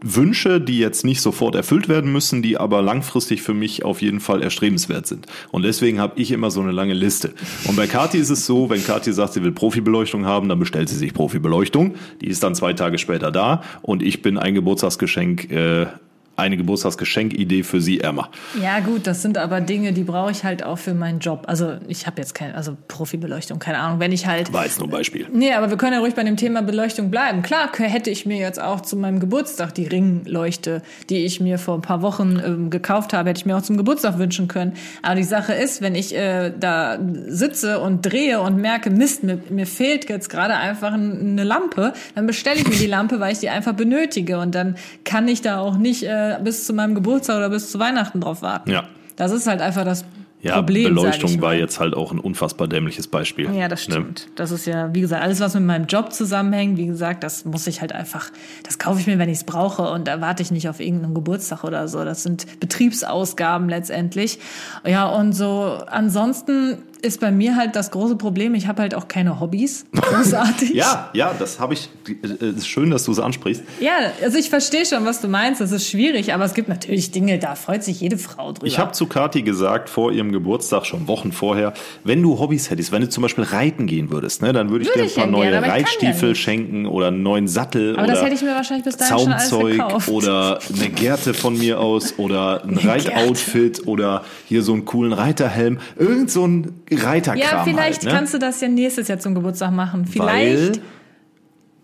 Wünsche, 0.02 0.62
die 0.62 0.80
jetzt 0.80 1.04
nicht 1.04 1.22
sofort 1.22 1.56
erfüllt 1.56 1.90
werden 1.90 2.12
müssen, 2.12 2.42
die 2.42 2.58
aber 2.58 2.82
langfristig 2.82 3.42
für 3.42 3.54
mich 3.54 3.84
auf 3.84 4.02
jeden 4.02 4.20
Fall 4.20 4.42
erstrebenswert 4.42 5.08
sind. 5.08 5.28
Und 5.52 5.64
deswegen 5.64 6.00
habe 6.00 6.20
ich 6.20 6.32
immer 6.32 6.52
so 6.52 6.62
eine 6.62 6.72
lange 6.72 6.94
Liste. 6.94 7.34
Und 7.66 7.76
bei 7.76 7.88
Kathi 7.88 8.18
ist 8.18 8.30
es 8.30 8.46
so, 8.46 8.70
wenn 8.70 8.84
Kathi 8.84 9.12
sagt, 9.12 9.34
sie 9.34 9.44
will 9.44 9.52
Profibeleuchtung 9.52 10.26
haben, 10.26 10.50
dann 10.50 10.60
bestellt 10.60 10.90
sie 10.90 10.98
sich 10.98 11.14
Profibeleuchtung. 11.14 11.96
Die 12.22 12.28
ist 12.28 12.44
dann 12.44 12.56
zwei 12.56 12.74
Tage 12.74 12.98
später 12.98 13.32
da 13.32 13.64
und 13.82 14.02
ich 14.02 14.22
bin 14.22 14.38
ein 14.38 14.56
Geburtstagsgeschenk, 14.56 15.52
äh, 15.52 15.88
eine 16.36 16.58
Geburtstagsgeschenkidee 16.58 17.64
für 17.64 17.80
sie 17.82 18.00
ärmer. 18.02 18.30
Ja 18.62 18.80
gut, 18.80 19.06
das 19.08 19.22
sind 19.22 19.38
aber 19.38 19.62
Dinge, 19.62 19.94
die 19.94 20.04
brauche 20.04 20.32
ich 20.32 20.44
halt 20.44 20.64
auch 20.64 20.78
für 20.78 20.94
meinen 20.94 21.20
Job. 21.20 21.44
Also 21.48 21.76
ich 21.88 22.08
habe 22.08 22.20
jetzt 22.22 22.34
keine, 22.34 22.56
also 22.56 22.76
Profibeleuchtung, 22.88 23.60
keine 23.60 23.80
Ahnung. 23.80 24.00
Wenn 24.00 24.12
ich 24.12 24.26
halt 24.26 24.52
War 24.54 24.66
jetzt 24.66 24.80
nur 24.80 24.88
ein 24.88 24.92
Beispiel. 24.92 25.28
Nee, 25.32 25.54
aber 25.54 25.70
wir 25.70 25.78
können 25.78 25.94
ja 25.94 26.00
ruhig 26.00 26.16
bei 26.16 26.24
dem 26.24 26.38
Thema 26.38 26.62
Beleuchtung 26.62 27.12
bleiben. 27.12 27.42
Klar, 27.44 27.70
hätte 27.78 28.10
ich 28.10 28.26
mir 28.26 28.38
jetzt 28.38 28.60
auch 28.62 28.82
zu 28.82 28.96
meinem 28.98 29.20
Geburtstag 29.20 29.74
die 29.76 29.86
Ringleuchte, 29.88 30.82
die 31.10 31.26
ich 31.26 31.40
mir 31.40 31.58
vor 31.60 31.76
ein 31.76 31.82
paar 31.82 32.02
Wochen 32.02 32.42
ähm, 32.44 32.70
gekauft 32.70 33.14
habe, 33.14 33.30
hätte 33.30 33.40
ich 33.40 33.46
mir 33.46 33.56
auch 33.58 33.62
zum 33.62 33.78
Geburtstag 33.78 34.18
wünschen 34.18 34.48
können. 34.48 34.74
Aber 35.02 35.16
die 35.16 35.24
Sache 35.24 35.54
ist, 35.54 35.82
wenn 35.82 35.96
ich 35.96 36.16
äh, 36.16 36.52
da 36.60 36.98
sitze 37.28 37.80
und 37.80 38.02
drehe 38.02 38.40
und 38.42 38.58
merke, 38.58 38.90
Mist, 38.90 39.24
mir, 39.24 39.40
mir 39.50 39.68
fehlt 39.68 40.10
jetzt 40.10 40.30
gerade 40.30 40.56
einfach 40.56 40.94
ein- 40.94 41.20
eine 41.34 41.44
Lampe, 41.44 41.94
dann 42.16 42.26
bestelle 42.28 42.58
ich 42.60 42.68
mir 42.68 42.76
die 42.78 42.88
Lampe, 42.88 43.20
weil 43.20 43.34
ich 43.34 43.40
die 43.40 43.50
einfach 43.50 43.74
benötige. 43.74 44.40
Und 44.40 44.56
dann 44.56 44.76
kann 45.04 45.28
ich 45.28 45.42
da 45.42 45.60
auch 45.60 45.78
nicht 45.78 46.04
äh, 46.04 46.23
bis 46.44 46.66
zu 46.66 46.74
meinem 46.74 46.96
Geburtstag 46.96 47.38
oder 47.38 47.50
bis 47.50 47.72
zu 47.72 47.80
Weihnachten 47.80 48.22
drauf 48.22 48.42
warten. 48.42 48.70
Ja. 48.72 48.84
Das 49.16 49.32
ist 49.32 49.46
halt 49.48 49.62
einfach 49.62 49.86
das 49.86 50.04
Ja, 50.42 50.56
Problem. 50.56 50.86
Beleuchtung 50.96 51.40
war 51.42 51.54
jetzt 51.54 51.80
halt 51.80 51.94
auch 51.94 52.12
ein 52.12 52.20
unfassbar 52.20 52.68
dämliches 52.68 53.08
Beispiel. 53.08 53.46
Ja, 53.56 53.68
das 53.68 53.88
Ne? 53.88 53.94
stimmt. 53.96 54.28
Das 54.36 54.52
ist 54.52 54.66
ja, 54.66 54.94
wie 54.94 55.00
gesagt, 55.02 55.24
alles, 55.24 55.40
was 55.40 55.54
mit 55.54 55.64
meinem 55.64 55.86
Job 55.86 56.12
zusammenhängt, 56.12 56.78
wie 56.78 56.88
gesagt, 56.88 57.24
das 57.24 57.46
muss 57.46 57.66
ich 57.68 57.80
halt 57.80 57.94
einfach, 57.94 58.30
das 58.64 58.78
kaufe 58.80 59.00
ich 59.00 59.08
mir, 59.08 59.18
wenn 59.20 59.30
ich 59.30 59.38
es 59.38 59.44
brauche 59.46 59.84
und 59.92 60.08
da 60.08 60.20
warte 60.20 60.44
ich 60.44 60.52
nicht 60.52 60.68
auf 60.68 60.80
irgendeinen 60.82 61.14
Geburtstag 61.14 61.64
oder 61.64 61.88
so. 61.88 62.04
Das 62.04 62.24
sind 62.24 62.60
Betriebsausgaben 62.60 63.70
letztendlich. 63.70 64.40
Ja, 64.86 65.06
und 65.08 65.34
so 65.34 65.78
ansonsten 65.88 66.80
ist 67.04 67.20
bei 67.20 67.32
mir 67.32 67.56
halt 67.56 67.76
das 67.76 67.92
große 67.92 68.16
Problem, 68.16 68.56
ich 68.56 68.68
habe 68.68 68.82
halt 68.82 68.96
auch 68.96 69.08
keine 69.08 69.40
Hobbys. 69.40 69.86
Großartig. 69.94 70.72
Ja, 70.74 71.10
ja, 71.14 71.34
das 71.38 71.60
habe 71.60 71.74
ich. 71.74 71.90
äh, 72.08 72.28
Es 72.46 72.58
ist 72.60 72.68
schön, 72.68 72.90
dass 72.92 73.04
du 73.06 73.12
es 73.12 73.20
ansprichst. 73.20 73.64
Ja, 73.80 73.92
also 74.24 74.38
ich 74.38 74.50
verstehe 74.50 74.86
schon, 74.86 75.06
was 75.06 75.22
du 75.22 75.28
meinst. 75.28 75.62
Das 75.62 75.72
ist 75.72 75.88
schwierig, 75.90 76.34
aber 76.34 76.46
es 76.46 76.54
gibt 76.54 76.70
natürlich 76.70 77.12
Dinge, 77.12 77.38
da 77.40 77.56
freut 77.56 77.84
sich 77.84 78.00
jede 78.02 78.18
Frau 78.18 78.52
drüber. 78.54 78.66
Ich 78.68 78.80
habe 78.80 78.92
zu 78.94 79.06
Kathi 79.08 79.42
gesagt 79.44 79.90
vor 79.90 80.12
ihrem 80.12 80.32
Geburtstag, 80.32 80.86
schon 80.86 81.08
Wochen 81.08 81.32
vorher, 81.32 81.74
wenn 82.04 82.22
du 82.22 82.40
Hobbys 82.40 82.70
hättest, 82.70 82.92
wenn 82.92 83.02
du 83.02 83.10
zum 83.10 83.22
Beispiel 83.24 83.44
reiten 83.44 83.86
gehen 83.86 84.10
würdest, 84.10 84.42
ne, 84.42 84.54
dann 84.54 84.70
würde 84.70 84.86
ich 84.86 84.90
Würde 84.90 85.02
dir 85.04 85.10
ein 85.10 85.16
paar 85.16 85.26
ja 85.26 85.32
neue 85.32 85.50
gerne, 85.52 85.68
ja 85.68 85.74
Reitstiefel 85.74 86.30
nicht. 86.30 86.42
schenken 86.42 86.86
oder 86.86 87.08
einen 87.08 87.24
neuen 87.24 87.48
Sattel 87.48 87.96
Aber 87.96 88.04
oder 88.06 88.14
das 88.14 88.24
hätte 88.24 88.36
ich 88.36 88.42
mir 88.42 88.56
wahrscheinlich 88.56 88.86
bis 88.86 88.98
dahin 88.98 89.20
schon 89.20 89.34
alles 89.34 89.50
Zaumzeug 89.50 89.72
gekauft. 89.74 90.10
oder 90.10 90.60
eine 90.74 90.90
Gerte 90.90 91.34
von 91.34 91.58
mir 91.58 91.80
aus 91.80 92.14
oder 92.18 92.64
ein 92.64 92.78
Reitoutfit 92.78 93.88
oder 93.88 94.24
hier 94.48 94.62
so 94.62 94.74
einen 94.74 94.86
coolen 94.86 95.14
Reiterhelm, 95.14 95.80
irgend 95.98 96.32
so 96.32 96.46
ein 96.48 96.72
Reiterkram 96.96 97.40
ja, 97.40 97.64
vielleicht 97.64 98.04
halt, 98.04 98.06
ne? 98.06 98.12
kannst 98.12 98.34
du 98.34 98.40
das 98.40 98.62
ja 98.62 98.68
nächstes 98.68 99.08
Jahr 99.08 99.20
zum 99.20 99.36
Geburtstag 99.36 99.72
machen. 99.72 100.06
Vielleicht. 100.06 100.78
Weil, 100.78 100.82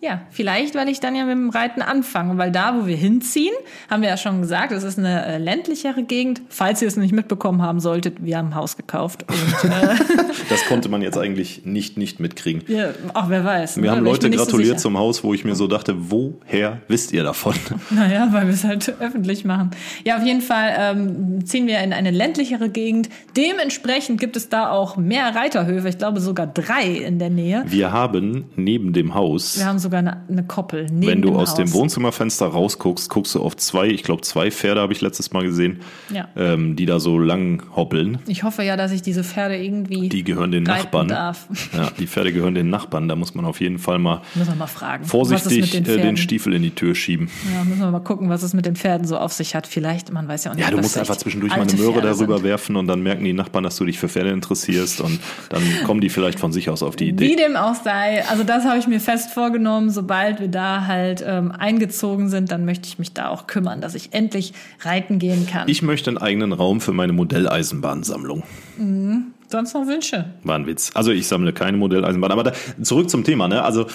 Ja, 0.01 0.21
vielleicht, 0.31 0.75
weil 0.75 0.87
ich 0.87 1.01
dann 1.01 1.13
ja 1.13 1.25
mit 1.25 1.33
dem 1.33 1.49
Reiten 1.49 1.81
anfange, 1.81 2.37
weil 2.37 2.53
da, 2.53 2.73
wo 2.79 2.87
wir 2.87 2.95
hinziehen, 2.95 3.53
haben 3.89 4.01
wir 4.01 4.07
ja 4.07 4.15
schon 4.15 4.41
gesagt, 4.41 4.71
es 4.71 4.83
ist 4.83 4.97
eine 4.97 5.25
äh, 5.25 5.37
ländlichere 5.37 6.03
Gegend. 6.03 6.41
Falls 6.47 6.81
ihr 6.81 6.87
es 6.87 6.95
nicht 6.95 7.11
mitbekommen 7.11 7.61
haben 7.61 7.81
solltet, 7.81 8.23
wir 8.23 8.37
haben 8.37 8.49
ein 8.49 8.55
Haus 8.55 8.77
gekauft. 8.77 9.25
Und, 9.27 9.69
äh, 9.69 9.95
das 10.49 10.63
konnte 10.67 10.87
man 10.87 11.01
jetzt 11.01 11.17
eigentlich 11.17 11.65
nicht, 11.65 11.97
nicht 11.97 12.21
mitkriegen. 12.21 12.63
ja, 12.67 12.91
ach, 13.13 13.27
wer 13.27 13.43
weiß. 13.43 13.75
Mir 13.75 13.87
ne? 13.87 13.91
haben 13.91 14.05
Leute 14.05 14.31
so 14.31 14.37
gratuliert 14.37 14.67
sicher. 14.67 14.77
zum 14.77 14.97
Haus, 14.97 15.21
wo 15.25 15.33
ich 15.33 15.43
mir 15.43 15.55
so 15.55 15.67
dachte, 15.67 15.93
woher 15.97 16.81
wisst 16.87 17.11
ihr 17.11 17.23
davon? 17.23 17.55
Naja, 17.89 18.29
weil 18.31 18.45
wir 18.45 18.53
es 18.53 18.63
halt 18.63 18.93
öffentlich 18.99 19.45
machen. 19.45 19.71
Ja, 20.05 20.17
auf 20.17 20.23
jeden 20.23 20.41
Fall 20.41 20.73
ähm, 20.77 21.45
ziehen 21.45 21.67
wir 21.67 21.79
in 21.79 21.91
eine 21.91 22.11
ländlichere 22.11 22.69
Gegend. 22.69 23.09
Dementsprechend 23.35 24.19
gibt 24.19 24.37
es 24.37 24.47
da 24.47 24.69
auch 24.69 24.95
mehr 24.95 25.35
Reiterhöfe. 25.35 25.89
Ich 25.89 25.97
glaube 25.97 26.21
sogar 26.21 26.47
drei 26.47 26.87
in 26.87 27.19
der 27.19 27.29
Nähe. 27.29 27.63
Wir 27.67 27.91
haben 27.91 28.45
neben 28.55 28.93
dem 28.93 29.15
Haus 29.15 29.57
Wir 29.57 29.65
haben 29.65 29.79
sogar 29.89 29.99
eine, 29.99 30.17
eine 30.29 30.43
Koppel 30.43 30.85
neben 30.91 31.07
Wenn 31.07 31.21
du 31.21 31.29
dem 31.29 31.37
aus 31.37 31.49
Haus. 31.51 31.57
dem 31.57 31.73
Wohnzimmerfenster 31.73 32.45
rausguckst, 32.47 33.09
guckst 33.09 33.33
du 33.35 33.41
auf 33.41 33.57
zwei, 33.57 33.87
ich 33.87 34.03
glaube 34.03 34.21
zwei 34.21 34.51
Pferde 34.51 34.81
habe 34.81 34.93
ich 34.93 35.01
letztes 35.01 35.31
Mal 35.33 35.43
gesehen, 35.43 35.79
Ja. 36.13 36.27
ähm, 36.37 36.75
die 36.75 36.85
da 36.85 36.99
so 36.99 37.17
lang 37.17 37.63
hoppeln. 37.75 38.19
Ich 38.27 38.43
hoffe 38.43 38.63
ja, 38.63 38.77
dass 38.77 38.91
ich 38.91 39.01
diese 39.01 39.23
Pferde 39.23 39.57
irgendwie 39.57 40.09
Die 40.09 40.23
gehören 40.23 40.51
den 40.51 40.63
Nachbarn. 40.63 41.07
darf. 41.07 41.47
Ja, 41.73 41.89
die 41.99 42.07
Pferde 42.07 42.33
gehören 42.33 42.55
den 42.55 42.69
Nachbarn. 42.69 43.07
Da 43.07 43.15
muss 43.15 43.35
man 43.35 43.45
auf 43.45 43.61
jeden 43.61 43.77
Fall 43.79 43.99
mal 43.99 44.21
mal 44.57 44.67
vorsichtig 45.03 45.71
den 45.71 45.85
äh, 45.85 45.97
den 46.01 46.17
Stiefel 46.17 46.53
in 46.53 46.61
die 46.63 46.71
Tür 46.71 46.95
schieben. 46.95 47.29
Ja, 47.53 47.63
müssen 47.63 47.79
wir 47.79 47.91
mal 47.91 47.99
gucken, 47.99 48.29
was 48.29 48.43
es 48.43 48.53
mit 48.53 48.65
den 48.65 48.75
Pferden 48.75 49.07
so 49.07 49.17
auf 49.17 49.33
sich 49.33 49.55
hat. 49.55 49.67
Vielleicht, 49.67 50.11
man 50.11 50.27
weiß 50.27 50.43
ja 50.45 50.51
auch 50.51 50.55
nicht. 50.55 50.65
Ja, 50.65 50.71
du 50.71 50.77
musst 50.77 50.97
einfach 50.97 51.15
zwischendurch 51.17 51.55
mal 51.55 51.61
eine 51.63 51.73
Möhre 51.73 51.93
Pferde 51.93 52.07
darüber 52.09 52.35
sind. 52.37 52.43
werfen 52.45 52.75
und 52.75 52.87
dann 52.87 53.01
merken 53.01 53.23
die 53.23 53.33
Nachbarn, 53.33 53.63
dass 53.63 53.75
du 53.77 53.85
dich 53.85 53.97
für 53.99 54.09
Pferde 54.09 54.31
interessierst 54.31 55.01
und 55.01 55.19
dann 55.49 55.61
kommen 55.85 56.01
die 56.01 56.09
vielleicht 56.09 56.39
von 56.39 56.51
sich 56.51 56.69
aus 56.69 56.83
auf 56.83 56.95
die 56.95 57.05
Wie 57.19 57.33
Idee. 57.33 57.35
dem 57.35 57.55
auch 57.55 57.75
sei, 57.75 58.23
also 58.27 58.43
das 58.43 58.65
habe 58.65 58.77
ich 58.79 58.87
mir 58.87 58.99
fest 58.99 59.31
vorgenommen, 59.31 59.78
sobald 59.87 60.41
wir 60.41 60.49
da 60.49 60.85
halt 60.87 61.23
ähm, 61.25 61.51
eingezogen 61.51 62.27
sind, 62.27 62.51
dann 62.51 62.65
möchte 62.65 62.87
ich 62.87 62.99
mich 62.99 63.13
da 63.13 63.29
auch 63.29 63.47
kümmern, 63.47 63.79
dass 63.79 63.95
ich 63.95 64.13
endlich 64.13 64.53
reiten 64.81 65.19
gehen 65.19 65.47
kann. 65.47 65.69
Ich 65.69 65.81
möchte 65.81 66.09
einen 66.09 66.17
eigenen 66.17 66.51
Raum 66.51 66.81
für 66.81 66.91
meine 66.91 67.13
Modelleisenbahnsammlung. 67.13 68.43
Sonst 69.47 69.73
noch 69.73 69.87
Wünsche? 69.87 70.25
War 70.43 70.55
ein 70.55 70.67
Witz. 70.67 70.91
Also 70.93 71.11
ich 71.11 71.27
sammle 71.27 71.53
keine 71.53 71.77
Modelleisenbahn. 71.77 72.31
Aber 72.31 72.43
da, 72.43 72.51
zurück 72.81 73.09
zum 73.09 73.23
Thema. 73.23 73.47
Ne? 73.47 73.63
Also 73.63 73.87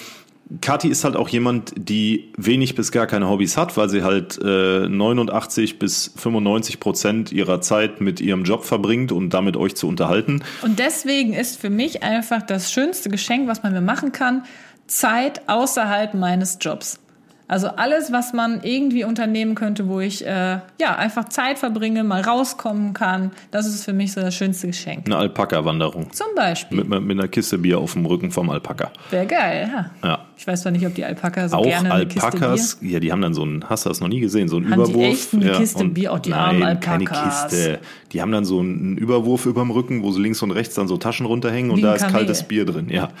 Kathi 0.61 0.89
ist 0.89 1.03
halt 1.03 1.15
auch 1.15 1.29
jemand, 1.29 1.73
die 1.75 2.31
wenig 2.37 2.75
bis 2.75 2.91
gar 2.91 3.07
keine 3.07 3.29
Hobbys 3.29 3.57
hat, 3.57 3.77
weil 3.77 3.89
sie 3.89 4.03
halt 4.03 4.37
äh, 4.43 4.87
89 4.87 5.79
bis 5.79 6.13
95 6.17 6.79
Prozent 6.79 7.31
ihrer 7.31 7.61
Zeit 7.61 7.99
mit 7.99 8.21
ihrem 8.21 8.43
Job 8.43 8.63
verbringt 8.63 9.11
und 9.11 9.33
damit 9.33 9.57
euch 9.57 9.75
zu 9.75 9.87
unterhalten. 9.87 10.43
Und 10.61 10.77
deswegen 10.77 11.33
ist 11.33 11.59
für 11.59 11.71
mich 11.71 12.03
einfach 12.03 12.43
das 12.43 12.71
schönste 12.71 13.09
Geschenk, 13.09 13.47
was 13.47 13.63
man 13.63 13.73
mir 13.73 13.81
machen 13.81 14.11
kann, 14.11 14.43
Zeit 14.87 15.47
außerhalb 15.47 16.13
meines 16.13 16.57
Jobs. 16.61 16.99
Also 17.47 17.67
alles, 17.67 18.11
was 18.11 18.33
man 18.33 18.61
irgendwie 18.63 19.03
unternehmen 19.03 19.53
könnte, 19.53 19.87
wo 19.87 19.99
ich 19.99 20.25
äh, 20.25 20.59
ja 20.81 20.95
einfach 20.97 21.29
Zeit 21.29 21.59
verbringe, 21.59 22.03
mal 22.03 22.21
rauskommen 22.21 22.93
kann, 22.93 23.31
das 23.51 23.67
ist 23.67 23.85
für 23.85 23.93
mich 23.93 24.13
so 24.13 24.21
das 24.21 24.33
schönste 24.33 24.67
Geschenk. 24.67 25.05
Eine 25.05 25.17
Alpaka-Wanderung. 25.17 26.11
Zum 26.11 26.27
Beispiel. 26.35 26.83
Mit, 26.83 27.01
mit 27.03 27.19
einer 27.19 27.27
Kiste 27.27 27.59
Bier 27.59 27.77
auf 27.77 27.93
dem 27.93 28.05
Rücken 28.07 28.31
vom 28.31 28.49
Alpaka. 28.49 28.91
Wäre 29.11 29.27
geil, 29.27 29.69
ja. 29.71 29.91
Ja. 30.09 30.19
Ich 30.37 30.47
weiß 30.47 30.63
zwar 30.63 30.71
nicht, 30.71 30.85
ob 30.87 30.95
die 30.95 31.05
Alpaka 31.05 31.47
so 31.47 31.57
Auch 31.57 31.63
gerne 31.63 31.93
eine 31.93 32.07
Kiste 32.07 32.25
Alpakas, 32.25 32.77
ja, 32.81 32.99
die 32.99 33.11
haben 33.11 33.21
dann 33.21 33.33
so 33.35 33.43
einen, 33.43 33.63
hast 33.69 33.85
du 33.85 33.89
das 33.89 34.01
noch 34.01 34.07
nie 34.07 34.19
gesehen, 34.19 34.47
so 34.49 34.57
einen 34.57 34.71
Haben 34.71 34.83
die 34.85 34.91
Überwurf. 34.91 35.13
echt 35.13 35.33
eine 35.35 35.45
ja, 35.45 35.57
Kiste 35.57 35.83
und- 35.83 35.93
Bier? 35.93 36.13
Oh, 36.13 36.17
die 36.17 36.29
nein, 36.31 36.63
armen 36.63 36.79
keine 36.79 37.09
Alpakas. 37.09 37.43
Kiste. 37.51 37.79
Die 38.11 38.21
haben 38.21 38.31
dann 38.31 38.43
so 38.45 38.59
einen 38.59 38.97
Überwurf 38.97 39.45
überm 39.45 39.69
Rücken, 39.69 40.01
wo 40.03 40.11
sie 40.11 40.21
links 40.21 40.41
und 40.41 40.49
rechts 40.51 40.73
dann 40.75 40.87
so 40.87 40.97
Taschen 40.97 41.25
runterhängen 41.27 41.69
und 41.71 41.77
Wie 41.77 41.81
da 41.83 41.91
ein 41.91 41.95
ist 41.97 42.01
Kamel. 42.01 42.15
kaltes 42.17 42.43
Bier 42.43 42.65
drin, 42.65 42.89
ja. 42.89 43.05
Bier? 43.05 43.15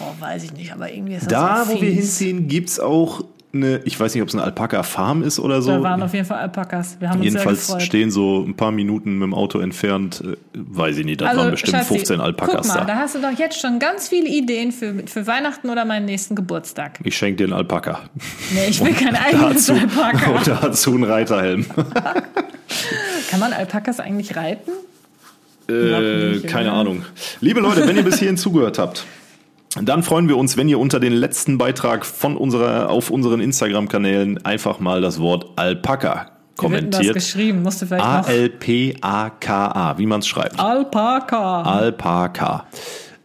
Oh, 0.00 0.20
weiß 0.20 0.44
ich 0.44 0.52
nicht, 0.52 0.72
aber 0.72 0.92
irgendwie 0.92 1.14
ist 1.14 1.22
das 1.22 1.28
Da, 1.32 1.64
so 1.64 1.74
wo 1.74 1.80
wir 1.80 1.90
hinziehen, 1.90 2.46
gibt's 2.46 2.78
auch 2.78 3.24
eine, 3.52 3.78
ich 3.84 3.98
weiß 3.98 4.14
nicht, 4.14 4.22
ob 4.22 4.28
es 4.28 4.34
eine 4.34 4.44
Alpaka-Farm 4.44 5.22
ist 5.22 5.40
oder 5.40 5.60
so. 5.60 5.72
Da 5.72 5.82
waren 5.82 6.02
auf 6.02 6.14
jeden 6.14 6.24
Fall 6.24 6.38
Alpakas. 6.38 6.96
Wir 7.00 7.10
haben 7.10 7.22
Jedenfalls 7.22 7.58
uns 7.58 7.66
sehr 7.66 7.74
gefreut. 7.76 7.86
stehen 7.86 8.10
so 8.10 8.44
ein 8.44 8.54
paar 8.54 8.70
Minuten 8.70 9.14
mit 9.14 9.22
dem 9.24 9.34
Auto 9.34 9.58
entfernt, 9.58 10.22
äh, 10.24 10.36
weiß 10.54 10.98
ich 10.98 11.04
nicht, 11.04 11.20
das 11.20 11.36
waren 11.36 11.50
bestimmt 11.50 11.74
Also, 11.74 11.86
Schatzi, 11.88 11.98
15 11.98 12.20
Alpakas 12.20 12.56
Guck 12.56 12.66
mal, 12.68 12.80
da 12.80 12.84
da. 12.84 12.94
hast 12.96 13.16
du 13.16 13.20
doch 13.20 13.36
jetzt 13.36 13.60
schon 13.60 13.78
ganz 13.78 14.08
viele 14.08 14.28
Ideen 14.28 14.70
für, 14.72 14.94
für 15.06 15.26
Weihnachten 15.26 15.68
oder 15.68 15.84
meinen 15.84 16.06
nächsten 16.06 16.34
Geburtstag. 16.36 17.00
Ich 17.02 17.16
schenke 17.16 17.38
dir 17.38 17.44
einen 17.44 17.52
Alpaka. 17.54 18.00
Nee, 18.54 18.66
ich 18.68 18.80
will 18.84 18.92
kein 18.94 19.16
eigenes 19.16 19.66
Dazu, 19.66 19.80
Alpaka. 19.80 20.30
und 20.36 20.46
dazu 20.46 20.94
einen 20.94 21.04
Reiterhelm. 21.04 21.66
Kann 23.30 23.40
man 23.40 23.52
Alpakas 23.52 23.98
eigentlich 24.00 24.36
reiten? 24.36 24.70
Äh, 25.68 26.40
keine? 26.46 26.72
Ahnung. 26.72 27.04
Liebe 27.40 27.60
Leute, 27.60 27.86
wenn 27.86 27.96
ihr 27.96 28.02
bis 28.02 28.18
hierhin 28.18 28.36
zugehört 28.36 28.78
habt, 28.78 29.04
dann 29.80 30.02
freuen 30.02 30.28
wir 30.28 30.36
uns, 30.36 30.56
wenn 30.56 30.68
ihr 30.68 30.78
unter 30.78 30.98
den 31.00 31.12
letzten 31.12 31.58
Beitrag 31.58 32.04
von 32.04 32.36
unserer, 32.36 32.90
auf 32.90 33.10
unseren 33.10 33.40
Instagram-Kanälen 33.40 34.44
einfach 34.44 34.80
mal 34.80 35.00
das 35.00 35.20
Wort 35.20 35.46
Alpaka 35.56 36.32
wird 36.68 36.82
denn 36.82 36.90
das 36.90 36.98
kommentiert. 36.98 37.14
geschrieben? 37.14 37.62
Musst 37.62 37.82
du 37.82 37.86
vielleicht 37.86 38.04
noch... 38.04 38.28
A-L-P-A-K-A, 38.28 39.98
wie 39.98 40.06
man 40.06 40.20
es 40.20 40.26
schreibt. 40.26 40.58
Alpaka. 40.58 41.62
Alpaka. 41.62 42.66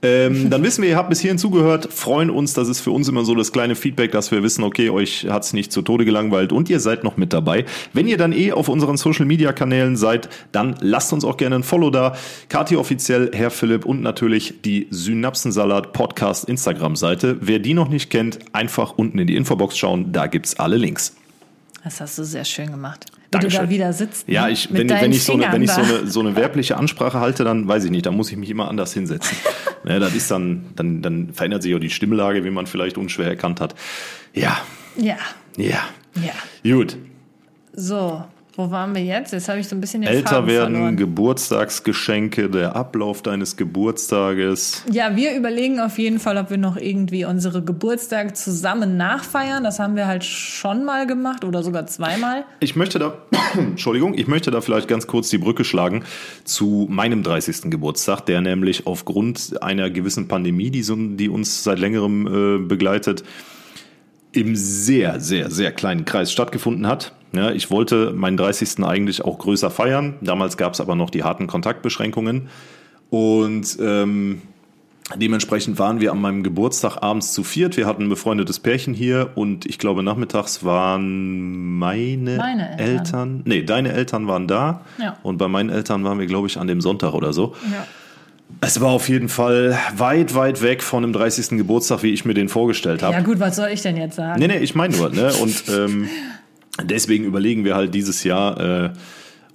Ähm, 0.05 0.49
dann 0.51 0.61
wissen 0.61 0.83
wir, 0.83 0.89
ihr 0.91 0.97
habt 0.97 1.09
bis 1.09 1.19
hierhin 1.19 1.39
zugehört, 1.39 1.91
freuen 1.91 2.29
uns, 2.29 2.53
das 2.53 2.67
ist 2.67 2.81
für 2.81 2.91
uns 2.91 3.07
immer 3.07 3.25
so 3.25 3.33
das 3.33 3.51
kleine 3.51 3.75
Feedback, 3.75 4.11
dass 4.11 4.29
wir 4.29 4.43
wissen, 4.43 4.63
okay, 4.63 4.91
euch 4.91 5.25
hat's 5.29 5.53
nicht 5.53 5.71
zu 5.71 5.81
Tode 5.81 6.05
gelangweilt 6.05 6.51
und 6.51 6.69
ihr 6.69 6.79
seid 6.79 7.03
noch 7.03 7.17
mit 7.17 7.33
dabei. 7.33 7.65
Wenn 7.93 8.07
ihr 8.07 8.17
dann 8.17 8.31
eh 8.31 8.51
auf 8.51 8.69
unseren 8.69 8.97
Social 8.97 9.25
Media 9.25 9.51
Kanälen 9.51 9.95
seid, 9.95 10.29
dann 10.51 10.75
lasst 10.79 11.11
uns 11.11 11.25
auch 11.25 11.37
gerne 11.37 11.55
ein 11.55 11.63
Follow 11.63 11.89
da. 11.89 12.15
Kati 12.49 12.75
offiziell, 12.75 13.31
Herr 13.33 13.49
Philipp 13.49 13.85
und 13.85 14.01
natürlich 14.01 14.61
die 14.63 14.87
Synapsensalat 14.91 15.91
Podcast 15.91 16.47
Instagram 16.47 16.95
Seite. 16.95 17.37
Wer 17.41 17.59
die 17.59 17.73
noch 17.73 17.89
nicht 17.89 18.11
kennt, 18.11 18.39
einfach 18.53 18.93
unten 18.97 19.17
in 19.17 19.25
die 19.25 19.35
Infobox 19.35 19.75
schauen, 19.77 20.11
da 20.11 20.27
gibt's 20.27 20.59
alle 20.59 20.77
Links. 20.77 21.15
Das 21.85 22.01
hast 22.01 22.17
du 22.17 22.23
sehr 22.23 22.45
schön 22.45 22.71
gemacht. 22.71 23.05
Wie 23.11 23.21
Dankeschön. 23.29 23.59
du 23.59 23.65
da 23.67 23.69
wieder 23.69 23.93
sitzt. 23.93 24.27
Ja, 24.27 24.47
ne? 24.47 24.53
ich, 24.53 24.71
Mit 24.71 24.89
wenn, 24.89 25.01
wenn 25.01 25.11
ich, 25.11 25.23
so 25.23 25.33
eine, 25.33 25.51
wenn 25.51 25.61
ich 25.61 25.69
so 25.69 25.81
eine, 25.81 26.07
so 26.07 26.19
eine 26.19 26.35
werbliche 26.35 26.77
Ansprache 26.77 27.19
halte, 27.19 27.43
dann 27.43 27.67
weiß 27.67 27.83
ich 27.83 27.91
nicht, 27.91 28.07
dann 28.07 28.15
muss 28.15 28.31
ich 28.31 28.37
mich 28.37 28.49
immer 28.49 28.67
anders 28.67 28.91
hinsetzen. 28.91 29.37
ja, 29.87 29.99
das 29.99 30.15
ist 30.15 30.31
dann, 30.31 30.65
dann, 30.75 31.03
dann 31.03 31.31
verändert 31.31 31.61
sich 31.61 31.75
auch 31.75 31.79
die 31.79 31.91
Stimmlage, 31.91 32.43
wie 32.43 32.49
man 32.49 32.65
vielleicht 32.65 32.97
unschwer 32.97 33.27
erkannt 33.27 33.61
hat. 33.61 33.75
Ja. 34.33 34.57
Ja, 34.97 35.17
ja. 35.57 35.83
ja. 36.15 36.33
Gut. 36.75 36.97
So, 37.73 38.23
wo 38.57 38.71
waren 38.71 38.95
wir 38.95 39.03
jetzt? 39.03 39.33
Jetzt 39.33 39.49
habe 39.49 39.59
ich 39.59 39.67
so 39.67 39.75
ein 39.75 39.81
bisschen 39.81 40.01
den 40.01 40.09
Älter 40.09 40.35
Faden 40.35 40.47
werden, 40.47 40.73
verloren. 40.75 40.97
Geburtstagsgeschenke, 40.97 42.49
der 42.49 42.75
Ablauf 42.75 43.21
deines 43.21 43.57
Geburtstages. 43.57 44.83
Ja, 44.89 45.15
wir 45.15 45.35
überlegen 45.35 45.79
auf 45.79 45.97
jeden 45.97 46.19
Fall, 46.19 46.37
ob 46.37 46.49
wir 46.49 46.57
noch 46.57 46.77
irgendwie 46.77 47.25
unsere 47.25 47.61
Geburtstage 47.61 48.33
zusammen 48.33 48.95
nachfeiern. 48.95 49.63
Das 49.63 49.79
haben 49.79 49.95
wir 49.95 50.07
halt 50.07 50.23
schon 50.23 50.85
mal 50.85 51.05
gemacht 51.05 51.43
oder 51.43 51.63
sogar 51.63 51.85
zweimal. 51.87 52.45
Ich 52.61 52.75
möchte 52.77 52.97
da, 52.97 53.17
Entschuldigung, 53.57 54.13
ich 54.13 54.27
möchte 54.27 54.51
da 54.51 54.61
vielleicht 54.61 54.87
ganz 54.87 55.05
kurz 55.05 55.29
die 55.29 55.37
Brücke 55.37 55.65
schlagen 55.65 56.03
zu 56.45 56.87
meinem 56.89 57.23
30. 57.23 57.69
Geburtstag, 57.69 58.21
der 58.21 58.39
nämlich 58.39 58.87
aufgrund 58.87 59.61
einer 59.61 59.89
gewissen 59.89 60.27
Pandemie, 60.29 60.71
die, 60.71 60.83
so, 60.83 60.95
die 60.95 61.27
uns 61.27 61.63
seit 61.63 61.79
längerem 61.79 62.27
äh, 62.27 62.67
begleitet, 62.67 63.23
im 64.35 64.55
sehr, 64.55 65.19
sehr, 65.19 65.49
sehr 65.49 65.71
kleinen 65.71 66.05
Kreis 66.05 66.31
stattgefunden 66.31 66.87
hat. 66.87 67.13
Ja, 67.33 67.51
ich 67.51 67.69
wollte 67.69 68.11
meinen 68.11 68.37
30. 68.37 68.83
eigentlich 68.83 69.23
auch 69.23 69.37
größer 69.39 69.69
feiern. 69.69 70.15
Damals 70.21 70.57
gab 70.57 70.73
es 70.73 70.81
aber 70.81 70.95
noch 70.95 71.09
die 71.09 71.23
harten 71.23 71.47
Kontaktbeschränkungen. 71.47 72.49
Und 73.09 73.77
ähm, 73.81 74.41
dementsprechend 75.15 75.77
waren 75.77 75.99
wir 75.99 76.11
an 76.11 76.21
meinem 76.21 76.43
Geburtstag 76.43 76.97
abends 77.01 77.33
zu 77.33 77.43
viert. 77.43 77.77
Wir 77.77 77.85
hatten 77.87 78.03
ein 78.03 78.09
befreundetes 78.09 78.59
Pärchen 78.59 78.93
hier 78.93 79.31
und 79.35 79.65
ich 79.65 79.79
glaube, 79.79 80.01
nachmittags 80.01 80.63
waren 80.63 81.77
meine, 81.77 82.37
Meine 82.37 82.79
Eltern. 82.79 82.97
Eltern. 82.97 83.41
Nee, 83.45 83.63
deine 83.63 83.91
Eltern 83.91 84.27
waren 84.27 84.47
da. 84.47 84.81
Ja. 84.97 85.17
Und 85.23 85.37
bei 85.37 85.47
meinen 85.47 85.69
Eltern 85.69 86.03
waren 86.03 86.19
wir, 86.19 86.25
glaube 86.25 86.47
ich, 86.47 86.57
an 86.57 86.67
dem 86.67 86.81
Sonntag 86.81 87.13
oder 87.13 87.33
so. 87.33 87.53
Ja. 87.71 87.85
Es 88.61 88.79
war 88.79 88.89
auf 88.89 89.09
jeden 89.09 89.29
Fall 89.29 89.77
weit, 89.95 90.33
weit 90.35 90.61
weg 90.61 90.81
von 90.81 91.01
dem 91.01 91.13
30. 91.13 91.57
Geburtstag, 91.57 92.03
wie 92.03 92.11
ich 92.11 92.25
mir 92.25 92.33
den 92.33 92.49
vorgestellt 92.49 93.03
habe. 93.03 93.13
Ja 93.13 93.21
gut, 93.21 93.39
was 93.39 93.55
soll 93.55 93.69
ich 93.69 93.81
denn 93.81 93.97
jetzt 93.97 94.15
sagen? 94.15 94.39
Nee, 94.39 94.47
nee, 94.47 94.57
ich 94.57 94.75
meine 94.75 94.95
nur, 94.95 95.09
ne? 95.09 95.33
Und 95.33 95.63
ähm, 95.69 96.07
deswegen 96.83 97.25
überlegen 97.25 97.65
wir 97.65 97.75
halt 97.75 97.93
dieses 97.93 98.23
Jahr, 98.23 98.85
äh, 98.85 98.89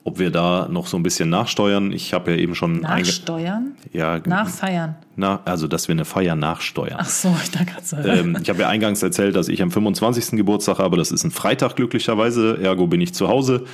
ob 0.05 0.19
wir 0.19 0.31
da 0.31 0.69
noch 0.71 0.87
so 0.87 0.97
ein 0.97 1.03
bisschen 1.03 1.29
nachsteuern. 1.29 1.93
Ich 1.93 2.13
habe 2.15 2.33
ja 2.33 2.37
eben 2.39 2.55
schon 2.55 2.81
Nachsteuern? 2.81 3.73
ja, 3.93 4.19
Nachfeiern. 4.19 4.97
na, 5.17 5.41
also 5.45 5.67
dass 5.67 5.89
wir 5.89 5.93
eine 5.93 6.05
Feier 6.05 6.37
nachsteuern. 6.37 6.97
Ach 6.99 7.09
so, 7.09 7.35
ich 7.43 7.51
dachte 7.51 7.67
gerade 7.67 7.85
so. 7.85 7.97
Ähm, 7.97 8.37
ich 8.43 8.49
habe 8.49 8.61
ja 8.63 8.69
eingangs 8.69 9.03
erzählt, 9.03 9.37
dass 9.37 9.49
ich 9.49 9.63
am 9.63 9.71
25. 9.71 10.39
Geburtstag 10.39 10.79
habe. 10.79 10.97
Das 10.97 11.11
ist 11.11 11.25
ein 11.25 11.31
Freitag 11.31 11.77
glücklicherweise. 11.77 12.59
Ergo 12.63 12.87
bin 12.87 13.01
ich 13.01 13.13
zu 13.15 13.29
Hause. 13.29 13.65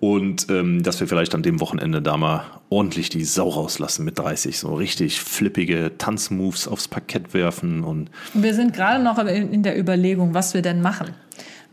Und 0.00 0.50
ähm, 0.50 0.82
dass 0.82 1.00
wir 1.00 1.08
vielleicht 1.08 1.34
an 1.34 1.42
dem 1.42 1.60
Wochenende 1.60 2.02
da 2.02 2.16
mal 2.16 2.44
ordentlich 2.68 3.08
die 3.08 3.24
Sau 3.24 3.48
rauslassen 3.48 4.04
mit 4.04 4.18
30. 4.18 4.58
So 4.58 4.74
richtig 4.74 5.20
flippige 5.20 5.92
Tanzmoves 5.96 6.68
aufs 6.68 6.88
Parkett 6.88 7.32
werfen 7.32 7.84
und 7.84 8.10
Wir 8.34 8.54
sind 8.54 8.74
gerade 8.74 9.02
noch 9.02 9.18
in 9.18 9.62
der 9.62 9.78
Überlegung, 9.78 10.34
was 10.34 10.52
wir 10.54 10.62
denn 10.62 10.82
machen. 10.82 11.14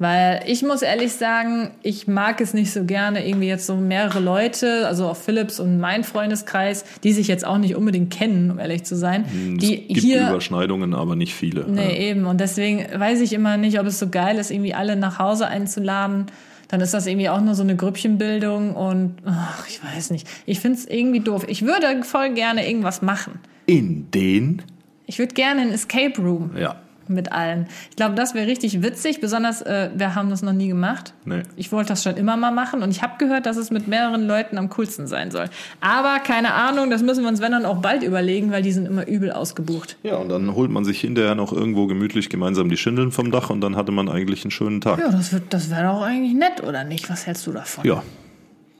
Weil 0.01 0.41
ich 0.47 0.63
muss 0.63 0.81
ehrlich 0.81 1.11
sagen, 1.11 1.69
ich 1.83 2.07
mag 2.07 2.41
es 2.41 2.55
nicht 2.55 2.71
so 2.73 2.85
gerne, 2.85 3.27
irgendwie 3.27 3.47
jetzt 3.47 3.67
so 3.67 3.75
mehrere 3.75 4.19
Leute, 4.19 4.87
also 4.87 5.05
auch 5.05 5.15
Philips 5.15 5.59
und 5.59 5.79
mein 5.79 6.03
Freundeskreis, 6.03 6.85
die 7.03 7.13
sich 7.13 7.27
jetzt 7.27 7.45
auch 7.45 7.59
nicht 7.59 7.75
unbedingt 7.75 8.11
kennen, 8.11 8.49
um 8.49 8.57
ehrlich 8.57 8.83
zu 8.83 8.95
sein, 8.95 9.25
die 9.61 9.81
es 9.81 9.87
gibt 9.89 9.99
hier. 9.99 10.27
Überschneidungen, 10.29 10.95
aber 10.95 11.15
nicht 11.15 11.35
viele. 11.35 11.69
Nee, 11.69 12.09
eben. 12.09 12.25
Und 12.25 12.41
deswegen 12.41 12.83
weiß 12.99 13.21
ich 13.21 13.31
immer 13.31 13.57
nicht, 13.57 13.79
ob 13.79 13.85
es 13.85 13.99
so 13.99 14.09
geil 14.09 14.39
ist, 14.39 14.49
irgendwie 14.49 14.73
alle 14.73 14.95
nach 14.95 15.19
Hause 15.19 15.45
einzuladen. 15.47 16.25
Dann 16.71 16.79
ist 16.79 16.93
das 16.93 17.05
irgendwie 17.05 17.27
auch 17.27 17.41
nur 17.41 17.53
so 17.53 17.63
eine 17.63 17.75
Grüppchenbildung 17.75 18.75
und 18.75 19.17
ach, 19.25 19.67
ich 19.67 19.83
weiß 19.83 20.09
nicht. 20.11 20.25
Ich 20.45 20.61
finde 20.61 20.79
es 20.79 20.87
irgendwie 20.87 21.19
doof. 21.19 21.45
Ich 21.49 21.65
würde 21.65 22.01
voll 22.03 22.33
gerne 22.33 22.65
irgendwas 22.65 23.01
machen. 23.01 23.39
In 23.65 24.09
den, 24.11 24.61
Ich 25.05 25.19
würde 25.19 25.33
gerne 25.33 25.61
einen 25.61 25.73
Escape 25.73 26.19
Room 26.21 26.51
ja, 26.57 26.77
mit 27.13 27.31
allen. 27.31 27.67
Ich 27.89 27.95
glaube, 27.95 28.15
das 28.15 28.33
wäre 28.33 28.47
richtig 28.47 28.81
witzig, 28.81 29.21
besonders 29.21 29.61
äh, 29.61 29.89
wir 29.95 30.15
haben 30.15 30.29
das 30.29 30.41
noch 30.41 30.53
nie 30.53 30.67
gemacht. 30.67 31.13
Nee. 31.25 31.43
Ich 31.55 31.71
wollte 31.71 31.89
das 31.89 32.03
schon 32.03 32.17
immer 32.17 32.37
mal 32.37 32.51
machen 32.51 32.81
und 32.83 32.91
ich 32.91 33.01
habe 33.03 33.13
gehört, 33.17 33.45
dass 33.45 33.57
es 33.57 33.71
mit 33.71 33.87
mehreren 33.87 34.25
Leuten 34.27 34.57
am 34.57 34.69
coolsten 34.69 35.07
sein 35.07 35.31
soll. 35.31 35.45
Aber 35.81 36.19
keine 36.19 36.53
Ahnung, 36.53 36.89
das 36.89 37.01
müssen 37.03 37.21
wir 37.23 37.29
uns, 37.29 37.41
wenn 37.41 37.51
dann 37.51 37.65
auch 37.65 37.77
bald 37.81 38.03
überlegen, 38.03 38.51
weil 38.51 38.61
die 38.63 38.71
sind 38.71 38.85
immer 38.85 39.07
übel 39.07 39.31
ausgebucht. 39.31 39.97
ja, 40.03 40.15
und 40.15 40.29
dann 40.29 40.53
holt 40.55 40.71
man 40.71 40.85
sich 40.85 41.01
hinterher 41.01 41.35
noch 41.35 41.53
irgendwo 41.53 41.87
gemütlich 41.87 42.29
gemeinsam 42.29 42.69
die 42.69 42.77
Schindeln 42.77 43.11
vom 43.11 43.31
Dach 43.31 43.49
und 43.49 43.61
dann 43.61 43.75
hatte 43.75 43.91
man 43.91 44.09
eigentlich 44.09 44.43
einen 44.43 44.51
schönen 44.51 44.81
Tag. 44.81 44.99
Ja, 44.99 45.09
das, 45.09 45.33
wird- 45.33 45.53
das 45.53 45.69
wäre 45.69 45.83
doch 45.83 46.01
eigentlich 46.01 46.33
nett, 46.33 46.63
oder 46.63 46.83
nicht? 46.83 47.09
Was 47.09 47.27
hältst 47.27 47.45
du 47.47 47.51
davon? 47.51 47.85
Ja, 47.85 48.03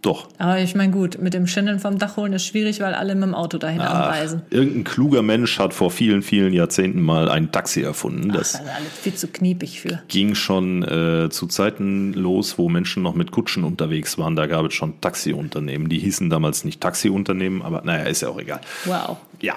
doch. 0.01 0.27
Aber 0.37 0.59
ich 0.59 0.75
meine, 0.75 0.91
gut, 0.91 1.19
mit 1.19 1.33
dem 1.33 1.47
Schindeln 1.47 1.79
vom 1.79 1.99
Dach 1.99 2.17
holen 2.17 2.33
ist 2.33 2.45
schwierig, 2.45 2.79
weil 2.79 2.93
alle 2.93 3.13
mit 3.15 3.23
dem 3.23 3.35
Auto 3.35 3.57
dahin 3.57 3.81
anreisen. 3.81 4.41
Irgendein 4.49 4.83
kluger 4.83 5.21
Mensch 5.21 5.59
hat 5.59 5.73
vor 5.73 5.91
vielen, 5.91 6.21
vielen 6.21 6.53
Jahrzehnten 6.53 7.01
mal 7.01 7.29
ein 7.29 7.51
Taxi 7.51 7.81
erfunden. 7.81 8.29
Das 8.29 8.53
Das 8.53 8.61
ist 8.61 8.67
alles 8.67 8.91
viel 9.01 9.13
zu 9.13 9.27
kniepig 9.27 9.79
für. 9.81 10.01
ging 10.07 10.35
schon 10.35 10.83
äh, 10.83 11.29
zu 11.29 11.47
Zeiten 11.47 12.13
los, 12.13 12.57
wo 12.57 12.69
Menschen 12.69 13.03
noch 13.03 13.15
mit 13.15 13.31
Kutschen 13.31 13.63
unterwegs 13.63 14.17
waren. 14.17 14.35
Da 14.35 14.47
gab 14.47 14.65
es 14.65 14.73
schon 14.73 14.99
Taxiunternehmen. 15.01 15.89
Die 15.89 15.99
hießen 15.99 16.29
damals 16.29 16.63
nicht 16.63 16.81
Taxiunternehmen, 16.81 17.61
aber 17.61 17.81
naja, 17.83 18.03
ist 18.05 18.21
ja 18.21 18.29
auch 18.29 18.39
egal. 18.39 18.61
Wow. 18.85 19.17
Ja, 19.39 19.55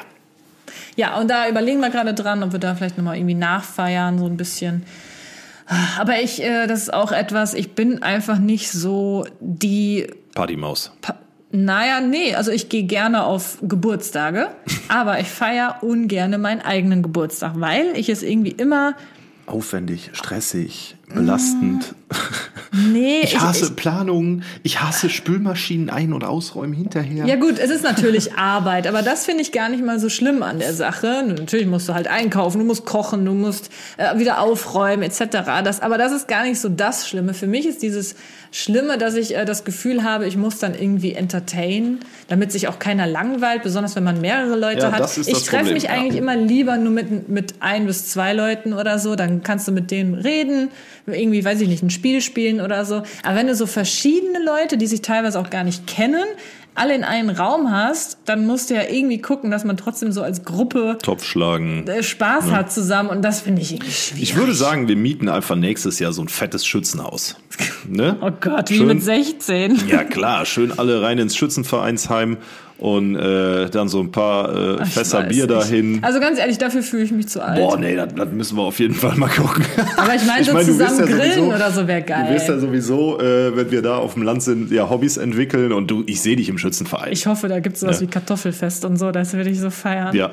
Ja, 0.96 1.18
und 1.18 1.28
da 1.28 1.48
überlegen 1.48 1.80
wir 1.80 1.90
gerade 1.90 2.14
dran, 2.14 2.42
ob 2.42 2.52
wir 2.52 2.58
da 2.60 2.74
vielleicht 2.74 2.98
nochmal 2.98 3.16
irgendwie 3.16 3.34
nachfeiern, 3.34 4.18
so 4.18 4.26
ein 4.26 4.36
bisschen. 4.36 4.84
Aber 5.98 6.20
ich, 6.20 6.42
äh, 6.42 6.66
das 6.66 6.82
ist 6.82 6.92
auch 6.92 7.10
etwas, 7.12 7.54
ich 7.54 7.72
bin 7.72 8.02
einfach 8.02 8.38
nicht 8.38 8.70
so 8.70 9.26
die 9.40 10.06
Partymaus. 10.34 10.92
Pa 11.00 11.16
naja, 11.56 12.00
nee, 12.00 12.34
also 12.34 12.50
ich 12.50 12.68
gehe 12.68 12.82
gerne 12.82 13.22
auf 13.22 13.58
Geburtstage, 13.62 14.48
aber 14.88 15.20
ich 15.20 15.28
feiere 15.28 15.76
ungerne 15.82 16.36
meinen 16.36 16.60
eigenen 16.60 17.00
Geburtstag, 17.00 17.52
weil 17.56 17.96
ich 17.96 18.08
es 18.08 18.24
irgendwie 18.24 18.50
immer, 18.50 18.96
Aufwendig, 19.46 20.10
stressig, 20.14 20.96
belastend. 21.14 21.94
Nee, 23.04 23.20
Ich 23.22 23.38
hasse 23.40 23.70
Planungen, 23.72 24.42
ich 24.62 24.80
hasse 24.80 25.08
Spülmaschinen 25.10 25.90
ein- 25.90 26.12
und 26.12 26.24
ausräumen 26.24 26.72
hinterher. 26.74 27.26
Ja 27.26 27.36
gut, 27.36 27.58
es 27.58 27.70
ist 27.70 27.84
natürlich 27.84 28.34
Arbeit, 28.34 28.86
aber 28.86 29.02
das 29.02 29.24
finde 29.24 29.42
ich 29.42 29.52
gar 29.52 29.68
nicht 29.68 29.84
mal 29.84 29.98
so 29.98 30.08
schlimm 30.08 30.42
an 30.42 30.58
der 30.58 30.74
Sache. 30.74 31.24
Natürlich 31.26 31.66
musst 31.66 31.88
du 31.88 31.94
halt 31.94 32.08
einkaufen, 32.08 32.58
du 32.58 32.64
musst 32.64 32.84
kochen, 32.84 33.24
du 33.24 33.32
musst 33.32 33.70
äh, 33.96 34.18
wieder 34.18 34.40
aufräumen 34.40 35.02
etc. 35.02 35.20
Das, 35.64 35.80
aber 35.80 35.98
das 35.98 36.12
ist 36.12 36.28
gar 36.28 36.44
nicht 36.44 36.60
so 36.60 36.68
das 36.68 37.08
Schlimme. 37.08 37.34
Für 37.34 37.46
mich 37.46 37.66
ist 37.66 37.82
dieses 37.82 38.14
Schlimme, 38.50 38.98
dass 38.98 39.14
ich 39.16 39.36
äh, 39.36 39.44
das 39.44 39.64
Gefühl 39.64 40.04
habe, 40.04 40.26
ich 40.26 40.36
muss 40.36 40.58
dann 40.58 40.74
irgendwie 40.74 41.12
entertainen, 41.12 42.00
damit 42.28 42.52
sich 42.52 42.68
auch 42.68 42.78
keiner 42.78 43.06
langweilt, 43.06 43.62
besonders 43.64 43.96
wenn 43.96 44.04
man 44.04 44.20
mehrere 44.20 44.56
Leute 44.56 44.82
Ja, 44.82 44.92
hat. 44.92 45.00
das 45.00 45.18
ist 45.18 45.28
ich 45.28 45.42
treffe 45.42 45.72
mich 45.72 45.84
ja. 45.84 45.90
eigentlich 45.90 46.16
immer 46.16 46.36
lieber 46.36 46.76
nur 46.76 46.92
mit, 46.92 47.28
mit 47.28 47.54
ein 47.60 47.86
bis 47.86 48.08
zwei 48.08 48.32
Leuten 48.32 48.72
oder 48.72 48.98
so. 48.98 49.16
Dann 49.16 49.42
kannst 49.42 49.66
du 49.66 49.72
mit 49.72 49.90
denen 49.90 50.14
reden, 50.14 50.68
irgendwie, 51.06 51.44
weiß 51.44 51.60
ich 51.60 51.68
nicht, 51.68 51.82
ein 51.82 51.90
Spiel 51.90 52.20
spielen 52.20 52.60
oder 52.60 52.84
so. 52.84 52.93
Aber 53.22 53.36
wenn 53.36 53.46
du 53.46 53.54
so 53.54 53.66
verschiedene 53.66 54.38
Leute, 54.44 54.76
die 54.76 54.86
sich 54.86 55.02
teilweise 55.02 55.38
auch 55.40 55.50
gar 55.50 55.64
nicht 55.64 55.86
kennen, 55.86 56.24
alle 56.76 56.94
in 56.96 57.04
einen 57.04 57.30
Raum 57.30 57.70
hast, 57.70 58.18
dann 58.24 58.46
musst 58.46 58.68
du 58.68 58.74
ja 58.74 58.82
irgendwie 58.82 59.20
gucken, 59.20 59.52
dass 59.52 59.62
man 59.64 59.76
trotzdem 59.76 60.10
so 60.10 60.22
als 60.22 60.44
Gruppe 60.44 60.98
Topf 61.00 61.24
schlagen. 61.24 61.86
äh, 61.86 62.02
Spaß 62.02 62.50
hat 62.50 62.72
zusammen. 62.72 63.10
Und 63.10 63.22
das 63.22 63.40
finde 63.42 63.62
ich 63.62 63.72
irgendwie 63.72 63.92
schwierig. 63.92 64.22
Ich 64.24 64.34
würde 64.36 64.54
sagen, 64.54 64.88
wir 64.88 64.96
mieten 64.96 65.28
einfach 65.28 65.54
nächstes 65.54 66.00
Jahr 66.00 66.12
so 66.12 66.20
ein 66.22 66.28
fettes 66.28 66.66
Schützenhaus. 66.66 67.36
Ne? 67.86 68.16
oh 68.22 68.30
Gott, 68.40 68.70
wie 68.70 68.78
Schön- 68.78 68.86
mit 68.88 69.02
16. 69.02 69.86
Ja 69.88 70.04
klar, 70.04 70.46
schön 70.46 70.76
alle 70.78 71.02
rein 71.02 71.18
ins 71.18 71.36
Schützenvereinsheim 71.36 72.38
und 72.78 73.14
äh, 73.16 73.70
dann 73.70 73.88
so 73.88 74.00
ein 74.00 74.10
paar 74.10 74.54
äh, 74.80 74.82
Ich 74.82 74.90
Fässer 74.94 75.22
Bier 75.22 75.46
dahin. 75.46 76.00
Also 76.02 76.18
ganz 76.20 76.38
ehrlich, 76.38 76.58
dafür 76.58 76.82
fühle 76.82 77.04
ich 77.04 77.12
mich 77.12 77.28
zu 77.28 77.40
alt. 77.42 77.58
Boah, 77.58 77.78
nee, 77.78 77.94
das, 77.94 78.14
das 78.14 78.28
müssen 78.32 78.56
wir 78.56 78.62
auf 78.62 78.78
jeden 78.80 78.94
Fall 78.94 79.16
mal 79.16 79.28
gucken. 79.30 79.64
Aber 79.96 80.14
ich 80.14 80.26
meine, 80.26 80.44
so 80.44 80.52
du 80.52 80.56
wirst 80.58 80.66
zusammen 80.96 81.06
grillen 81.06 81.32
sowieso- 81.32 81.54
oder 81.54 81.70
so 81.70 81.86
wäre 81.86 82.02
Du 82.02 82.34
wirst 82.34 82.48
ja 82.48 82.54
geil. 82.54 82.60
sowieso, 82.60 83.20
äh, 83.20 83.56
wenn 83.56 83.70
wir 83.70 83.80
da 83.82 83.96
auf 83.98 84.14
dem 84.14 84.22
Land 84.24 84.42
sind, 84.42 84.70
ja 84.72 84.90
Hobbys 84.90 85.16
entwickeln 85.16 85.72
und 85.72 85.90
du, 85.90 86.02
ich 86.06 86.20
sehe 86.20 86.36
dich 86.36 86.48
im 86.48 86.58
Schützenverein. 86.58 87.12
Ich 87.12 87.26
hoffe, 87.26 87.48
da 87.48 87.60
gibt 87.60 87.76
es 87.76 87.80
sowas 87.80 88.00
Ja. 88.00 88.06
wie 88.06 88.10
Kartoffelfest 88.10 88.84
und 88.84 88.96
so, 88.98 89.12
das 89.12 89.32
würde 89.34 89.50
ich 89.50 89.60
so 89.60 89.70
feiern. 89.70 90.14
ja. 90.14 90.30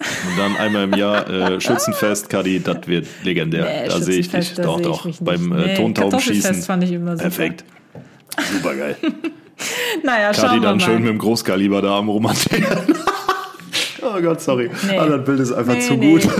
Und 0.00 0.36
dann 0.38 0.56
einmal 0.56 0.84
im 0.84 0.94
Jahr 0.94 1.30
äh, 1.30 1.60
Schützenfest, 1.60 2.28
Kadi, 2.28 2.58
das 2.60 2.78
wird 2.88 3.06
legendär. 3.22 3.64
Nee, 3.64 3.88
da 3.88 4.00
sehe 4.00 4.18
ich 4.18 4.28
dich. 4.28 4.54
Doch, 4.54 4.80
ich 4.80 4.84
doch. 4.86 5.08
Beim 5.20 5.52
äh, 5.52 5.66
Nee, 5.66 5.74
Tontaubenschießen. 5.76 6.42
Kartoffelfest 6.42 6.66
fand 6.66 6.82
ich 6.84 6.90
immer 6.92 7.12
super. 7.12 7.22
Perfekt. 7.22 7.64
Super 8.52 8.74
geil. 8.74 8.96
Naja, 10.02 10.32
Kadi 10.32 10.40
schauen 10.40 10.54
wir 10.60 10.68
dann 10.68 10.76
mal. 10.78 10.84
schön 10.84 11.02
mit 11.02 11.10
dem 11.10 11.18
Großkaliber 11.18 11.80
da 11.82 11.98
am 11.98 12.08
Romantieren. 12.08 12.78
oh 14.02 14.20
Gott, 14.20 14.40
sorry. 14.40 14.70
Nee. 14.88 14.98
Ah, 14.98 15.06
das 15.06 15.24
Bild 15.24 15.40
ist 15.40 15.52
einfach 15.52 15.74
Nee, 15.74 15.80
zu 15.80 15.94
nee. 15.94 16.12
gut. 16.12 16.28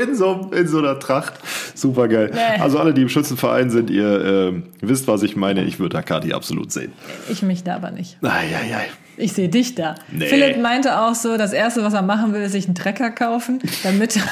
In 0.00 0.16
so, 0.16 0.50
in 0.56 0.66
so 0.66 0.78
einer 0.78 0.98
Tracht. 0.98 1.34
Super 1.74 2.08
geil. 2.08 2.30
Nee. 2.32 2.60
Also 2.60 2.78
alle, 2.78 2.94
die 2.94 3.02
im 3.02 3.08
Schützenverein 3.10 3.68
sind, 3.70 3.90
ihr 3.90 4.50
äh, 4.50 4.52
wisst, 4.80 5.06
was 5.06 5.22
ich 5.22 5.36
meine. 5.36 5.64
Ich 5.64 5.78
würde 5.78 5.94
da 5.96 6.02
Kadi 6.02 6.32
absolut 6.32 6.72
sehen. 6.72 6.92
Ich 7.28 7.42
mich 7.42 7.62
da 7.62 7.76
aber 7.76 7.90
nicht. 7.90 8.16
Eieiei. 8.22 8.86
Ich 9.18 9.34
sehe 9.34 9.48
dich 9.50 9.74
da. 9.74 9.94
Nee. 10.10 10.26
Philipp 10.26 10.60
meinte 10.60 10.98
auch 10.98 11.14
so, 11.14 11.36
das 11.36 11.52
Erste, 11.52 11.84
was 11.84 11.92
er 11.92 12.02
machen 12.02 12.32
will, 12.32 12.40
ist 12.40 12.52
sich 12.52 12.64
einen 12.64 12.74
Trecker 12.74 13.10
kaufen, 13.10 13.60
damit 13.84 14.16
er 14.16 14.22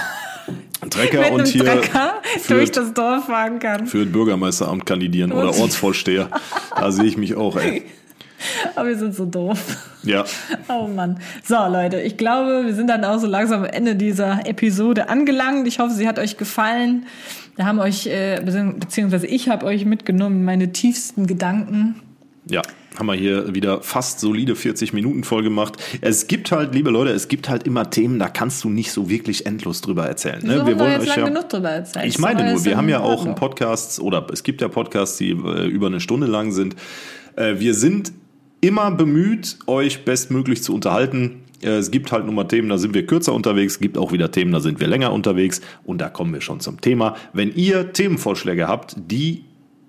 Ein 0.80 0.90
Trecker 0.90 1.20
mit 1.20 1.30
und 1.32 1.40
einem 1.42 1.50
hier 1.50 1.64
Trecker 1.64 2.14
durch 2.24 2.42
führt, 2.42 2.76
das 2.78 2.94
Dorf 2.94 3.26
fahren 3.26 3.58
kann. 3.60 3.86
für 3.86 3.98
ein 4.00 4.10
Bürgermeisteramt 4.10 4.86
kandidieren 4.86 5.30
oder 5.30 5.50
Und- 5.50 5.60
Ortsvorsteher. 5.60 6.30
Da 6.74 6.90
sehe 6.90 7.04
ich 7.04 7.18
mich 7.18 7.36
auch, 7.36 7.56
ey. 7.56 7.84
Aber 8.76 8.88
wir 8.88 8.96
sind 8.98 9.14
so 9.14 9.24
doof. 9.26 9.58
Ja. 10.02 10.24
Oh 10.68 10.86
Mann. 10.86 11.18
So, 11.44 11.56
Leute, 11.68 12.00
ich 12.00 12.16
glaube, 12.16 12.62
wir 12.66 12.74
sind 12.74 12.86
dann 12.88 13.04
auch 13.04 13.18
so 13.18 13.26
langsam 13.26 13.64
am 13.64 13.70
Ende 13.70 13.96
dieser 13.96 14.46
Episode 14.46 15.08
angelangt. 15.08 15.66
Ich 15.66 15.78
hoffe, 15.78 15.92
sie 15.94 16.06
hat 16.06 16.18
euch 16.18 16.36
gefallen. 16.36 17.06
Wir 17.56 17.66
haben 17.66 17.80
euch, 17.80 18.06
äh, 18.06 18.40
bezieh- 18.44 18.78
beziehungsweise 18.78 19.26
ich 19.26 19.48
habe 19.48 19.66
euch 19.66 19.84
mitgenommen, 19.84 20.44
meine 20.44 20.72
tiefsten 20.72 21.26
Gedanken. 21.26 21.96
Ja, 22.46 22.62
haben 22.98 23.06
wir 23.06 23.14
hier 23.14 23.54
wieder 23.54 23.82
fast 23.82 24.20
solide 24.20 24.56
40 24.56 24.92
Minuten 24.92 25.24
voll 25.24 25.42
gemacht. 25.42 25.76
Es 26.00 26.26
gibt 26.26 26.50
halt, 26.52 26.74
liebe 26.74 26.90
Leute, 26.90 27.10
es 27.12 27.28
gibt 27.28 27.48
halt 27.48 27.64
immer 27.64 27.90
Themen, 27.90 28.18
da 28.18 28.28
kannst 28.28 28.64
du 28.64 28.70
nicht 28.70 28.92
so 28.92 29.10
wirklich 29.10 29.46
endlos 29.46 29.80
drüber 29.80 30.06
erzählen. 30.06 30.44
Ne? 30.44 30.64
Wir 30.66 30.90
jetzt 30.92 31.06
lang 31.06 31.26
genug 31.26 31.48
drüber 31.48 31.70
erzählt. 31.70 32.06
Ich 32.06 32.18
meine 32.18 32.50
nur, 32.52 32.64
wir 32.64 32.76
haben 32.76 32.88
ja 32.88 33.00
auch 33.00 33.10
Ordnung. 33.10 33.26
einen 33.28 33.34
Podcast 33.36 34.00
oder 34.00 34.26
es 34.32 34.42
gibt 34.42 34.60
ja 34.62 34.68
Podcasts, 34.68 35.18
die 35.18 35.30
äh, 35.30 35.66
über 35.66 35.88
eine 35.88 36.00
Stunde 36.00 36.26
lang 36.26 36.52
sind. 36.52 36.76
Äh, 37.36 37.58
wir 37.58 37.74
sind 37.74 38.12
immer 38.60 38.90
bemüht, 38.90 39.58
euch 39.66 40.04
bestmöglich 40.04 40.62
zu 40.62 40.74
unterhalten. 40.74 41.42
Äh, 41.62 41.70
Es 41.78 41.90
gibt 41.90 42.12
halt 42.12 42.26
nun 42.26 42.34
mal 42.34 42.44
Themen, 42.44 42.68
da 42.68 42.78
sind 42.78 42.94
wir 42.94 43.06
kürzer 43.06 43.32
unterwegs, 43.34 43.74
es 43.74 43.80
gibt 43.80 43.96
auch 43.98 44.12
wieder 44.12 44.30
Themen, 44.30 44.52
da 44.52 44.60
sind 44.60 44.80
wir 44.80 44.86
länger 44.86 45.12
unterwegs 45.12 45.60
und 45.84 46.00
da 46.00 46.08
kommen 46.08 46.32
wir 46.32 46.40
schon 46.40 46.60
zum 46.60 46.80
Thema. 46.80 47.16
Wenn 47.32 47.54
ihr 47.54 47.92
Themenvorschläge 47.92 48.66
habt, 48.68 48.96
die 48.96 49.44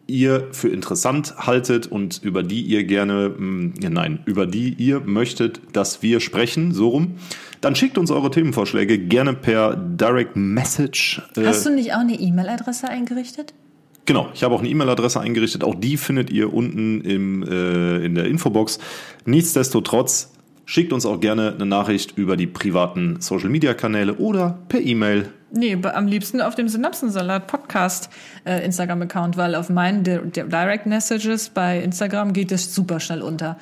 ihr 0.08 0.50
für 0.52 0.68
interessant 0.68 1.36
haltet 1.38 1.88
und 1.88 2.20
über 2.24 2.44
die 2.44 2.62
ihr 2.62 2.84
gerne, 2.84 3.30
mh, 3.38 3.90
nein, 3.90 4.20
über 4.26 4.46
die 4.46 4.74
ihr 4.74 5.00
möchtet, 5.00 5.62
dass 5.72 6.02
wir 6.04 6.20
sprechen, 6.20 6.74
so 6.74 6.90
rum, 6.90 7.14
dann 7.62 7.76
schickt 7.76 7.98
uns 7.98 8.12
eure 8.12 8.30
Themenvorschläge 8.32 8.98
gerne 9.00 9.34
per 9.34 9.76
Direct 9.76 10.36
Message. 10.36 11.22
äh, 11.38 11.46
Hast 11.46 11.66
du 11.66 11.70
nicht 11.74 11.94
auch 11.94 12.00
eine 12.00 12.20
E-Mail-Adresse 12.20 12.90
eingerichtet? 12.90 13.54
Genau, 14.06 14.30
ich 14.34 14.44
habe 14.44 14.56
auch 14.56 14.60
eine 14.60 14.70
E-Mail-Adresse 14.70 15.20
eingerichtet. 15.22 15.64
Auch 15.64 15.76
die 15.76 15.96
findet 15.98 16.30
ihr 16.32 16.54
unten 16.54 17.02
im, 17.02 17.44
äh, 17.44 18.04
in 18.06 18.16
der 18.16 18.26
Infobox. 18.26 18.80
Nichtsdestotrotz 19.26 20.32
schickt 20.66 20.92
uns 20.94 21.06
auch 21.06 21.20
gerne 21.20 21.54
eine 21.54 21.66
Nachricht 21.66 22.18
über 22.18 22.36
die 22.38 22.48
privaten 22.48 23.22
Social-Media-Kanäle 23.22 24.16
oder 24.16 24.58
per 24.70 24.82
E-Mail 24.82 25.30
Nee, 25.54 25.78
am 25.84 26.08
liebsten 26.08 26.40
auf 26.40 26.56
dem 26.56 26.70
Synapsensalat 26.70 27.46
Podcast 27.48 28.10
äh, 28.46 28.64
Instagram-Account, 28.64 29.36
weil 29.36 29.54
auf 29.56 29.70
meinen 29.70 30.04
Di 30.06 30.18
Di- 30.24 30.48
Direct 30.48 30.86
Messages 30.86 31.50
bei 31.50 31.82
Instagram 31.84 32.32
geht 32.32 32.54
es 32.54 32.74
super 32.74 33.02
schnell 33.02 33.22
unter. 33.22 33.58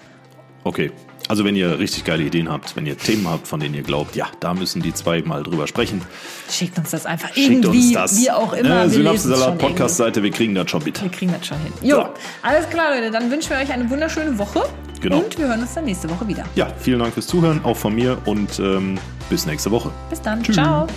Okay. 0.64 0.92
Also 1.28 1.46
wenn 1.46 1.56
ihr 1.56 1.78
richtig 1.78 2.06
geile 2.06 2.24
Ideen 2.24 2.50
habt, 2.50 2.76
wenn 2.76 2.88
ihr 2.88 2.98
Themen 2.98 3.30
habt, 3.30 3.48
von 3.48 3.60
denen 3.60 3.76
ihr 3.76 3.84
glaubt, 3.84 4.16
ja, 4.16 4.28
da 4.40 4.56
müssen 4.56 4.82
die 4.82 4.94
zwei 4.94 5.22
mal 5.22 5.44
drüber 5.44 5.68
sprechen, 5.68 6.02
Schickt 6.50 6.78
uns 6.80 6.90
das 6.90 7.06
einfach 7.06 7.32
schickt 7.34 7.64
irgendwie, 7.64 7.78
uns 7.90 7.94
das. 7.94 8.18
wie 8.20 8.32
auch 8.32 8.52
immer. 8.54 8.86
Äh, 8.86 8.90
Synapsensalat. 8.90 9.60
Podcast-Seite, 9.60 10.24
wir 10.24 10.32
kriegen 10.32 10.56
das 10.56 10.72
schon 10.72 10.84
mit. 10.84 11.00
Wir 11.02 11.10
kriegen 11.10 11.32
das 11.32 11.46
schon 11.46 11.60
hin. 11.60 11.72
Jo, 11.84 11.98
So. 11.98 12.10
alles 12.42 12.68
klar, 12.70 12.96
Leute. 12.96 13.12
Dann 13.12 13.30
wünschen 13.30 13.52
wir 13.52 13.58
euch 13.58 13.72
eine 13.72 13.88
wunderschöne 13.90 14.38
Woche. 14.40 14.64
Genau. 15.02 15.20
Und 15.20 15.38
wir 15.38 15.48
hören 15.48 15.62
uns 15.62 15.76
dann 15.76 15.86
nächste 15.86 16.10
Woche 16.10 16.28
wieder. 16.28 16.44
Ja, 16.56 16.68
vielen 16.80 17.00
Dank 17.00 17.14
fürs 17.14 17.28
Zuhören, 17.28 17.64
auch 17.64 17.78
von 17.78 17.94
mir 17.94 18.18
und 18.26 18.58
ähm, 18.60 18.98
bis 19.30 19.46
nächste 19.46 19.70
Woche. 19.70 19.92
Bis 20.10 20.22
dann. 20.22 20.44
Ciao. 20.44 20.88